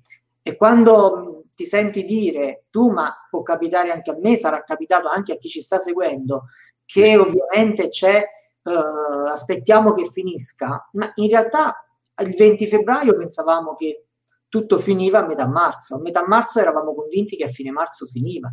E 0.42 0.56
quando 0.56 1.46
ti 1.56 1.66
senti 1.66 2.06
dire 2.06 2.66
tu, 2.70 2.90
ma 2.90 3.14
può 3.30 3.42
capitare 3.44 3.92
anche 3.92 4.12
a 4.12 4.18
me, 4.18 4.36
sarà 4.38 4.64
capitato 4.64 5.10
anche 5.10 5.34
a 5.34 5.38
chi 5.38 5.50
ci 5.50 5.62
sta 5.62 5.80
seguendo, 5.80 6.46
che 6.86 7.18
ovviamente 7.18 7.90
c'è 7.90 8.24
uh, 8.64 9.28
aspettiamo 9.28 9.94
che 9.94 10.10
finisca, 10.10 10.90
ma 10.94 11.12
in 11.16 11.28
realtà 11.28 11.86
il 12.22 12.34
20 12.36 12.68
febbraio 12.68 13.16
pensavamo 13.16 13.76
che 13.76 14.06
tutto 14.48 14.80
finiva 14.80 15.20
a 15.20 15.28
metà 15.28 15.46
marzo, 15.46 15.96
a 15.96 16.00
metà 16.00 16.26
marzo 16.26 16.60
eravamo 16.60 16.96
convinti 16.96 17.36
che 17.36 17.46
a 17.46 17.52
fine 17.52 17.72
marzo 17.72 18.08
finiva, 18.08 18.50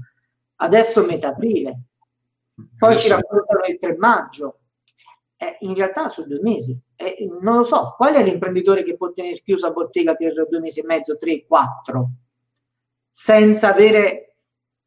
adesso 0.57 1.05
metà 1.05 1.29
aprile, 1.29 1.81
poi 2.77 2.97
ci 2.99 3.09
raccontano 3.09 3.65
il 3.67 3.79
3 3.79 3.97
maggio, 3.97 4.59
eh, 5.37 5.57
in 5.61 5.75
realtà 5.75 6.09
sono 6.09 6.27
due 6.27 6.41
mesi, 6.41 6.79
eh, 6.97 7.29
non 7.41 7.59
lo 7.59 7.65
so, 7.65 7.95
qual 7.97 8.15
è 8.15 8.25
l'imprenditore 8.25 8.83
che 8.83 8.97
può 8.97 9.13
tenere 9.13 9.41
chiusa 9.43 9.71
bottega 9.71 10.15
per 10.15 10.47
due 10.49 10.61
mesi 10.61 10.81
e 10.81 10.85
mezzo, 10.85 11.17
tre, 11.17 11.45
quattro? 11.47 12.11
senza 13.19 13.73
avere 13.73 14.35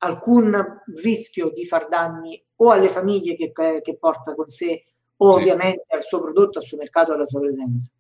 alcun 0.02 0.84
rischio 0.98 1.50
di 1.50 1.66
far 1.66 1.88
danni 1.88 2.40
o 2.58 2.70
alle 2.70 2.92
famiglie 2.92 3.36
che, 3.36 3.52
che 3.82 3.98
porta 3.98 4.36
con 4.36 4.46
sé 4.46 4.84
o 5.18 5.34
sì. 5.34 5.40
ovviamente 5.40 5.86
al 5.88 6.04
suo 6.04 6.22
prodotto, 6.22 6.60
al 6.60 6.64
suo 6.64 6.78
mercato, 6.78 7.12
alla 7.12 7.26
sua 7.26 7.40
presenza. 7.40 7.92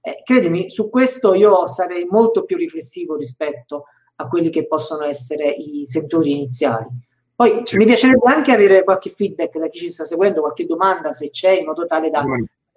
Eh, 0.00 0.22
credimi, 0.22 0.70
su 0.70 0.88
questo 0.88 1.34
io 1.34 1.66
sarei 1.66 2.04
molto 2.04 2.44
più 2.44 2.56
riflessivo 2.56 3.16
rispetto 3.16 3.86
a 4.14 4.28
quelli 4.28 4.50
che 4.50 4.68
possono 4.68 5.02
essere 5.02 5.50
i 5.50 5.82
settori 5.84 6.30
iniziali. 6.30 6.86
Poi 7.34 7.62
sì. 7.64 7.76
mi 7.76 7.84
piacerebbe 7.84 8.32
anche 8.32 8.52
avere 8.52 8.84
qualche 8.84 9.10
feedback 9.10 9.58
da 9.58 9.66
chi 9.66 9.80
ci 9.80 9.90
sta 9.90 10.04
seguendo, 10.04 10.42
qualche 10.42 10.64
domanda 10.64 11.10
se 11.10 11.30
c'è, 11.30 11.58
in 11.58 11.64
modo 11.64 11.86
tale 11.86 12.08
da 12.08 12.22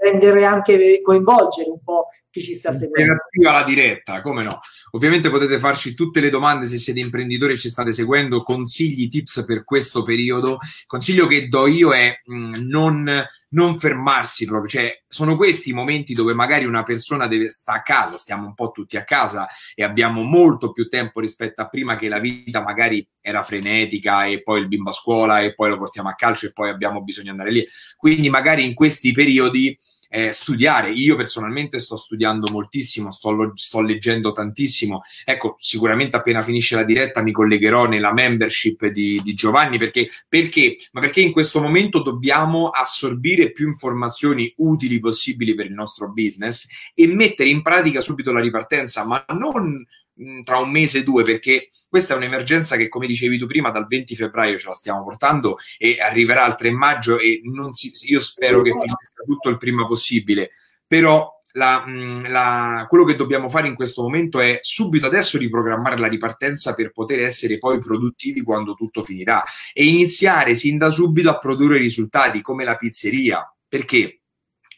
rendere 0.10 0.45
anche 0.45 1.01
coinvolgere 1.01 1.70
un 1.70 1.82
po' 1.84 2.08
chi 2.36 2.41
ci 2.41 2.56
sta 2.56 2.74
seguendo. 2.74 3.14
Relativa 3.14 3.56
alla 3.56 3.66
diretta, 3.66 4.22
come 4.22 4.43
no? 4.43 4.60
Ovviamente 4.91 5.30
potete 5.30 5.58
farci 5.58 5.93
tutte 5.93 6.20
le 6.20 6.30
domande 6.30 6.66
se 6.66 6.78
siete 6.78 6.99
imprenditori 6.99 7.53
e 7.53 7.58
ci 7.58 7.70
state 7.70 7.93
seguendo, 7.93 8.43
consigli, 8.43 9.08
tips 9.08 9.45
per 9.45 9.64
questo 9.64 10.03
periodo. 10.03 10.58
Consiglio 10.86 11.28
che 11.28 11.47
do 11.47 11.66
io 11.66 11.93
è 11.93 12.20
mh, 12.26 12.36
mm, 12.36 12.53
non, 12.68 13.26
non, 13.49 13.80
fermarsi 13.80 14.45
proprio, 14.45 14.70
cioè 14.70 15.03
sono 15.08 15.38
questi 15.38 15.70
i 15.70 15.74
momenti 15.74 16.14
dove 16.14 16.34
magari 16.34 16.66
una 16.66 16.84
persona 16.84 17.28
deve 17.28 17.51
sta 17.51 17.76
a 17.76 17.82
casa, 17.82 18.18
stiamo 18.18 18.47
un 18.47 18.53
po' 18.53 18.72
tutti 18.72 18.97
a 18.97 19.06
casa 19.06 19.47
e 19.74 19.86
abbiamo 19.86 20.22
molto 20.22 20.74
più 20.74 20.89
tempo 20.89 21.22
rispetto 21.22 21.62
a 21.62 21.70
prima 21.70 21.95
che 21.95 22.10
la 22.10 22.20
vita 22.20 22.62
magari 22.62 23.08
era 23.22 23.43
frenetica 23.43 24.26
e 24.26 24.41
poi 24.41 24.60
il 24.60 24.68
bimbo 24.68 24.89
a 24.89 24.93
scuola 24.93 25.39
e 25.39 25.53
poi 25.53 25.70
lo 25.70 25.78
portiamo 25.78 26.10
a 26.10 26.16
calcio 26.16 26.47
e 26.47 26.51
poi 26.51 26.70
abbiamo 26.70 27.01
bisogno 27.01 27.26
di 27.26 27.32
andare 27.32 27.51
lì. 27.51 27.66
Quindi 27.95 28.30
magari 28.30 28.66
in 28.66 28.74
questi 28.74 29.14
periodi 29.14 29.78
eh, 30.16 30.32
studiare. 30.32 30.91
Io 30.91 31.18
personalmente 31.18 31.82
sto 31.82 31.97
studiando 31.97 32.49
moltissimo, 32.49 33.11
sto, 33.11 33.32
lo, 33.32 33.51
sto, 33.55 33.82
leggendo 33.82 34.32
tantissimo. 34.32 35.01
Ecco, 35.26 35.57
sicuramente 35.59 36.16
appena 36.16 36.41
finisce 36.41 36.76
la 36.76 36.86
diretta 36.86 37.22
mi 37.22 37.34
collegherò 37.34 37.86
nella 37.86 38.13
membership 38.13 38.88
di, 38.88 39.20
di 39.22 39.34
Giovanni 39.34 39.78
perché, 39.78 40.07
perché? 40.30 40.78
Ma 40.93 41.01
perché 41.01 41.20
in 41.20 41.34
questo 41.34 41.61
momento 41.61 42.01
dobbiamo 42.01 42.70
assorbire 42.70 43.51
più 43.51 43.68
informazioni 43.68 44.53
utili 44.57 44.99
possibili 44.99 45.53
per 45.53 45.66
il 45.66 45.74
nostro 45.74 46.09
business 46.09 46.66
e 46.93 47.07
mettere 47.07 47.49
in 47.49 47.61
pratica 47.61 47.99
subito 47.99 48.32
la 48.32 48.39
ripartenza, 48.39 49.05
ma 49.05 49.24
non 49.38 49.86
Mm, 50.22 50.43
tra 50.43 50.59
un 50.59 50.72
mese 50.72 50.99
e 50.99 51.03
due, 51.03 51.24
perché 51.24 51.72
questa 51.89 52.13
è 52.13 52.18
un'emergenza 52.18 52.78
che, 52.78 52.88
come 52.88 53.05
dicevi 53.05 53.38
tu 53.38 53.47
prima, 53.47 53.70
dal 53.70 53.86
20 53.86 54.16
febbraio 54.16 54.57
ce 54.57 54.68
la 54.68 54.74
stiamo 54.74 55.03
portando 55.03 55.57
e 55.78 55.97
arriverà 55.99 56.45
al 56.45 56.55
3 56.55 56.72
maggio 56.72 57.20
e 57.20 57.41
si, 57.72 57.91
io 58.03 58.22
spero 58.22 58.61
che 58.61 58.72
finisca 58.72 59.24
tutto 59.26 59.49
il 59.49 59.57
prima 59.57 59.86
possibile. 59.86 60.51
Però 60.88 61.36
la, 61.53 61.84
mm, 61.86 62.26
la, 62.28 62.86
quello 62.88 63.03
che 63.03 63.18
dobbiamo 63.18 63.49
fare 63.49 63.68
in 63.68 63.76
questo 63.76 64.03
momento 64.03 64.39
è 64.39 64.59
subito 64.61 65.05
adesso 65.05 65.38
riprogrammare 65.38 65.97
la 65.97 66.07
ripartenza 66.07 66.74
per 66.74 66.91
poter 66.91 67.20
essere 67.20 67.57
poi 67.57 67.80
produttivi 67.80 68.41
quando 68.41 68.74
tutto 68.74 69.03
finirà 69.03 69.43
e 69.74 69.86
iniziare 69.86 70.55
sin 70.55 70.78
da 70.78 70.91
subito 70.91 71.30
a 71.30 71.38
produrre 71.38 71.78
risultati 71.78 72.41
come 72.41 72.63
la 72.63 72.78
pizzeria. 72.78 73.53
Perché? 73.68 74.22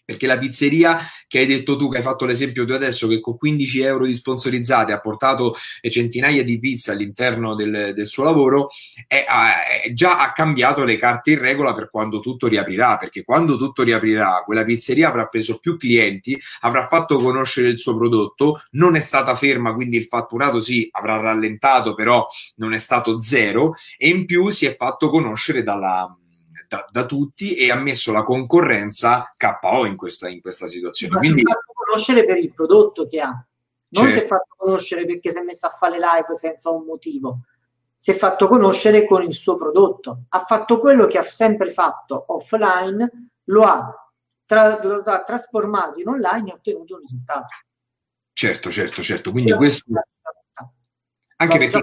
Perché 0.08 0.26
la 0.26 0.38
pizzeria 0.38 1.00
che 1.28 1.40
hai 1.40 1.46
detto 1.46 1.76
tu, 1.76 1.90
che 1.90 1.98
hai 1.98 2.04
fatto 2.04 2.24
l'esempio 2.24 2.66
tu 2.66 2.72
adesso, 2.72 3.10
che 3.10 3.20
con 3.20 3.36
15 3.36 3.82
euro 3.82 4.06
di 4.06 4.14
sponsorizzate 4.14 4.94
ha 4.94 5.02
portato 5.02 5.54
centinaia 5.82 6.46
di 6.46 6.58
pizze 6.60 6.92
all'interno 6.92 7.56
del, 7.56 7.92
del 7.94 8.08
suo 8.08 8.24
lavoro, 8.24 8.70
è, 9.06 9.26
è, 9.26 9.92
già 9.92 10.22
ha 10.22 10.32
cambiato 10.32 10.86
le 10.86 10.96
carte 10.96 11.32
in 11.32 11.40
regola 11.40 11.74
per 11.74 11.90
quando 11.90 12.22
tutto 12.22 12.48
riaprirà, 12.48 12.96
perché 12.96 13.26
quando 13.26 13.58
tutto 13.58 13.84
riaprirà, 13.84 14.44
quella 14.46 14.64
pizzeria 14.64 15.10
avrà 15.10 15.28
preso 15.28 15.58
più 15.58 15.76
clienti, 15.76 16.40
avrà 16.62 16.88
fatto 16.88 17.18
conoscere 17.18 17.68
il 17.68 17.78
suo 17.78 17.98
prodotto, 17.98 18.62
non 18.72 18.96
è 18.96 19.02
stata 19.02 19.36
ferma, 19.36 19.74
quindi 19.74 19.98
il 19.98 20.06
fatturato 20.06 20.62
sì, 20.62 20.88
avrà 20.90 21.18
rallentato, 21.18 21.94
però 21.96 22.26
non 22.56 22.72
è 22.72 22.78
stato 22.78 23.20
zero, 23.20 23.74
e 23.98 24.08
in 24.08 24.26
più 24.26 24.52
si 24.52 24.66
è 24.66 24.74
fatto 24.78 25.10
conoscere 25.10 25.64
dalla 25.64 26.18
da, 26.68 26.86
da, 26.90 27.06
tutti 27.06 27.56
e 27.56 27.72
ha 27.72 27.76
messo 27.76 28.12
la 28.12 28.24
concorrenza 28.24 29.34
KO 29.36 29.86
in 29.86 29.96
questa, 29.96 30.28
in 30.30 30.42
questa 30.42 30.68
situazione. 30.68 31.14
Ma 31.14 31.20
Quindi... 31.20 31.42
si 31.42 31.46
è 31.46 31.52
fatto 31.52 31.74
conoscere 31.74 32.26
per 32.26 32.38
il 32.38 32.54
prodotto 32.54 33.08
che 33.08 33.20
ha, 33.20 33.28
non 33.30 33.46
certo. 33.90 34.10
si 34.10 34.16
è 34.16 34.20
certo. 34.20 34.36
fatto 34.36 34.56
conoscere 34.58 35.06
perché 35.06 35.32
si 35.32 35.40
è 35.40 35.44
messo 35.44 35.68
a 35.68 35.72
fare 35.72 35.98
live 35.98 36.36
senza 36.36 36.70
un 36.70 36.86
motivo. 36.86 37.40
Si 37.96 38.12
è 38.12 38.14
fatto 38.14 38.48
conoscere 38.48 39.08
con 39.08 39.24
il 39.24 39.34
suo 39.34 39.56
prodotto. 39.56 40.26
Ha 40.30 40.44
fatto 40.46 40.80
quello 40.80 41.08
che 41.08 41.18
ha 41.18 41.24
sempre 41.24 41.72
fatto 41.72 42.26
offline, 42.28 43.30
lo 43.46 43.62
ha, 43.64 44.12
tra, 44.46 44.84
lo 44.84 45.02
ha 45.02 45.24
trasformato 45.24 46.00
in 46.00 46.08
online 46.08 46.50
e 46.50 46.52
ha 46.52 46.56
ottenuto 46.56 46.96
un 46.96 47.00
risultato. 47.02 47.48
Certo, 48.34 48.70
certo, 48.70 49.02
certo. 49.02 49.32
Quindi 49.32 49.54
questo... 49.54 49.86
Anche 51.40 51.58
perché 51.58 51.82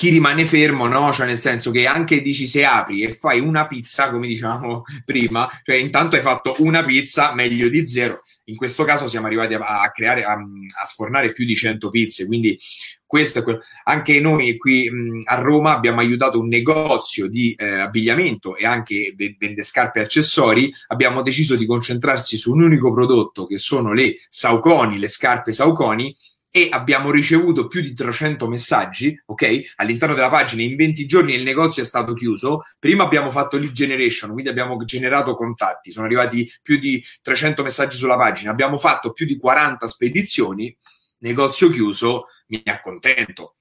chi 0.00 0.08
rimane 0.08 0.46
fermo, 0.46 0.86
no? 0.88 1.12
Cioè, 1.12 1.26
nel 1.26 1.38
senso 1.38 1.70
che 1.70 1.86
anche 1.86 2.22
dici 2.22 2.46
se 2.46 2.64
apri 2.64 3.02
e 3.02 3.12
fai 3.12 3.38
una 3.38 3.66
pizza, 3.66 4.10
come 4.10 4.26
diciamo 4.28 4.84
prima, 5.04 5.46
cioè 5.62 5.76
intanto 5.76 6.16
hai 6.16 6.22
fatto 6.22 6.54
una 6.60 6.82
pizza 6.82 7.34
meglio 7.34 7.68
di 7.68 7.86
zero. 7.86 8.22
In 8.44 8.56
questo 8.56 8.84
caso 8.84 9.08
siamo 9.08 9.26
arrivati 9.26 9.52
a, 9.52 9.82
a 9.82 9.90
creare, 9.90 10.24
a, 10.24 10.32
a, 10.32 10.86
sfornare 10.86 11.32
più 11.32 11.44
di 11.44 11.54
100 11.54 11.90
pizze, 11.90 12.24
quindi 12.24 12.58
questo 13.04 13.40
è 13.40 13.42
quello. 13.42 13.60
Anche 13.84 14.18
noi 14.20 14.56
qui 14.56 14.90
mh, 14.90 15.24
a 15.26 15.34
Roma 15.34 15.76
abbiamo 15.76 16.00
aiutato 16.00 16.40
un 16.40 16.48
negozio 16.48 17.28
di 17.28 17.52
eh, 17.52 17.80
abbigliamento 17.80 18.56
e 18.56 18.64
anche 18.64 19.14
vende 19.14 19.62
scarpe 19.62 20.00
e 20.00 20.04
accessori. 20.04 20.72
Abbiamo 20.86 21.20
deciso 21.20 21.56
di 21.56 21.66
concentrarsi 21.66 22.38
su 22.38 22.52
un 22.52 22.62
unico 22.62 22.90
prodotto 22.90 23.44
che 23.44 23.58
sono 23.58 23.92
le 23.92 24.14
Sauconi, 24.30 24.98
le 24.98 25.08
scarpe 25.08 25.52
Sauconi 25.52 26.16
e 26.52 26.68
abbiamo 26.70 27.12
ricevuto 27.12 27.68
più 27.68 27.80
di 27.80 27.94
300 27.94 28.48
messaggi, 28.48 29.20
ok? 29.26 29.74
All'interno 29.76 30.14
della 30.14 30.28
pagina 30.28 30.62
in 30.62 30.74
20 30.74 31.06
giorni 31.06 31.34
il 31.34 31.44
negozio 31.44 31.82
è 31.82 31.86
stato 31.86 32.12
chiuso. 32.12 32.62
Prima 32.78 33.04
abbiamo 33.04 33.30
fatto 33.30 33.56
lead 33.56 33.72
generation, 33.72 34.32
quindi 34.32 34.50
abbiamo 34.50 34.76
generato 34.84 35.36
contatti, 35.36 35.92
sono 35.92 36.06
arrivati 36.06 36.50
più 36.60 36.78
di 36.78 37.02
300 37.22 37.62
messaggi 37.62 37.96
sulla 37.96 38.16
pagina, 38.16 38.50
abbiamo 38.50 38.78
fatto 38.78 39.12
più 39.12 39.26
di 39.26 39.36
40 39.36 39.86
spedizioni, 39.86 40.76
negozio 41.18 41.70
chiuso, 41.70 42.26
mi 42.48 42.60
accontento. 42.64 43.54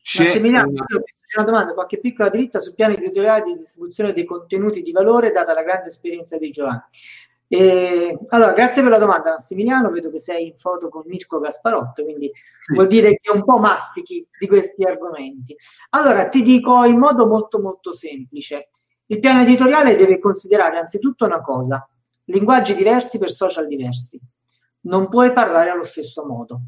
C'è 0.00 0.36
una... 0.36 0.64
una 0.64 1.44
domanda, 1.44 1.74
qualche 1.74 1.98
piccola 1.98 2.30
dritta 2.30 2.60
sul 2.60 2.74
piano 2.74 2.94
editoriale 2.94 3.44
di 3.44 3.56
distribuzione 3.56 4.12
dei 4.12 4.24
contenuti 4.24 4.82
di 4.82 4.92
valore 4.92 5.30
data 5.30 5.52
la 5.52 5.62
grande 5.62 5.88
esperienza 5.88 6.38
di 6.38 6.50
Giovanni. 6.50 6.82
E, 7.46 8.18
allora, 8.28 8.52
grazie 8.52 8.82
per 8.82 8.90
la 8.90 8.98
domanda 8.98 9.30
Massimiliano, 9.32 9.90
vedo 9.90 10.10
che 10.10 10.18
sei 10.18 10.48
in 10.48 10.56
foto 10.56 10.88
con 10.88 11.02
Mirko 11.06 11.40
Gasparotto, 11.40 12.02
quindi 12.02 12.30
sì. 12.60 12.74
vuol 12.74 12.86
dire 12.86 13.18
che 13.20 13.30
un 13.30 13.44
po' 13.44 13.58
mastichi 13.58 14.26
di 14.38 14.46
questi 14.46 14.84
argomenti. 14.84 15.54
Allora, 15.90 16.28
ti 16.28 16.42
dico 16.42 16.84
in 16.84 16.98
modo 16.98 17.26
molto 17.26 17.60
molto 17.60 17.92
semplice, 17.92 18.70
il 19.06 19.20
piano 19.20 19.42
editoriale 19.42 19.96
deve 19.96 20.18
considerare 20.18 20.78
anzitutto 20.78 21.24
una 21.24 21.42
cosa, 21.42 21.86
linguaggi 22.24 22.74
diversi 22.74 23.18
per 23.18 23.30
social 23.30 23.66
diversi. 23.66 24.20
Non 24.82 25.08
puoi 25.08 25.32
parlare 25.32 25.70
allo 25.70 25.84
stesso 25.84 26.24
modo. 26.24 26.60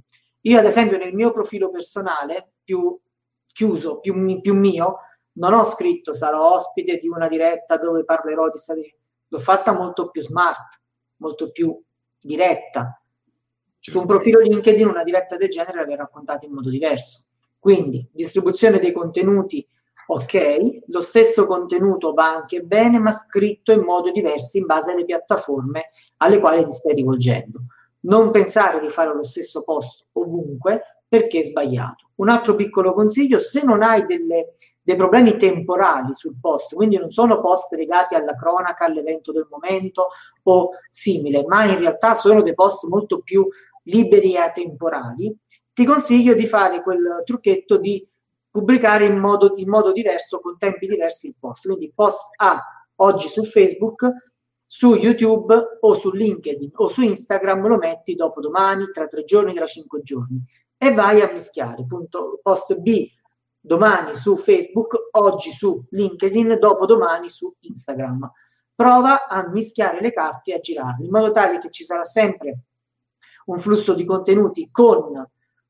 Io, 0.42 0.58
ad 0.58 0.64
esempio, 0.64 0.98
nel 0.98 1.14
mio 1.14 1.32
profilo 1.32 1.70
personale, 1.70 2.52
più 2.62 2.98
chiuso, 3.52 3.98
più, 4.00 4.40
più 4.40 4.54
mio, 4.54 4.98
non 5.32 5.54
ho 5.54 5.64
scritto 5.64 6.12
sarò 6.12 6.54
ospite 6.54 6.98
di 6.98 7.08
una 7.08 7.28
diretta 7.28 7.76
dove 7.76 8.04
parlerò 8.04 8.50
di 8.50 8.58
stati 8.58 8.96
l'ho 9.28 9.38
fatta 9.38 9.72
molto 9.72 10.10
più 10.10 10.22
smart, 10.22 10.80
molto 11.16 11.50
più 11.50 11.78
diretta. 12.20 13.00
Certo. 13.78 13.98
Su 13.98 13.98
un 13.98 14.06
profilo 14.06 14.40
LinkedIn 14.40 14.86
una 14.86 15.04
diretta 15.04 15.36
del 15.36 15.48
genere 15.48 15.78
l'avrei 15.78 15.96
raccontata 15.96 16.44
in 16.44 16.52
modo 16.52 16.70
diverso. 16.70 17.24
Quindi 17.58 18.08
distribuzione 18.12 18.78
dei 18.78 18.92
contenuti, 18.92 19.66
ok, 20.08 20.82
lo 20.86 21.00
stesso 21.00 21.46
contenuto 21.46 22.12
va 22.12 22.34
anche 22.34 22.60
bene, 22.60 22.98
ma 22.98 23.12
scritto 23.12 23.72
in 23.72 23.80
modo 23.80 24.10
diverso 24.10 24.58
in 24.58 24.66
base 24.66 24.92
alle 24.92 25.04
piattaforme 25.04 25.90
alle 26.18 26.38
quali 26.38 26.64
ti 26.64 26.72
stai 26.72 26.94
rivolgendo. 26.94 27.60
Non 28.00 28.30
pensare 28.30 28.80
di 28.80 28.88
fare 28.88 29.14
lo 29.14 29.24
stesso 29.24 29.62
post 29.62 30.06
ovunque 30.12 31.02
perché 31.08 31.40
è 31.40 31.44
sbagliato. 31.44 32.10
Un 32.16 32.28
altro 32.28 32.54
piccolo 32.54 32.92
consiglio, 32.92 33.40
se 33.40 33.62
non 33.62 33.82
hai 33.82 34.06
delle 34.06 34.54
dei 34.86 34.94
problemi 34.94 35.36
temporali 35.36 36.14
sul 36.14 36.36
post, 36.40 36.76
quindi 36.76 36.96
non 36.96 37.10
sono 37.10 37.40
post 37.40 37.72
legati 37.72 38.14
alla 38.14 38.36
cronaca, 38.36 38.84
all'evento 38.84 39.32
del 39.32 39.48
momento 39.50 40.10
o 40.44 40.70
simile, 40.90 41.44
ma 41.44 41.64
in 41.64 41.80
realtà 41.80 42.14
sono 42.14 42.40
dei 42.40 42.54
post 42.54 42.84
molto 42.86 43.18
più 43.18 43.44
liberi 43.82 44.34
e 44.34 44.38
atemporali, 44.38 45.36
ti 45.72 45.84
consiglio 45.84 46.34
di 46.34 46.46
fare 46.46 46.82
quel 46.82 47.22
trucchetto 47.24 47.78
di 47.78 48.06
pubblicare 48.48 49.06
in 49.06 49.18
modo, 49.18 49.54
in 49.56 49.68
modo 49.68 49.90
diverso, 49.90 50.38
con 50.38 50.56
tempi 50.56 50.86
diversi 50.86 51.26
il 51.26 51.34
post. 51.36 51.66
Quindi 51.66 51.90
post 51.92 52.30
A 52.36 52.62
oggi 52.96 53.28
su 53.28 53.44
Facebook, 53.44 54.08
su 54.64 54.94
YouTube 54.94 55.78
o 55.80 55.94
su 55.96 56.12
LinkedIn 56.12 56.70
o 56.76 56.88
su 56.88 57.02
Instagram 57.02 57.66
lo 57.66 57.76
metti 57.76 58.14
dopo 58.14 58.40
domani, 58.40 58.88
tra 58.92 59.08
tre 59.08 59.24
giorni, 59.24 59.52
tra 59.52 59.66
cinque 59.66 60.02
giorni 60.02 60.40
e 60.78 60.92
vai 60.92 61.22
a 61.22 61.32
mischiare. 61.32 61.84
Punto, 61.86 62.38
post 62.40 62.72
B 62.76 63.08
domani 63.66 64.14
su 64.14 64.36
Facebook, 64.36 65.08
oggi 65.12 65.50
su 65.50 65.84
LinkedIn, 65.90 66.56
dopodomani 66.60 67.28
su 67.28 67.52
Instagram. 67.60 68.30
Prova 68.72 69.26
a 69.26 69.48
mischiare 69.48 70.00
le 70.00 70.12
carte 70.12 70.52
e 70.52 70.54
a 70.54 70.60
girarle 70.60 71.04
in 71.04 71.10
modo 71.10 71.32
tale 71.32 71.58
che 71.58 71.70
ci 71.70 71.82
sarà 71.82 72.04
sempre 72.04 72.60
un 73.46 73.58
flusso 73.58 73.94
di 73.94 74.04
contenuti 74.04 74.68
con 74.70 75.28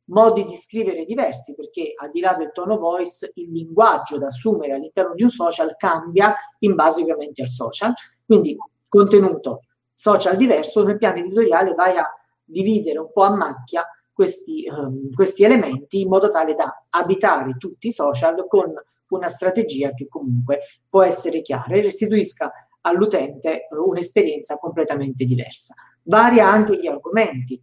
modi 0.08 0.44
di 0.44 0.56
scrivere 0.56 1.04
diversi, 1.04 1.54
perché 1.54 1.94
al 1.96 2.10
di 2.10 2.20
là 2.20 2.34
del 2.34 2.52
tono 2.52 2.76
voice, 2.76 3.30
il 3.34 3.50
linguaggio 3.50 4.18
da 4.18 4.26
assumere 4.26 4.74
all'interno 4.74 5.14
di 5.14 5.22
un 5.22 5.30
social 5.30 5.74
cambia 5.76 6.34
in 6.60 6.74
base 6.74 7.00
ovviamente 7.00 7.42
al 7.42 7.48
social. 7.48 7.94
Quindi 8.24 8.56
contenuto 8.88 9.62
social 9.94 10.36
diverso, 10.36 10.84
nel 10.84 10.98
piano 10.98 11.18
editoriale 11.18 11.74
vai 11.74 11.96
a 11.96 12.06
dividere 12.44 12.98
un 12.98 13.10
po' 13.10 13.22
a 13.22 13.34
macchia 13.34 13.86
questi, 14.16 14.66
um, 14.66 15.12
questi 15.12 15.44
elementi 15.44 16.00
in 16.00 16.08
modo 16.08 16.30
tale 16.30 16.54
da 16.54 16.86
abitare 16.88 17.58
tutti 17.58 17.88
i 17.88 17.92
social 17.92 18.46
con 18.48 18.72
una 19.08 19.28
strategia 19.28 19.92
che 19.92 20.08
comunque 20.08 20.60
può 20.88 21.02
essere 21.02 21.42
chiara 21.42 21.74
e 21.74 21.82
restituisca 21.82 22.50
all'utente 22.80 23.68
un'esperienza 23.70 24.56
completamente 24.56 25.26
diversa. 25.26 25.74
Varia 26.04 26.48
anche 26.48 26.78
gli 26.78 26.86
argomenti. 26.86 27.62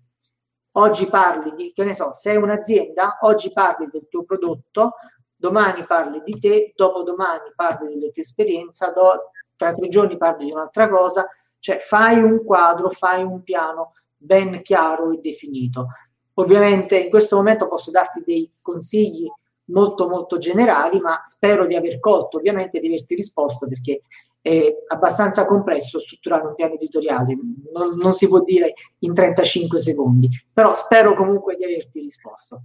Oggi 0.74 1.08
parli 1.08 1.56
di, 1.56 1.74
che 1.74 1.84
ne 1.84 1.95
so, 1.95 2.14
sei 2.14 2.36
un'azienda, 2.36 3.18
oggi 3.22 3.51
parli 3.51 3.89
del 3.91 4.08
tuo 4.08 4.24
prodotto, 4.24 4.93
domani 5.36 5.84
parli 5.86 6.22
di 6.24 6.39
te, 6.39 6.74
dopodomani 6.76 7.51
parli 7.56 7.97
della 7.97 8.12
tua 8.12 8.22
esperienza, 8.22 8.91
do, 8.91 9.32
tra 9.56 9.74
tre 9.74 9.89
giorni 9.89 10.18
parli 10.18 10.45
di 10.45 10.51
un'altra 10.51 10.88
cosa, 10.88 11.28
cioè 11.58 11.80
fai 11.80 12.22
un 12.22 12.43
quadro, 12.43 12.91
fai 12.91 13.24
un 13.24 13.41
piano 13.41 13.93
ben 14.24 14.62
chiaro 14.62 15.12
e 15.12 15.18
definito. 15.18 15.88
Ovviamente 16.36 16.97
in 16.97 17.09
questo 17.09 17.36
momento 17.36 17.67
posso 17.67 17.91
darti 17.91 18.23
dei 18.25 18.49
consigli 18.61 19.27
molto 19.65 20.07
molto 20.07 20.38
generali, 20.38 20.99
ma 20.99 21.21
spero 21.23 21.65
di 21.65 21.75
aver 21.75 21.99
colto, 21.99 22.38
ovviamente 22.38 22.79
di 22.79 22.88
averti 22.88 23.15
risposto 23.15 23.67
perché 23.67 24.01
è 24.41 24.75
abbastanza 24.88 25.45
complesso 25.45 25.99
strutturare 25.99 26.47
un 26.47 26.55
piano 26.55 26.73
editoriale, 26.73 27.38
non, 27.71 27.95
non 27.95 28.13
si 28.13 28.27
può 28.27 28.41
dire 28.43 28.73
in 28.99 29.13
35 29.13 29.79
secondi, 29.79 30.29
però 30.51 30.75
spero 30.75 31.15
comunque 31.15 31.55
di 31.55 31.63
averti 31.63 32.01
risposto. 32.01 32.63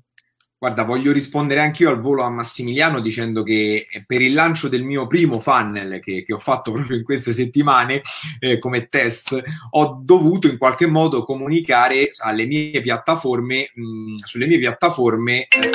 Guarda, 0.60 0.82
voglio 0.82 1.12
rispondere 1.12 1.60
anche 1.60 1.84
io 1.84 1.90
al 1.90 2.00
volo 2.00 2.24
a 2.24 2.30
Massimiliano 2.30 2.98
dicendo 2.98 3.44
che 3.44 3.86
per 4.04 4.20
il 4.20 4.34
lancio 4.34 4.68
del 4.68 4.82
mio 4.82 5.06
primo 5.06 5.38
funnel 5.38 6.00
che, 6.00 6.24
che 6.24 6.32
ho 6.32 6.38
fatto 6.38 6.72
proprio 6.74 6.96
in 6.96 7.04
queste 7.04 7.32
settimane 7.32 8.02
eh, 8.40 8.58
come 8.58 8.88
test, 8.88 9.40
ho 9.70 10.00
dovuto 10.02 10.48
in 10.48 10.58
qualche 10.58 10.86
modo 10.86 11.24
comunicare 11.24 12.10
alle 12.24 12.44
mie 12.46 12.80
piattaforme, 12.80 13.70
mh, 13.72 14.14
sulle 14.16 14.48
mie 14.48 14.58
piattaforme. 14.58 15.46
Eh, 15.46 15.70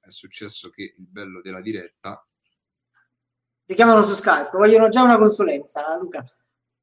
è 0.00 0.10
successo 0.10 0.70
che 0.70 0.94
il 0.96 1.04
bello 1.04 1.40
della 1.42 1.60
diretta. 1.60 2.24
Ti 3.64 3.74
chiamano 3.74 4.04
su 4.04 4.14
Skype, 4.14 4.50
vogliono 4.52 4.88
già 4.90 5.02
una 5.02 5.18
consulenza, 5.18 5.82
Luca. 6.00 6.24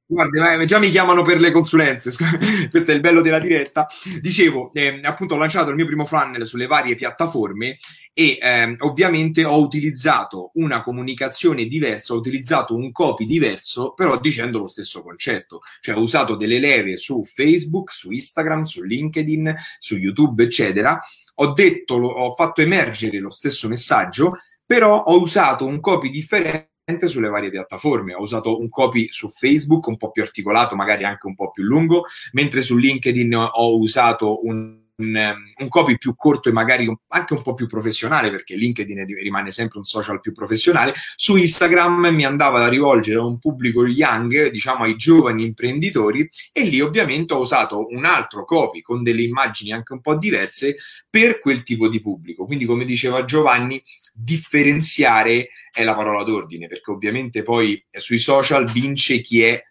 Guarda, 0.06 0.62
eh, 0.62 0.66
già 0.66 0.80
mi 0.80 0.92
chiamano 0.92 1.22
per 1.24 1.40
le 1.40 1.52
consulenze, 1.52 2.12
questo 2.70 2.92
è 2.92 2.94
il 2.94 3.00
bello 3.00 3.22
della 3.22 3.40
diretta. 3.40 3.88
Dicevo, 4.20 4.72
eh, 4.74 5.00
appunto 5.02 5.36
ho 5.36 5.38
lanciato 5.38 5.70
il 5.70 5.76
mio 5.76 5.86
primo 5.86 6.06
funnel 6.06 6.46
sulle 6.46 6.68
varie 6.68 6.96
piattaforme 6.96 7.80
e 8.14 8.38
eh, 8.40 8.76
ovviamente 8.80 9.46
ho 9.46 9.58
utilizzato 9.60 10.52
una 10.56 10.82
comunicazione 10.82 11.66
diversa, 11.66 12.14
ho 12.14 12.18
utilizzato 12.18 12.76
un 12.76 12.92
copy 12.92 13.26
diverso, 13.26 13.94
però 13.94 14.20
dicendo 14.20 14.60
lo 14.60 14.68
stesso 14.68 15.02
concetto. 15.02 15.62
Cioè 15.80 15.96
ho 15.96 16.02
usato 16.02 16.36
delle 16.36 16.60
leve 16.60 16.98
su 16.98 17.24
Facebook, 17.24 17.92
su 17.94 18.12
Instagram, 18.12 18.64
su 18.64 18.84
LinkedIn, 18.84 19.56
su 19.80 19.96
YouTube, 19.98 20.44
eccetera. 20.44 21.00
Ho 21.36 21.54
detto, 21.54 21.96
ho 21.96 22.36
fatto 22.36 22.62
emergere 22.62 23.20
lo 23.20 23.32
stesso 23.32 23.68
messaggio, 23.70 24.38
però 24.66 25.04
ho 25.04 25.20
usato 25.20 25.66
un 25.66 25.80
copy 25.80 26.10
differente 26.10 26.73
sulle 27.06 27.30
varie 27.30 27.50
piattaforme. 27.50 28.14
Ho 28.14 28.22
usato 28.22 28.60
un 28.60 28.70
copy 28.70 29.08
su 29.10 29.30
Facebook 29.30 29.88
un 29.88 29.98
po' 29.98 30.12
più 30.12 30.22
articolato, 30.22 30.76
magari 30.76 31.06
anche 31.06 31.28
un 31.28 31.36
po' 31.36 31.52
più 31.52 31.64
lungo, 31.64 32.06
mentre 32.34 32.62
su 32.62 32.76
LinkedIn 32.76 33.34
ho 33.36 33.78
usato 33.78 34.44
un 34.46 34.82
un, 34.96 35.36
un, 35.58 35.68
copy 35.70 35.98
più 35.98 36.16
corto 36.16 36.50
e 36.50 36.52
magari 36.52 36.86
un, 36.86 36.96
anche 37.08 37.34
un 37.34 37.42
po' 37.42 37.54
più 37.54 37.68
professionale, 37.68 38.30
perché 38.30 38.56
LinkedIn 38.56 39.06
rimane 39.06 39.52
sempre 39.52 39.80
un 39.80 39.86
social 39.86 40.20
più 40.20 40.34
professionale. 40.34 40.94
Su 41.16 41.36
Instagram 41.36 42.10
mi 42.10 42.26
andava 42.26 42.60
da 42.60 42.68
rivolgere 42.68 43.20
a 43.20 43.24
un 43.26 43.40
pubblico 43.40 43.86
young, 43.86 44.50
diciamo 44.50 44.84
ai 44.84 44.96
giovani 44.96 45.46
imprenditori, 45.46 46.30
e 46.52 46.64
lì 46.64 46.80
ovviamente 46.80 47.34
ho 47.34 47.40
usato 47.40 47.88
un 47.90 48.06
altro 48.06 48.46
copy 48.46 48.82
con 48.82 49.02
delle 49.02 49.24
immagini 49.24 49.72
anche 49.72 49.94
un 49.94 50.02
po' 50.02 50.16
diverse 50.16 50.78
per 51.10 51.40
quel 51.40 51.64
tipo 51.64 51.88
di 51.88 52.00
pubblico. 52.00 52.46
Quindi, 52.46 52.66
come 52.66 52.86
diceva 52.86 53.26
Giovanni, 53.26 53.82
differenziare 54.14 55.50
è 55.72 55.84
la 55.84 55.96
parola 55.96 56.24
d'ordine, 56.24 56.68
perché 56.68 56.92
ovviamente 56.92 57.42
poi 57.42 57.84
sui 57.92 58.20
social 58.20 58.70
vince 58.72 59.22
chi 59.22 59.42
è 59.42 59.62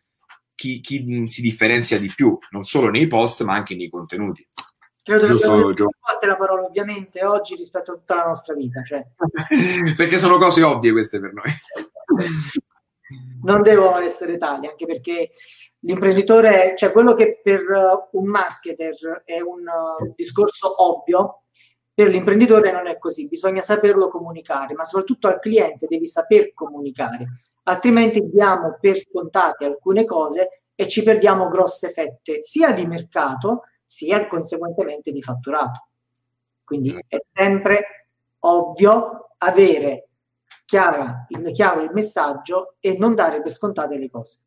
chi, 0.55 0.81
chi 0.81 1.27
si 1.27 1.43
differenzia 1.43 1.99
di 1.99 2.13
più, 2.15 2.37
non 2.51 2.65
solo 2.65 2.91
nei 2.91 3.07
post, 3.07 3.43
ma 3.43 3.55
anche 3.55 3.75
nei 3.75 3.89
contenuti. 3.89 4.47
Credo 5.03 5.27
Giusto, 5.27 5.57
che 5.57 5.73
volte 5.73 6.27
la 6.27 6.37
parola 6.37 6.63
ovviamente 6.63 7.25
oggi 7.25 7.57
rispetto 7.57 7.93
a 7.93 7.95
tutta 7.97 8.15
la 8.15 8.27
nostra 8.27 8.55
vita. 8.55 8.83
Cioè. 8.85 9.05
perché 9.97 10.19
sono 10.19 10.39
cose 10.39 10.63
ovvie 10.63 10.93
queste 10.93 11.19
per 11.19 11.33
noi. 11.33 11.51
non 13.43 13.63
devono 13.63 13.99
essere 13.99 14.39
tali, 14.39 14.69
anche 14.69 14.87
perché 14.87 15.31
l'imprenditore, 15.81 16.75
cioè 16.77 16.93
quello 16.93 17.15
che 17.15 17.41
per 17.43 17.63
un 18.13 18.27
marketer 18.27 19.23
è 19.25 19.41
un 19.41 19.63
uh, 19.63 20.13
discorso 20.15 20.83
ovvio, 20.85 21.42
per 21.95 22.09
l'imprenditore 22.09 22.73
non 22.73 22.87
è 22.87 22.99
così, 22.99 23.29
bisogna 23.29 23.63
saperlo 23.63 24.09
comunicare, 24.09 24.75
ma 24.75 24.85
soprattutto 24.85 25.29
al 25.29 25.41
cliente 25.41 25.87
devi 25.87 26.07
saper 26.07 26.55
comunicare, 26.55 27.27
altrimenti 27.65 28.29
diamo 28.31 28.79
per 28.81 28.99
scontate 28.99 29.65
alcune 29.65 30.05
cose 30.05 30.63
e 30.75 30.89
ci 30.89 31.03
perdiamo 31.03 31.49
grosse 31.49 31.91
fette 31.91 32.41
sia 32.41 32.73
di 32.73 32.87
mercato 32.87 33.65
sia 33.85 34.27
conseguentemente 34.27 35.13
di 35.13 35.23
fatturato. 35.23 35.89
Quindi 36.65 36.99
è 37.07 37.19
sempre 37.33 38.09
ovvio 38.41 39.35
avere 39.39 40.09
chiara, 40.65 41.27
il, 41.29 41.53
chiaro 41.53 41.83
il 41.83 41.91
messaggio 41.93 42.77
e 42.81 42.97
non 42.97 43.15
dare 43.15 43.43
per 43.43 43.51
scontate 43.51 43.99
le 43.99 44.09
cose. 44.09 44.39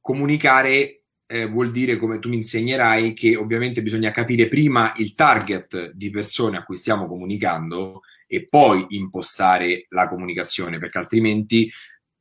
Comunicare 0.00 1.02
eh, 1.30 1.46
vuol 1.46 1.70
dire, 1.70 1.98
come 1.98 2.18
tu 2.18 2.30
mi 2.30 2.36
insegnerai, 2.36 3.12
che 3.12 3.36
ovviamente 3.36 3.82
bisogna 3.82 4.10
capire 4.10 4.48
prima 4.48 4.94
il 4.96 5.14
target 5.14 5.90
di 5.92 6.08
persone 6.08 6.56
a 6.56 6.64
cui 6.64 6.78
stiamo 6.78 7.06
comunicando 7.06 8.00
e 8.26 8.46
poi 8.48 8.86
impostare 8.90 9.84
la 9.90 10.08
comunicazione, 10.08 10.78
perché 10.78 10.96
altrimenti, 10.96 11.70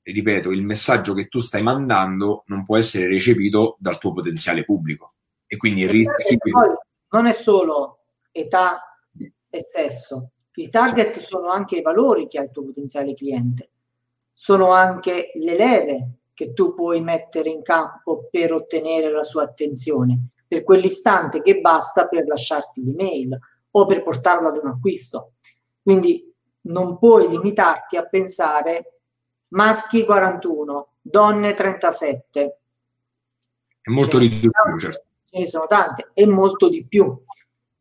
ripeto, 0.02 0.52
il 0.52 0.62
messaggio 0.62 1.14
che 1.14 1.28
tu 1.30 1.40
stai 1.40 1.64
mandando 1.64 2.44
non 2.48 2.66
può 2.66 2.76
essere 2.76 3.08
recepito 3.08 3.78
dal 3.80 3.98
tuo 3.98 4.12
potenziale 4.12 4.66
pubblico. 4.66 5.14
E 5.48 5.56
quindi 5.56 5.84
il 5.84 5.90
rischio... 5.90 6.38
non 7.10 7.28
è 7.28 7.34
solo 7.34 8.00
età 8.34 8.82
e 9.50 9.62
sesso, 9.62 10.32
il 10.56 10.70
target 10.70 11.18
sono 11.20 11.50
anche 11.50 11.78
i 11.78 11.82
valori 11.82 12.28
che 12.28 12.40
ha 12.40 12.44
il 12.44 12.52
tuo 12.52 12.66
potenziale 12.66 13.16
cliente, 13.16 13.70
sono 14.34 14.72
anche 14.72 15.32
le 15.36 15.56
leve 15.56 16.10
che 16.38 16.54
tu 16.54 16.76
puoi 16.76 17.02
mettere 17.02 17.50
in 17.50 17.64
campo 17.64 18.28
per 18.30 18.54
ottenere 18.54 19.10
la 19.10 19.24
sua 19.24 19.42
attenzione, 19.42 20.28
per 20.48 20.64
quell'istante 20.64 21.42
che 21.42 21.62
basta 21.62 22.08
per 22.08 22.28
lasciarti 22.28 22.84
l'email 22.84 23.36
o 23.72 23.86
per 23.88 24.04
portarlo 24.04 24.50
ad 24.50 24.58
un 24.62 24.70
acquisto. 24.70 25.32
Quindi 25.82 26.32
non 26.68 27.00
puoi 27.00 27.28
limitarti 27.28 27.98
a 27.98 28.06
pensare 28.06 29.00
maschi 29.48 30.06
41, 30.06 30.90
donne 31.02 31.56
37. 31.56 32.60
È 33.82 33.90
molto 33.90 34.20
ridicolo, 34.20 34.78
certo 34.78 35.06
ce 35.32 35.40
ne 35.40 35.46
sono 35.48 35.66
tante 35.66 36.12
e 36.14 36.28
molto 36.28 36.70
di 36.70 36.86
più. 36.86 37.20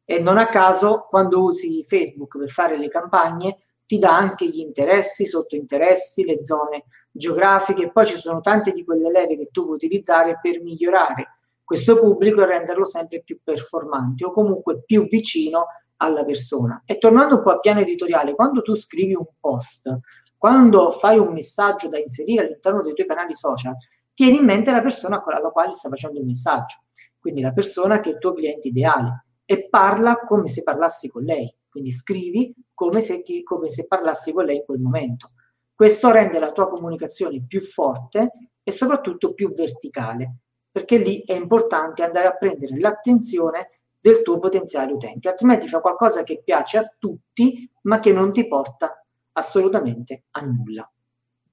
E 0.03 0.19
non 0.19 0.39
a 0.39 0.49
caso, 0.49 1.07
quando 1.11 1.43
usi 1.43 1.85
Facebook 1.85 2.39
per 2.39 2.51
fare 2.51 2.79
le 2.79 2.89
campagne, 2.89 3.66
ti 3.87 3.99
dà 3.99 4.16
anche 4.16 4.49
gli 4.49 4.59
interessi, 4.59 5.26
sottointeressi, 5.26 6.24
le 6.24 6.45
zone 6.45 6.84
geografiche, 7.11 7.91
poi 7.91 8.07
ci 8.07 8.16
sono 8.16 8.41
tante 8.41 8.72
di 8.72 8.84
quelle 8.84 9.11
leve 9.11 9.37
che 9.37 9.49
tu 9.51 9.64
puoi 9.64 9.76
utilizzare 9.76 10.39
per 10.43 10.61
migliorare 10.61 11.39
questo 11.64 11.99
pubblico 11.99 12.43
e 12.43 12.47
renderlo 12.47 12.84
sempre 12.84 13.22
più 13.22 13.41
performante 13.43 14.24
o 14.24 14.32
comunque 14.32 14.82
più 14.84 15.09
vicino 15.09 15.66
alla 15.97 16.24
persona. 16.24 16.82
E 16.84 16.99
tornando 16.99 17.37
un 17.37 17.43
po' 17.43 17.51
al 17.51 17.61
piano 17.61 17.80
editoriale, 17.80 18.34
quando 18.34 18.62
tu 18.62 18.74
scrivi 18.74 19.14
un 19.14 19.26
post, 19.41 19.99
quando 20.37 20.93
fai 20.93 21.18
un 21.18 21.32
messaggio 21.32 21.89
da 21.89 21.99
inserire 21.99 22.45
all'interno 22.45 22.82
dei 22.82 22.93
tuoi 22.93 23.07
canali 23.07 23.34
social, 23.34 23.74
tieni 24.14 24.39
in 24.39 24.45
mente 24.45 24.70
la 24.70 24.82
persona 24.82 25.22
con 25.22 25.32
la 25.32 25.41
quale 25.51 25.72
stai 25.72 25.91
facendo 25.91 26.20
il 26.20 26.26
messaggio 26.26 26.80
quindi 27.26 27.43
la 27.43 27.53
persona 27.53 27.99
che 27.99 28.11
è 28.11 28.12
il 28.12 28.18
tuo 28.20 28.34
cliente 28.34 28.68
ideale, 28.68 29.24
e 29.45 29.68
parla 29.68 30.16
come 30.28 30.47
se 30.47 30.62
parlassi 30.62 31.09
con 31.09 31.24
lei, 31.24 31.53
quindi 31.77 31.93
scrivi 31.93 32.55
come 32.72 33.03
se, 33.03 33.22
ti, 33.22 33.43
come 33.43 33.68
se 33.68 33.87
parlassi 33.87 34.33
con 34.33 34.47
lei 34.47 34.57
in 34.57 34.64
quel 34.64 34.81
momento. 34.81 35.33
Questo 35.74 36.11
rende 36.11 36.39
la 36.39 36.53
tua 36.53 36.70
comunicazione 36.70 37.45
più 37.47 37.61
forte 37.66 38.31
e 38.62 38.72
soprattutto 38.72 39.35
più 39.35 39.53
verticale, 39.53 40.39
perché 40.70 40.97
lì 40.97 41.22
è 41.27 41.35
importante 41.35 42.03
andare 42.03 42.29
a 42.29 42.35
prendere 42.35 42.79
l'attenzione 42.79 43.81
del 44.01 44.22
tuo 44.22 44.39
potenziale 44.39 44.91
utente, 44.91 45.29
altrimenti 45.29 45.68
fa 45.68 45.81
qualcosa 45.81 46.22
che 46.22 46.41
piace 46.43 46.79
a 46.79 46.95
tutti, 46.99 47.70
ma 47.83 48.01
che 48.01 48.12
non 48.12 48.33
ti 48.33 48.47
porta 48.49 49.05
assolutamente 49.33 50.24
a 50.31 50.41
nulla. 50.41 50.91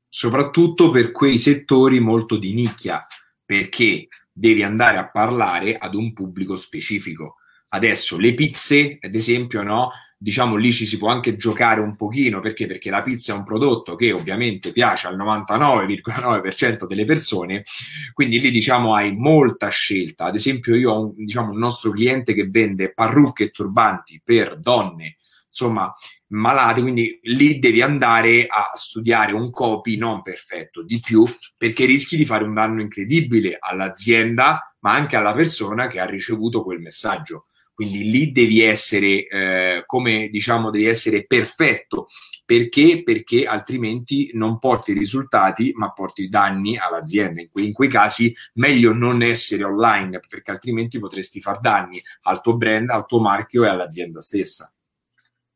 Soprattutto 0.08 0.90
per 0.90 1.12
quei 1.12 1.38
settori 1.38 2.00
molto 2.00 2.38
di 2.38 2.54
nicchia, 2.54 3.06
perché 3.44 4.08
devi 4.32 4.64
andare 4.64 4.98
a 4.98 5.10
parlare 5.10 5.78
ad 5.78 5.96
un 5.96 6.14
pubblico 6.14 6.56
specifico. 6.56 7.40
Adesso 7.68 8.18
le 8.18 8.34
pizze, 8.36 9.00
ad 9.02 9.16
esempio, 9.16 9.64
no? 9.64 9.90
Diciamo 10.24 10.56
lì 10.56 10.72
ci 10.72 10.86
si 10.86 10.98
può 10.98 11.10
anche 11.10 11.36
giocare 11.36 11.82
un 11.82 11.98
pochino 11.98 12.40
perché? 12.40 12.66
Perché 12.66 12.90
la 12.90 13.04
pizza 13.04 13.34
è 13.34 13.36
un 13.36 13.44
prodotto 13.44 13.96
che 13.96 14.14
ovviamente 14.14 14.72
piace 14.72 15.08
al 15.08 15.18
99,9% 15.18 16.88
delle 16.88 17.04
persone, 17.04 17.66
quindi 18.14 18.40
lì 18.40 18.50
diciamo 18.50 18.96
hai 18.96 19.14
molta 19.14 19.68
scelta. 19.68 20.24
Ad 20.24 20.36
esempio, 20.36 20.76
io 20.76 20.92
ho 20.94 21.02
un, 21.08 21.14
diciamo, 21.14 21.52
un 21.52 21.58
nostro 21.58 21.92
cliente 21.92 22.34
che 22.34 22.48
vende 22.48 22.94
parrucche 22.94 23.44
e 23.44 23.52
turbanti 23.52 24.22
per 24.24 24.58
donne, 24.60 25.18
insomma, 25.46 25.94
malate, 26.28 26.80
quindi 26.80 27.20
lì 27.24 27.60
devi 27.60 27.82
andare 27.82 28.46
a 28.48 28.72
studiare 28.76 29.34
un 29.34 29.52
copy 29.52 29.98
non 29.98 30.22
perfetto, 30.22 30.84
di 30.84 31.02
più, 31.02 31.26
perché 31.58 31.84
rischi 31.84 32.16
di 32.16 32.26
fare 32.26 32.46
un 32.46 32.54
danno 32.54 32.80
incredibile 32.80 33.58
all'azienda, 33.60 34.74
ma 34.80 34.94
anche 34.94 35.18
alla 35.18 35.34
persona 35.34 35.88
che 35.88 36.00
ha 36.00 36.06
ricevuto 36.06 36.64
quel 36.64 36.80
messaggio. 36.80 37.48
Quindi 37.74 38.10
lì 38.10 38.32
devi 38.32 38.62
essere, 38.62 39.28
eh, 39.28 39.84
come 39.86 40.30
diciamo, 40.30 40.70
devi 40.70 40.86
essere 40.86 41.26
perfetto. 41.26 42.08
Perché? 42.46 43.02
Perché 43.04 43.46
altrimenti 43.46 44.30
non 44.34 44.60
porti 44.60 44.94
risultati, 44.94 45.72
ma 45.76 45.92
porti 45.92 46.28
danni 46.30 46.78
all'azienda. 46.78 47.42
In, 47.42 47.50
que- 47.50 47.64
in 47.64 47.74
quei 47.74 47.90
casi 47.90 48.36
meglio 48.54 48.94
non 48.94 49.22
essere 49.22 49.64
online, 49.64 50.20
perché 50.28 50.52
altrimenti 50.52 51.00
potresti 51.00 51.42
far 51.42 51.60
danni 51.60 52.02
al 52.24 52.42
tuo 52.42 52.56
brand, 52.56 52.90
al 52.90 53.06
tuo 53.06 53.20
marchio 53.20 53.64
e 53.64 53.70
all'azienda 53.70 54.22
stessa. 54.22 54.72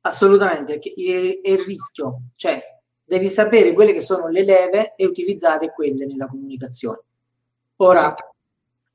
Assolutamente, 0.02 0.80
è 0.80 1.50
il 1.50 1.60
rischio, 1.66 2.22
cioè 2.36 2.64
devi 3.04 3.30
sapere 3.30 3.74
quelle 3.74 3.94
che 3.94 4.02
sono 4.02 4.28
le 4.28 4.44
leve 4.44 4.94
e 4.96 5.06
utilizzare 5.06 5.74
quelle 5.74 6.06
nella 6.06 6.28
comunicazione. 6.28 7.00
Ora, 7.78 8.00
esatto. 8.00 8.36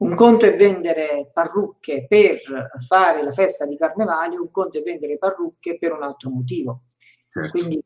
Un 0.02 0.16
conto 0.16 0.46
è 0.46 0.56
vendere 0.56 1.30
parrucche 1.32 2.06
per 2.08 2.40
fare 2.88 3.22
la 3.22 3.30
festa 3.30 3.66
di 3.66 3.76
carnevale, 3.76 4.36
un 4.36 4.50
conto 4.50 4.78
è 4.78 4.82
vendere 4.82 5.16
parrucche 5.16 5.78
per 5.78 5.92
un 5.92 6.02
altro 6.02 6.28
motivo. 6.28 6.86
Certo. 7.30 7.50
Quindi 7.50 7.80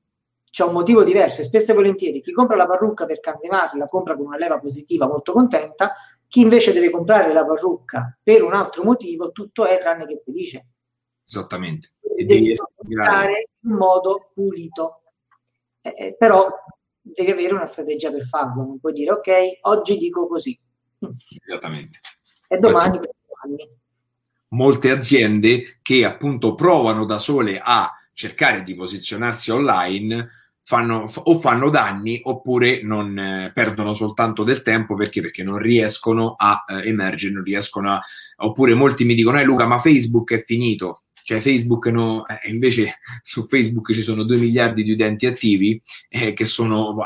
c'è 0.51 0.64
un 0.64 0.73
motivo 0.73 1.05
diverso 1.05 1.43
e 1.43 1.45
spesso 1.45 1.73
e 1.73 1.75
volentieri 1.75 2.23
chi 2.23 2.33
compra 2.33 2.57
la 2.57 2.67
parrucca 2.67 3.05
per 3.05 3.21
carnevale 3.21 3.79
la 3.79 3.87
compra 3.87 4.17
con 4.17 4.25
una 4.25 4.39
leva 4.39 4.59
positiva 4.59 5.07
molto 5.07 5.33
contenta, 5.33 5.93
chi 6.27 6.41
invece 6.41 6.73
deve 6.73 6.89
comprare 6.89 7.35
la 7.35 7.45
parrucca 7.45 8.19
per 8.23 8.43
un 8.43 8.55
altro 8.55 8.83
motivo, 8.83 9.31
tutto 9.31 9.67
è 9.67 9.79
tranne 9.79 10.07
che 10.07 10.23
felice. 10.25 10.69
Esattamente. 11.27 11.93
E 12.17 12.25
devi 12.25 12.57
fare 13.05 13.51
in 13.61 13.73
modo 13.73 14.31
pulito. 14.33 15.03
Eh, 15.83 15.95
eh, 15.99 16.17
però 16.17 16.49
devi 16.99 17.31
avere 17.31 17.53
una 17.53 17.67
strategia 17.67 18.11
per 18.11 18.27
farlo, 18.27 18.62
non 18.62 18.81
puoi 18.81 18.95
dire 18.95 19.12
ok, 19.12 19.59
oggi 19.61 19.99
dico 19.99 20.27
così 20.27 20.59
Esattamente. 21.44 22.01
E 22.49 22.59
domani 22.59 22.99
per 22.99 23.11
domani. 23.26 23.70
Molte 24.49 24.90
aziende 24.90 25.78
che 25.82 26.05
appunto 26.05 26.55
provano 26.55 27.05
da 27.05 27.18
sole 27.18 27.59
a 27.62 27.92
cercare 28.12 28.62
di 28.62 28.74
posizionarsi 28.74 29.51
online 29.51 30.28
fanno, 30.62 31.07
o 31.14 31.40
fanno 31.40 31.70
danni 31.70 32.20
oppure 32.24 32.82
non 32.82 33.16
eh, 33.18 33.53
perdono 33.55 33.94
soltanto 33.94 34.42
del 34.42 34.62
tempo 34.62 34.94
perché? 34.94 35.20
perché 35.20 35.44
non 35.44 35.59
riescono 35.59 36.34
a 36.36 36.64
eh, 36.66 36.88
emergere, 36.88 37.34
non 37.34 37.44
riescono 37.44 37.92
a... 37.92 38.01
oppure 38.36 38.74
molti 38.74 39.05
mi 39.05 39.14
dicono 39.14 39.38
eh 39.38 39.44
Luca 39.44 39.66
ma 39.66 39.78
Facebook 39.78 40.32
è 40.32 40.44
finito 40.44 41.03
cioè 41.27 41.41
Facebook 41.41 41.87
no, 41.87 42.24
eh, 42.29 42.49
invece 42.51 43.01
su 43.20 43.49
Facebook 43.49 43.93
ci 43.93 44.01
sono 44.01 44.22
2 44.22 44.37
miliardi 44.37 44.85
di 44.85 44.93
utenti 44.93 45.27
attivi 45.27 45.83
eh, 46.09 46.33
che 46.35 46.45
sono, 46.45 46.99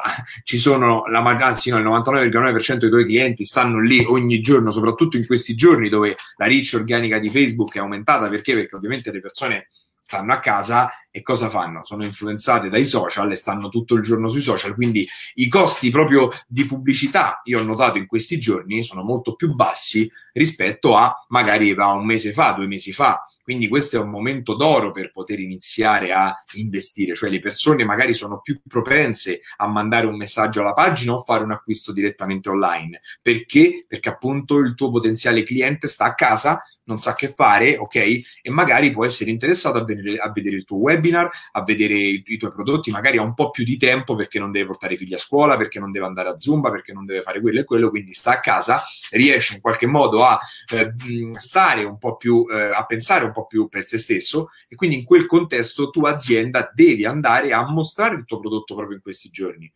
ci 0.45 0.59
sono 0.59 1.05
la 1.07 1.23
maggioranza, 1.23 1.71
no, 1.71 1.79
il 1.79 2.03
99,9% 2.03 2.77
dei 2.77 2.91
tuoi 2.91 3.07
clienti 3.07 3.47
stanno 3.47 3.81
lì 3.81 4.05
ogni 4.07 4.41
giorno, 4.41 4.73
soprattutto 4.73 5.17
in 5.17 5.25
questi 5.25 5.55
giorni 5.55 5.89
dove 5.89 6.17
la 6.37 6.47
reach 6.47 6.73
organica 6.75 7.19
di 7.19 7.31
Facebook 7.31 7.75
è 7.75 7.79
aumentata 7.79 8.29
perché? 8.29 8.53
Perché 8.53 8.77
ovviamente 8.77 9.11
le 9.11 9.21
persone 9.21 9.69
stanno 9.99 10.35
a 10.35 10.41
casa 10.41 10.91
e 11.11 11.23
cosa 11.23 11.49
fanno? 11.49 11.83
Sono 11.87 12.05
influenzate 12.05 12.69
dai 12.69 12.85
social 12.85 13.31
e 13.31 13.37
stanno 13.37 13.71
tutto 13.71 13.95
il 13.95 14.03
giorno 14.03 14.29
sui 14.29 14.43
social, 14.43 14.75
quindi 14.75 15.09
i 15.37 15.49
costi 15.49 15.89
proprio 15.89 16.29
di 16.47 16.67
pubblicità, 16.67 17.41
io 17.45 17.61
ho 17.61 17.63
notato 17.63 17.97
in 17.97 18.07
questi 18.07 18.39
giorni, 18.39 18.83
sono 18.83 19.03
molto 19.03 19.35
più 19.35 19.55
bassi 19.55 20.11
rispetto 20.35 20.95
a 20.95 21.25
magari 21.29 21.75
a 21.75 21.93
un 21.93 22.05
mese 22.05 22.35
fa, 22.35 22.53
due 22.53 22.67
mesi 22.67 22.93
fa. 22.93 23.25
Quindi 23.51 23.67
questo 23.67 23.97
è 23.97 24.01
un 24.01 24.11
momento 24.11 24.55
d'oro 24.55 24.93
per 24.93 25.11
poter 25.11 25.41
iniziare 25.41 26.13
a 26.13 26.33
investire, 26.55 27.17
cioè 27.17 27.31
le 27.31 27.41
persone 27.41 27.85
magari 27.85 28.15
sono 28.15 28.41
più 28.41 28.61
propense 28.65 29.41
a 29.57 29.67
mandare 29.67 30.07
un 30.07 30.15
messaggio 30.15 30.61
alla 30.61 30.73
pagina 30.73 31.15
o 31.15 31.25
fare 31.25 31.43
un 31.43 31.51
acquisto 31.51 31.91
direttamente 31.91 32.49
online. 32.49 33.01
Perché? 33.21 33.87
Perché 33.89 34.09
appunto 34.09 34.59
il 34.59 34.77
tuo 34.77 34.93
potenziale 34.93 35.43
cliente 35.43 35.89
sta 35.89 36.05
a 36.05 36.15
casa, 36.15 36.63
non 36.91 36.99
sa 36.99 37.15
che 37.15 37.33
fare, 37.33 37.79
ok? 37.79 37.95
E 38.43 38.51
magari 38.51 38.91
può 38.91 39.05
essere 39.05 39.31
interessato 39.31 39.79
a 39.79 39.85
vedere, 39.85 40.17
a 40.17 40.31
vedere 40.31 40.57
il 40.57 40.65
tuo 40.65 40.79
webinar, 40.79 41.31
a 41.53 41.63
vedere 41.63 41.95
i, 41.95 42.23
i, 42.27 42.37
tuoi 42.37 42.51
prodotti, 42.51 42.91
magari 42.91 43.19
ha 43.19 43.23
un 43.23 43.35
po' 43.35 43.51
più 43.51 43.65
di 43.65 43.77
tempo 43.77 44.17
perché 44.17 44.41
non 44.41 44.51
deve 44.51 44.67
portare 44.67 44.95
i 44.95 44.97
figli 44.97 45.15
a 45.15 45.19
scuola, 45.19 45.57
perché 45.57 45.79
non 45.79 45.93
deve 45.93 46.07
andare 46.07 46.29
a 46.29 46.39
Zumba, 46.39 46.71
perché 46.71 46.93
non 46.93 47.07
deve 47.07 47.23
fare 47.23 47.41
quello 47.41 47.61
e 47.61 47.65
quello, 47.65 47.91
quindi 47.91 48.13
sta 48.13 48.33
a 48.33 48.41
casa, 48.41 48.83
riesce 49.11 49.55
in 49.55 49.61
qualche 49.61 49.87
modo 49.87 50.25
a 50.25 50.39
eh, 50.73 50.93
stare 51.39 51.85
un 51.85 51.97
po' 51.99 52.17
più, 52.17 52.45
eh, 52.51 52.73
a 52.75 52.85
pensare 52.85 53.25
un 53.25 53.33
po' 53.33 53.47
più 53.47 53.69
per 53.69 53.85
se 53.85 53.99
stesso 53.99 54.51
e 54.69 54.75
quindi 54.75 54.97
in 54.97 55.05
quel 55.05 55.27
contesto 55.27 55.91
tu 55.91 56.03
azienda 56.03 56.71
devi 56.75 57.05
andare 57.05 57.53
a 57.53 57.65
mostrare 57.71 58.17
il 58.17 58.25
tuo 58.25 58.41
prodotto 58.41 58.75
proprio 58.75 58.97
in 58.97 59.03
questi 59.03 59.31
giorni 59.31 59.71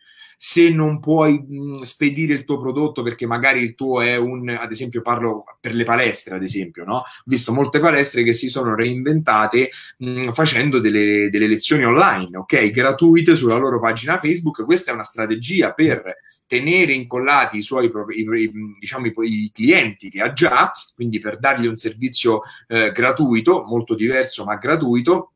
se 0.47 0.69
non 0.69 1.01
puoi 1.01 1.39
mh, 1.39 1.81
spedire 1.85 2.35
il 2.35 2.45
tuo 2.45 2.61
prodotto 2.61 3.03
perché 3.03 3.25
magari 3.25 3.63
il 3.63 3.75
tuo 3.75 4.03
è 4.03 4.17
un, 4.17 4.47
ad 4.51 4.71
esempio 4.71 5.01
parlo 5.01 5.45
per 5.59 5.73
le 5.73 5.85
palestre, 5.85 6.35
ad 6.35 6.43
esempio, 6.43 6.85
no? 6.85 6.97
Ho 6.97 7.05
visto 7.25 7.51
molte 7.51 7.81
palestre 7.81 8.23
che 8.23 8.35
si 8.35 8.51
sono 8.51 8.75
reinventate 8.75 9.71
mh, 9.97 10.33
facendo 10.33 10.81
delle, 10.81 11.31
delle 11.31 11.47
lezioni 11.47 11.87
online, 11.87 12.37
ok? 12.37 12.69
Gratuite 12.69 13.37
sulla 13.37 13.57
loro 13.57 13.81
pagina 13.81 14.19
Facebook. 14.19 14.67
Questa 14.67 14.91
è 14.91 14.95
una 14.95 15.03
strategia 15.03 15.73
per 15.73 16.15
tenere 16.47 16.93
incollati 16.93 17.57
i 17.57 17.63
suoi 17.63 17.87
i, 17.87 18.51
diciamo, 18.79 19.07
i, 19.07 19.15
i, 19.23 19.51
clienti 19.51 20.11
che 20.11 20.21
ha 20.21 20.35
già, 20.35 20.75
quindi 20.95 21.21
per 21.21 21.39
dargli 21.39 21.67
un 21.67 21.77
servizio 21.77 22.43
eh, 22.69 22.93
gratuito, 22.93 23.65
molto 23.67 23.95
diverso 23.95 24.45
ma 24.45 24.57
gratuito, 24.57 25.34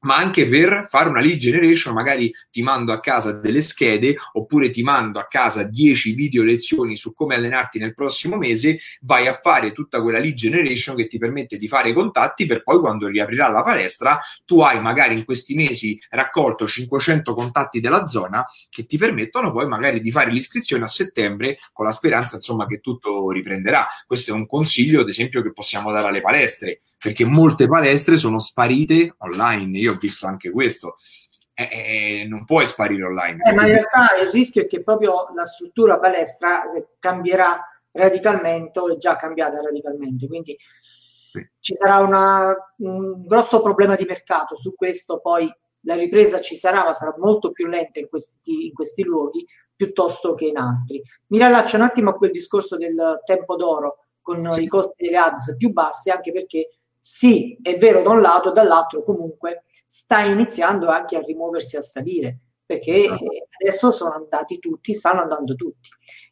ma 0.00 0.16
anche 0.16 0.48
per 0.48 0.86
fare 0.90 1.08
una 1.08 1.20
lead 1.20 1.38
generation, 1.38 1.94
magari 1.94 2.32
ti 2.50 2.62
mando 2.62 2.92
a 2.92 3.00
casa 3.00 3.32
delle 3.32 3.60
schede 3.60 4.16
oppure 4.32 4.70
ti 4.70 4.82
mando 4.82 5.18
a 5.18 5.26
casa 5.26 5.64
10 5.64 6.12
video 6.12 6.42
lezioni 6.42 6.96
su 6.96 7.14
come 7.14 7.34
allenarti 7.34 7.78
nel 7.78 7.94
prossimo 7.94 8.36
mese, 8.36 8.78
vai 9.00 9.26
a 9.26 9.38
fare 9.40 9.72
tutta 9.72 10.00
quella 10.00 10.18
lead 10.18 10.34
generation 10.34 10.96
che 10.96 11.06
ti 11.06 11.18
permette 11.18 11.56
di 11.56 11.68
fare 11.68 11.92
contatti 11.92 12.46
per 12.46 12.62
poi 12.62 12.78
quando 12.78 13.08
riaprirà 13.08 13.48
la 13.48 13.62
palestra 13.62 14.20
tu 14.44 14.60
hai 14.60 14.80
magari 14.80 15.14
in 15.14 15.24
questi 15.24 15.54
mesi 15.54 16.00
raccolto 16.10 16.66
500 16.66 17.34
contatti 17.34 17.80
della 17.80 18.06
zona 18.06 18.44
che 18.68 18.86
ti 18.86 18.98
permettono 18.98 19.52
poi 19.52 19.66
magari 19.66 20.00
di 20.00 20.10
fare 20.10 20.30
l'iscrizione 20.30 20.84
a 20.84 20.88
settembre 20.88 21.58
con 21.72 21.84
la 21.84 21.92
speranza 21.92 22.36
insomma 22.36 22.66
che 22.66 22.80
tutto 22.80 23.30
riprenderà. 23.30 23.86
Questo 24.06 24.30
è 24.30 24.34
un 24.34 24.46
consiglio 24.46 25.00
ad 25.00 25.08
esempio 25.08 25.42
che 25.42 25.52
possiamo 25.52 25.90
dare 25.92 26.08
alle 26.08 26.20
palestre 26.20 26.82
perché 26.98 27.24
molte 27.24 27.68
palestre 27.68 28.16
sono 28.16 28.38
sparite 28.40 29.14
online. 29.18 29.78
Io 29.78 29.92
ho 29.92 29.96
visto 29.96 30.26
anche 30.26 30.50
questo. 30.50 30.96
Eh, 31.54 31.68
eh, 32.22 32.26
non 32.28 32.44
puoi 32.44 32.66
sparire 32.66 33.04
online. 33.04 33.42
Eh, 33.44 33.54
ma 33.54 33.66
in 33.66 33.72
realtà 33.72 34.06
il 34.22 34.30
rischio 34.30 34.62
è 34.62 34.66
che 34.66 34.82
proprio 34.82 35.32
la 35.34 35.44
struttura 35.44 35.98
palestra 35.98 36.64
cambierà 36.98 37.60
radicalmente 37.92 38.78
o 38.78 38.92
è 38.92 38.96
già 38.96 39.16
cambiata 39.16 39.60
radicalmente. 39.60 40.26
Quindi 40.26 40.56
sì. 41.30 41.48
ci 41.60 41.74
sarà 41.76 41.98
una, 41.98 42.54
un 42.78 43.26
grosso 43.26 43.60
problema 43.62 43.96
di 43.96 44.04
mercato 44.04 44.56
su 44.56 44.74
questo. 44.74 45.20
Poi 45.20 45.52
la 45.82 45.94
ripresa 45.94 46.40
ci 46.40 46.56
sarà, 46.56 46.84
ma 46.84 46.92
sarà 46.92 47.14
molto 47.18 47.52
più 47.52 47.66
lenta 47.66 48.00
in 48.00 48.08
questi, 48.08 48.66
in 48.66 48.72
questi 48.72 49.02
luoghi 49.02 49.46
piuttosto 49.74 50.34
che 50.34 50.46
in 50.46 50.56
altri. 50.56 51.00
Mi 51.28 51.38
riallaccio 51.38 51.76
un 51.76 51.82
attimo 51.82 52.10
a 52.10 52.14
quel 52.14 52.32
discorso 52.32 52.76
del 52.76 53.20
tempo 53.24 53.54
d'oro 53.54 54.06
con 54.20 54.50
sì. 54.50 54.62
i 54.62 54.66
costi 54.66 55.04
delle 55.04 55.16
ads 55.16 55.56
più 55.56 55.70
bassi, 55.72 56.10
anche 56.10 56.32
perché 56.32 56.77
sì, 57.10 57.58
è 57.62 57.78
vero 57.78 58.02
da 58.02 58.10
un 58.10 58.20
lato, 58.20 58.52
dall'altro 58.52 59.02
comunque 59.02 59.64
sta 59.86 60.20
iniziando 60.20 60.88
anche 60.88 61.16
a 61.16 61.22
rimuoversi 61.22 61.78
a 61.78 61.82
salire, 61.82 62.38
perché 62.66 63.06
ah. 63.06 63.16
adesso 63.62 63.90
sono 63.90 64.12
andati 64.12 64.58
tutti, 64.58 64.94
stanno 64.94 65.22
andando 65.22 65.54
tutti. 65.54 65.88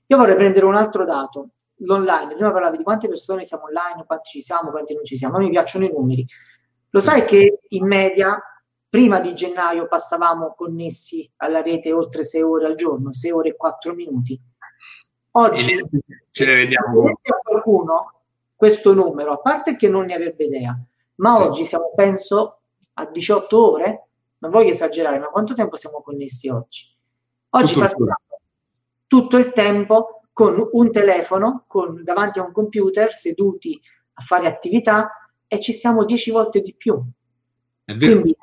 Io 0.06 0.16
vorrei 0.18 0.36
prendere 0.36 0.66
un 0.66 0.76
altro 0.76 1.06
dato, 1.06 1.48
l'online, 1.76 2.34
prima 2.34 2.52
parlavi 2.52 2.76
di 2.76 2.82
quante 2.82 3.08
persone 3.08 3.44
siamo 3.44 3.64
online, 3.64 4.04
quanti 4.06 4.28
ci 4.28 4.42
siamo, 4.42 4.70
quanti 4.70 4.92
non 4.92 5.02
ci 5.02 5.16
siamo, 5.16 5.36
a 5.36 5.38
me 5.40 5.48
piacciono 5.48 5.86
i 5.86 5.90
numeri. 5.90 6.26
Lo 6.90 7.00
sai 7.00 7.24
che 7.24 7.60
in 7.68 7.86
media 7.86 8.38
prima 8.86 9.18
di 9.20 9.34
gennaio 9.34 9.88
passavamo 9.88 10.54
connessi 10.54 11.28
alla 11.36 11.62
rete 11.62 11.90
oltre 11.90 12.22
6 12.22 12.42
ore 12.42 12.66
al 12.66 12.74
giorno, 12.74 13.14
6 13.14 13.30
ore 13.30 13.48
e 13.48 13.56
4 13.56 13.94
minuti. 13.94 14.38
Oggi 15.30 15.82
ce 16.32 16.44
ne 16.44 16.54
vediamo. 16.54 17.18
Se 17.22 17.32
qualcuno 17.42 18.15
questo 18.56 18.94
numero, 18.94 19.32
a 19.32 19.38
parte 19.38 19.76
che 19.76 19.88
non 19.88 20.06
ne 20.06 20.14
avrebbe 20.14 20.44
idea, 20.44 20.76
ma 21.16 21.36
sì. 21.36 21.42
oggi 21.42 21.64
siamo, 21.66 21.92
penso, 21.94 22.60
a 22.94 23.06
18 23.06 23.70
ore, 23.72 24.08
non 24.38 24.50
voglio 24.50 24.70
esagerare, 24.70 25.18
ma 25.18 25.26
quanto 25.26 25.54
tempo 25.54 25.76
siamo 25.76 26.02
connessi 26.02 26.48
oggi? 26.48 26.86
Oggi 27.50 27.72
tutto 27.74 27.80
passiamo 27.80 28.04
il 28.06 28.14
tutto 29.06 29.36
il 29.36 29.52
tempo 29.52 30.22
con 30.32 30.68
un 30.72 30.90
telefono, 30.90 31.64
con, 31.66 32.02
davanti 32.02 32.38
a 32.38 32.42
un 32.42 32.52
computer, 32.52 33.12
seduti 33.14 33.80
a 34.14 34.22
fare 34.22 34.46
attività, 34.46 35.10
e 35.46 35.60
ci 35.60 35.72
siamo 35.72 36.04
dieci 36.04 36.30
volte 36.30 36.60
di 36.60 36.74
più. 36.74 37.00
Quindi 37.84 38.36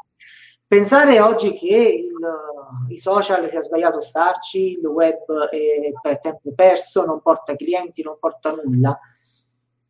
pensare 0.65 1.19
oggi 1.19 1.53
che 1.53 1.67
il, 1.67 2.93
i 2.93 2.97
social 2.97 3.47
sia 3.49 3.61
sbagliato 3.61 4.01
starci, 4.01 4.71
il 4.71 4.85
web 4.85 5.49
è 5.49 6.19
tempo 6.21 6.53
perso, 6.55 7.05
non 7.05 7.21
porta 7.21 7.55
clienti, 7.55 8.01
non 8.01 8.17
porta 8.19 8.51
nulla, 8.51 8.97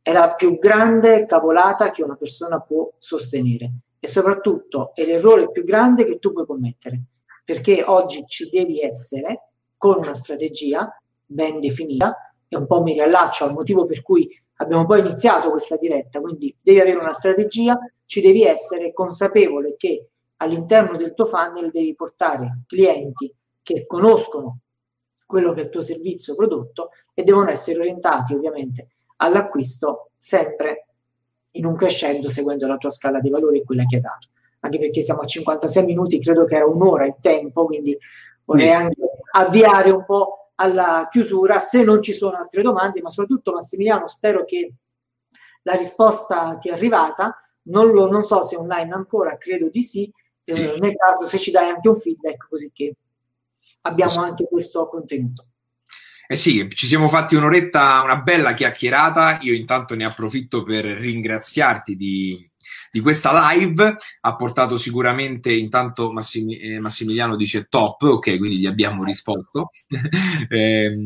è 0.03 0.11
la 0.11 0.33
più 0.33 0.59
grande 0.59 1.25
cavolata 1.25 1.89
che 1.91 2.03
una 2.03 2.15
persona 2.17 2.59
può 2.59 2.91
sostenere. 2.99 3.71
E 3.99 4.07
soprattutto 4.07 4.91
è 4.93 5.05
l'errore 5.05 5.49
più 5.49 5.63
grande 5.63 6.05
che 6.05 6.19
tu 6.19 6.33
puoi 6.33 6.45
commettere, 6.45 7.03
perché 7.45 7.83
oggi 7.83 8.25
ci 8.27 8.49
devi 8.49 8.81
essere 8.81 9.51
con 9.77 9.99
una 9.99 10.13
strategia 10.13 10.93
ben 11.25 11.61
definita 11.61 12.33
e 12.49 12.57
un 12.57 12.67
po' 12.67 12.83
mi 12.83 12.91
riallaccio 12.91 13.45
al 13.45 13.53
motivo 13.53 13.85
per 13.85 14.01
cui 14.01 14.29
abbiamo 14.57 14.85
poi 14.85 14.99
iniziato 14.99 15.49
questa 15.49 15.77
diretta, 15.77 16.19
quindi 16.19 16.53
devi 16.61 16.81
avere 16.81 16.97
una 16.97 17.13
strategia, 17.13 17.79
ci 18.05 18.19
devi 18.19 18.43
essere 18.43 18.91
consapevole 18.91 19.75
che 19.77 20.09
all'interno 20.37 20.97
del 20.97 21.13
tuo 21.13 21.27
funnel 21.27 21.71
devi 21.71 21.95
portare 21.95 22.63
clienti 22.67 23.33
che 23.61 23.85
conoscono 23.87 24.59
quello 25.25 25.53
che 25.53 25.61
è 25.61 25.63
il 25.63 25.69
tuo 25.69 25.81
servizio 25.81 26.35
prodotto 26.35 26.89
e 27.13 27.23
devono 27.23 27.49
essere 27.49 27.79
orientati 27.79 28.33
ovviamente 28.33 28.89
all'acquisto 29.23 30.11
sempre 30.17 30.87
in 31.51 31.65
un 31.65 31.75
crescendo 31.75 32.29
seguendo 32.29 32.67
la 32.67 32.77
tua 32.77 32.91
scala 32.91 33.19
di 33.19 33.29
valore 33.29 33.57
e 33.57 33.63
quella 33.63 33.85
che 33.85 33.95
hai 33.95 34.01
dato. 34.01 34.27
Anche 34.59 34.79
perché 34.79 35.03
siamo 35.03 35.21
a 35.21 35.25
56 35.25 35.85
minuti, 35.85 36.21
credo 36.21 36.45
che 36.45 36.55
era 36.55 36.65
un'ora 36.65 37.05
il 37.05 37.15
tempo, 37.19 37.65
quindi 37.65 37.97
vorrei 38.45 38.71
anche 38.71 38.95
avviare 39.31 39.91
un 39.91 40.05
po' 40.05 40.51
alla 40.55 41.07
chiusura 41.11 41.59
se 41.59 41.83
non 41.83 42.01
ci 42.01 42.13
sono 42.13 42.37
altre 42.37 42.61
domande, 42.61 43.01
ma 43.01 43.09
soprattutto 43.09 43.53
Massimiliano 43.53 44.07
spero 44.07 44.45
che 44.45 44.73
la 45.63 45.73
risposta 45.73 46.57
ti 46.61 46.69
è 46.69 46.73
arrivata, 46.73 47.35
non, 47.63 47.91
lo, 47.91 48.09
non 48.09 48.23
so 48.23 48.41
se 48.41 48.55
online 48.55 48.93
ancora, 48.93 49.37
credo 49.37 49.69
di 49.69 49.83
sì, 49.83 50.11
eh, 50.45 50.55
sì. 50.55 50.79
nel 50.79 50.95
caso 50.95 51.25
se 51.25 51.37
ci 51.37 51.51
dai 51.51 51.69
anche 51.69 51.89
un 51.89 51.95
feedback 51.95 52.47
così 52.49 52.71
che 52.73 52.95
abbiamo 53.81 54.11
sì. 54.11 54.19
anche 54.19 54.47
questo 54.47 54.87
contenuto. 54.87 55.45
Eh 56.25 56.35
sì, 56.35 56.69
ci 56.73 56.87
siamo 56.87 57.09
fatti 57.09 57.35
un'oretta, 57.35 58.01
una 58.01 58.17
bella 58.17 58.53
chiacchierata. 58.53 59.39
Io 59.41 59.53
intanto 59.53 59.95
ne 59.95 60.05
approfitto 60.05 60.63
per 60.63 60.85
ringraziarti 60.85 61.95
di, 61.95 62.49
di 62.91 62.99
questa 62.99 63.51
live. 63.51 63.97
Ha 64.21 64.35
portato 64.35 64.77
sicuramente, 64.77 65.51
intanto 65.51 66.11
Massim- 66.11 66.57
eh, 66.59 66.79
Massimiliano 66.79 67.35
dice 67.35 67.67
top, 67.69 68.03
ok, 68.03 68.37
quindi 68.37 68.59
gli 68.59 68.65
abbiamo 68.65 69.03
risposto. 69.03 69.71
eh, 70.49 70.97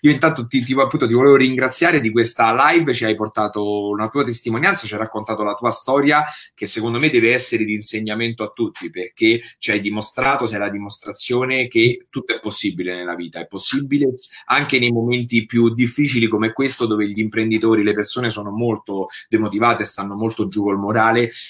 io 0.00 0.10
intanto 0.10 0.46
ti, 0.46 0.62
ti, 0.62 0.72
appunto, 0.78 1.06
ti 1.06 1.14
volevo 1.14 1.36
ringraziare 1.36 2.00
di 2.00 2.10
questa 2.10 2.54
live, 2.70 2.94
ci 2.94 3.04
hai 3.04 3.14
portato 3.14 3.88
una 3.88 4.08
tua 4.08 4.24
testimonianza, 4.24 4.86
ci 4.86 4.94
hai 4.94 5.00
raccontato 5.00 5.42
la 5.42 5.54
tua 5.54 5.70
storia 5.70 6.24
che 6.54 6.66
secondo 6.66 6.98
me 6.98 7.10
deve 7.10 7.32
essere 7.32 7.64
di 7.64 7.74
insegnamento 7.74 8.42
a 8.42 8.50
tutti 8.54 8.90
perché 8.90 9.40
ci 9.58 9.70
hai 9.70 9.80
dimostrato, 9.80 10.46
sei 10.46 10.58
la 10.58 10.68
dimostrazione 10.68 11.68
che 11.68 12.06
tutto 12.08 12.34
è 12.34 12.40
possibile 12.40 12.94
nella 12.94 13.14
vita, 13.14 13.40
è 13.40 13.46
possibile 13.46 14.12
anche 14.46 14.78
nei 14.78 14.90
momenti 14.90 15.46
più 15.46 15.72
difficili 15.72 16.28
come 16.28 16.52
questo 16.52 16.86
dove 16.86 17.08
gli 17.08 17.18
imprenditori, 17.18 17.82
le 17.82 17.94
persone 17.94 18.30
sono 18.30 18.50
molto 18.50 19.08
demotivate, 19.28 19.84
stanno 19.84 20.14
molto 20.14 20.48
giù 20.48 20.62
col 20.62 20.78
morale 20.78 20.99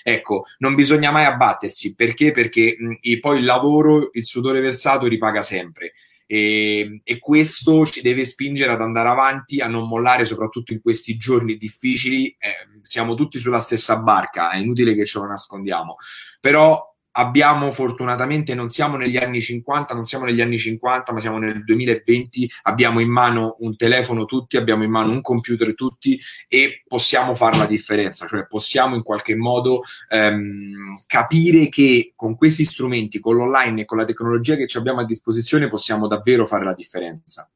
ecco, 0.02 0.44
non 0.58 0.74
bisogna 0.74 1.10
mai 1.10 1.24
abbattersi 1.24 1.94
perché? 1.94 2.30
Perché 2.30 2.76
mh, 2.78 3.18
poi 3.20 3.38
il 3.38 3.44
lavoro, 3.44 4.10
il 4.12 4.26
sudore 4.26 4.60
versato 4.60 5.06
ripaga 5.06 5.42
sempre. 5.42 5.92
E, 6.26 7.00
e, 7.02 7.18
questo 7.18 7.84
ci 7.84 8.02
deve 8.02 8.24
spingere 8.24 8.70
ad 8.70 8.80
andare 8.80 9.08
avanti, 9.08 9.60
a 9.60 9.66
non 9.66 9.88
mollare, 9.88 10.24
soprattutto 10.24 10.72
in 10.72 10.80
questi 10.80 11.16
giorni 11.16 11.56
difficili. 11.56 12.28
Eh, 12.38 12.78
siamo 12.82 13.14
tutti 13.14 13.40
sulla 13.40 13.58
stessa 13.58 13.98
barca, 13.98 14.50
è 14.50 14.58
inutile 14.58 14.94
che 14.94 15.06
ce 15.06 15.18
lo 15.18 15.26
nascondiamo. 15.26 15.96
Però 16.40 16.89
abbiamo 17.12 17.72
fortunatamente, 17.72 18.54
non 18.54 18.68
siamo 18.68 18.96
negli 18.96 19.16
anni 19.16 19.40
50, 19.40 19.94
non 19.94 20.04
siamo 20.04 20.24
negli 20.24 20.40
anni 20.40 20.58
50, 20.58 21.12
ma 21.12 21.20
siamo 21.20 21.38
nel 21.38 21.64
2020, 21.64 22.50
abbiamo 22.62 23.00
in 23.00 23.10
mano 23.10 23.56
un 23.60 23.76
telefono 23.76 24.24
tutti, 24.24 24.56
abbiamo 24.56 24.84
in 24.84 24.90
mano 24.90 25.12
un 25.12 25.20
computer 25.20 25.74
tutti 25.74 26.20
e 26.48 26.82
possiamo 26.86 27.34
fare 27.34 27.56
la 27.56 27.66
differenza, 27.66 28.26
cioè 28.26 28.46
possiamo 28.46 28.94
in 28.94 29.02
qualche 29.02 29.34
modo 29.34 29.82
ehm, 30.08 31.02
capire 31.06 31.68
che 31.68 32.12
con 32.14 32.36
questi 32.36 32.64
strumenti, 32.64 33.18
con 33.18 33.36
l'online 33.36 33.82
e 33.82 33.84
con 33.84 33.98
la 33.98 34.04
tecnologia 34.04 34.56
che 34.56 34.66
ci 34.66 34.76
abbiamo 34.76 35.00
a 35.00 35.04
disposizione 35.04 35.68
possiamo 35.68 36.06
davvero 36.06 36.46
fare 36.46 36.64
la 36.64 36.74
differenza. 36.74 37.50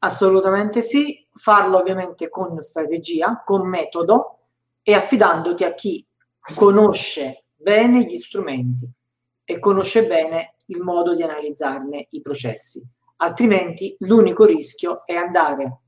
Assolutamente 0.00 0.80
sì, 0.80 1.26
farlo 1.34 1.78
ovviamente 1.78 2.28
con 2.28 2.60
strategia, 2.60 3.42
con 3.44 3.68
metodo 3.68 4.38
e 4.82 4.94
affidandoti 4.94 5.64
a 5.64 5.74
chi 5.74 6.06
conosce 6.54 7.42
bene 7.58 8.04
gli 8.04 8.16
strumenti 8.16 8.88
e 9.44 9.58
conosce 9.58 10.06
bene 10.06 10.54
il 10.66 10.80
modo 10.80 11.14
di 11.14 11.22
analizzarne 11.22 12.06
i 12.10 12.20
processi. 12.20 12.86
Altrimenti 13.16 13.96
l'unico 14.00 14.44
rischio 14.44 15.04
è 15.04 15.14
andare 15.14 15.78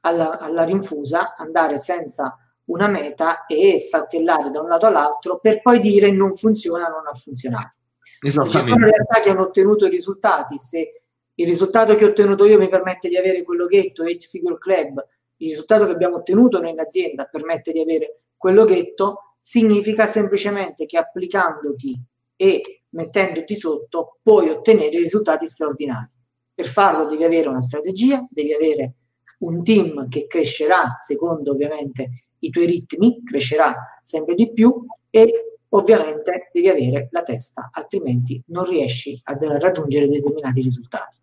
alla, 0.00 0.38
alla 0.38 0.64
rinfusa, 0.64 1.36
andare 1.36 1.78
senza 1.78 2.36
una 2.64 2.88
meta 2.88 3.46
e 3.46 3.78
saltellare 3.78 4.50
da 4.50 4.60
un 4.60 4.68
lato 4.68 4.86
all'altro 4.86 5.38
per 5.38 5.60
poi 5.62 5.80
dire 5.80 6.10
non 6.10 6.34
funziona, 6.34 6.88
non 6.88 7.06
ha 7.06 7.14
funzionato. 7.14 7.74
Se 8.20 8.30
ci 8.30 8.58
sono 8.58 8.76
realtà 8.76 9.20
che 9.20 9.30
hanno 9.30 9.42
ottenuto 9.42 9.86
i 9.86 9.90
risultati, 9.90 10.58
se 10.58 11.02
il 11.34 11.46
risultato 11.46 11.94
che 11.96 12.04
ho 12.04 12.08
ottenuto 12.08 12.44
io 12.44 12.58
mi 12.58 12.68
permette 12.68 13.08
di 13.08 13.16
avere 13.16 13.42
quello 13.42 13.66
ghetto, 13.66 14.02
8 14.02 14.16
Figure 14.28 14.58
Club, 14.58 15.06
il 15.36 15.48
risultato 15.48 15.86
che 15.86 15.92
abbiamo 15.92 16.16
ottenuto 16.16 16.60
noi 16.60 16.70
in 16.70 16.80
azienda 16.80 17.24
permette 17.24 17.72
di 17.72 17.80
avere 17.80 18.20
quello 18.36 18.64
ghetto, 18.64 19.29
significa 19.40 20.06
semplicemente 20.06 20.86
che 20.86 20.98
applicandoti 20.98 21.98
e 22.36 22.82
mettendoti 22.90 23.56
sotto 23.56 24.18
puoi 24.22 24.50
ottenere 24.50 24.98
risultati 24.98 25.46
straordinari. 25.46 26.08
Per 26.54 26.68
farlo 26.68 27.08
devi 27.08 27.24
avere 27.24 27.48
una 27.48 27.62
strategia, 27.62 28.26
devi 28.30 28.52
avere 28.52 28.94
un 29.38 29.64
team 29.64 30.08
che 30.08 30.26
crescerà 30.26 30.94
secondo 30.96 31.52
ovviamente 31.52 32.24
i 32.40 32.50
tuoi 32.50 32.66
ritmi, 32.66 33.22
crescerà 33.24 33.98
sempre 34.02 34.34
di 34.34 34.52
più 34.52 34.84
e 35.08 35.58
ovviamente 35.70 36.50
devi 36.52 36.68
avere 36.68 37.08
la 37.10 37.22
testa, 37.22 37.70
altrimenti 37.72 38.42
non 38.46 38.64
riesci 38.64 39.18
a 39.24 39.38
raggiungere 39.58 40.08
determinati 40.08 40.62
risultati. 40.62 41.18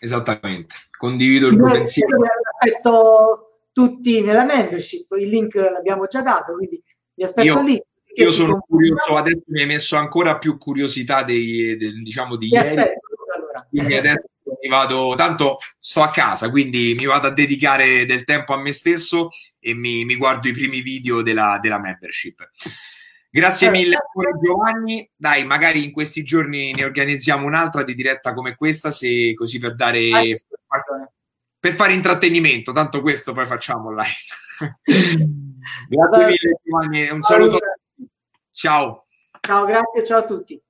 Esattamente, 0.00 0.74
condivido 0.96 1.48
il 1.48 1.56
tuo 1.56 1.70
pensiero. 1.70 2.18
Aspetto 2.60 3.62
tutti 3.72 4.22
nella 4.22 4.44
membership, 4.44 5.10
il 5.18 5.28
link 5.28 5.54
l'abbiamo 5.54 6.06
già 6.06 6.22
dato, 6.22 6.54
quindi 6.54 6.82
vi 7.18 7.24
aspetto 7.24 7.46
io, 7.46 7.62
lì. 7.62 7.82
Io 8.14 8.30
sono 8.30 8.60
curioso, 8.60 9.16
adesso 9.16 9.42
mi 9.48 9.60
hai 9.60 9.66
messo 9.66 9.96
ancora 9.96 10.38
più 10.38 10.56
curiosità 10.56 11.24
dei, 11.24 11.76
del, 11.76 12.02
diciamo 12.02 12.36
di 12.36 12.48
ieri. 12.48 12.68
Aspetto, 12.68 13.00
allora. 13.34 13.66
Quindi 13.68 13.96
adesso 13.96 14.24
mi 14.62 14.68
vado, 14.68 15.14
tanto 15.16 15.58
sto 15.78 16.02
a 16.02 16.10
casa, 16.10 16.48
quindi 16.50 16.94
mi 16.96 17.04
vado 17.04 17.26
a 17.26 17.32
dedicare 17.32 18.06
del 18.06 18.24
tempo 18.24 18.54
a 18.54 18.60
me 18.60 18.72
stesso 18.72 19.30
e 19.58 19.74
mi, 19.74 20.04
mi 20.04 20.16
guardo 20.16 20.48
i 20.48 20.52
primi 20.52 20.80
video 20.80 21.22
della, 21.22 21.58
della 21.60 21.78
membership. 21.78 22.48
Grazie 23.30 23.70
mille 23.70 23.96
ancora 23.96 24.36
Giovanni. 24.40 25.08
Dai, 25.14 25.44
magari 25.44 25.84
in 25.84 25.92
questi 25.92 26.22
giorni 26.22 26.72
ne 26.72 26.84
organizziamo 26.84 27.46
un'altra 27.46 27.82
di 27.82 27.94
diretta 27.94 28.32
come 28.32 28.54
questa, 28.54 28.90
se 28.90 29.34
così 29.34 29.58
per 29.58 29.74
dare 29.74 30.44
per 31.60 31.74
fare 31.74 31.92
intrattenimento, 31.92 32.72
tanto 32.72 33.00
questo 33.00 33.32
poi 33.32 33.46
facciamo 33.46 33.90
live. 33.90 35.36
Grazie 35.88 36.26
mille 36.26 36.60
Giovanni, 36.62 37.08
un 37.10 37.22
saluto. 37.22 37.58
Ciao. 38.52 39.06
Ciao, 39.40 39.64
grazie, 39.64 40.04
ciao 40.04 40.18
a 40.18 40.24
tutti. 40.24 40.60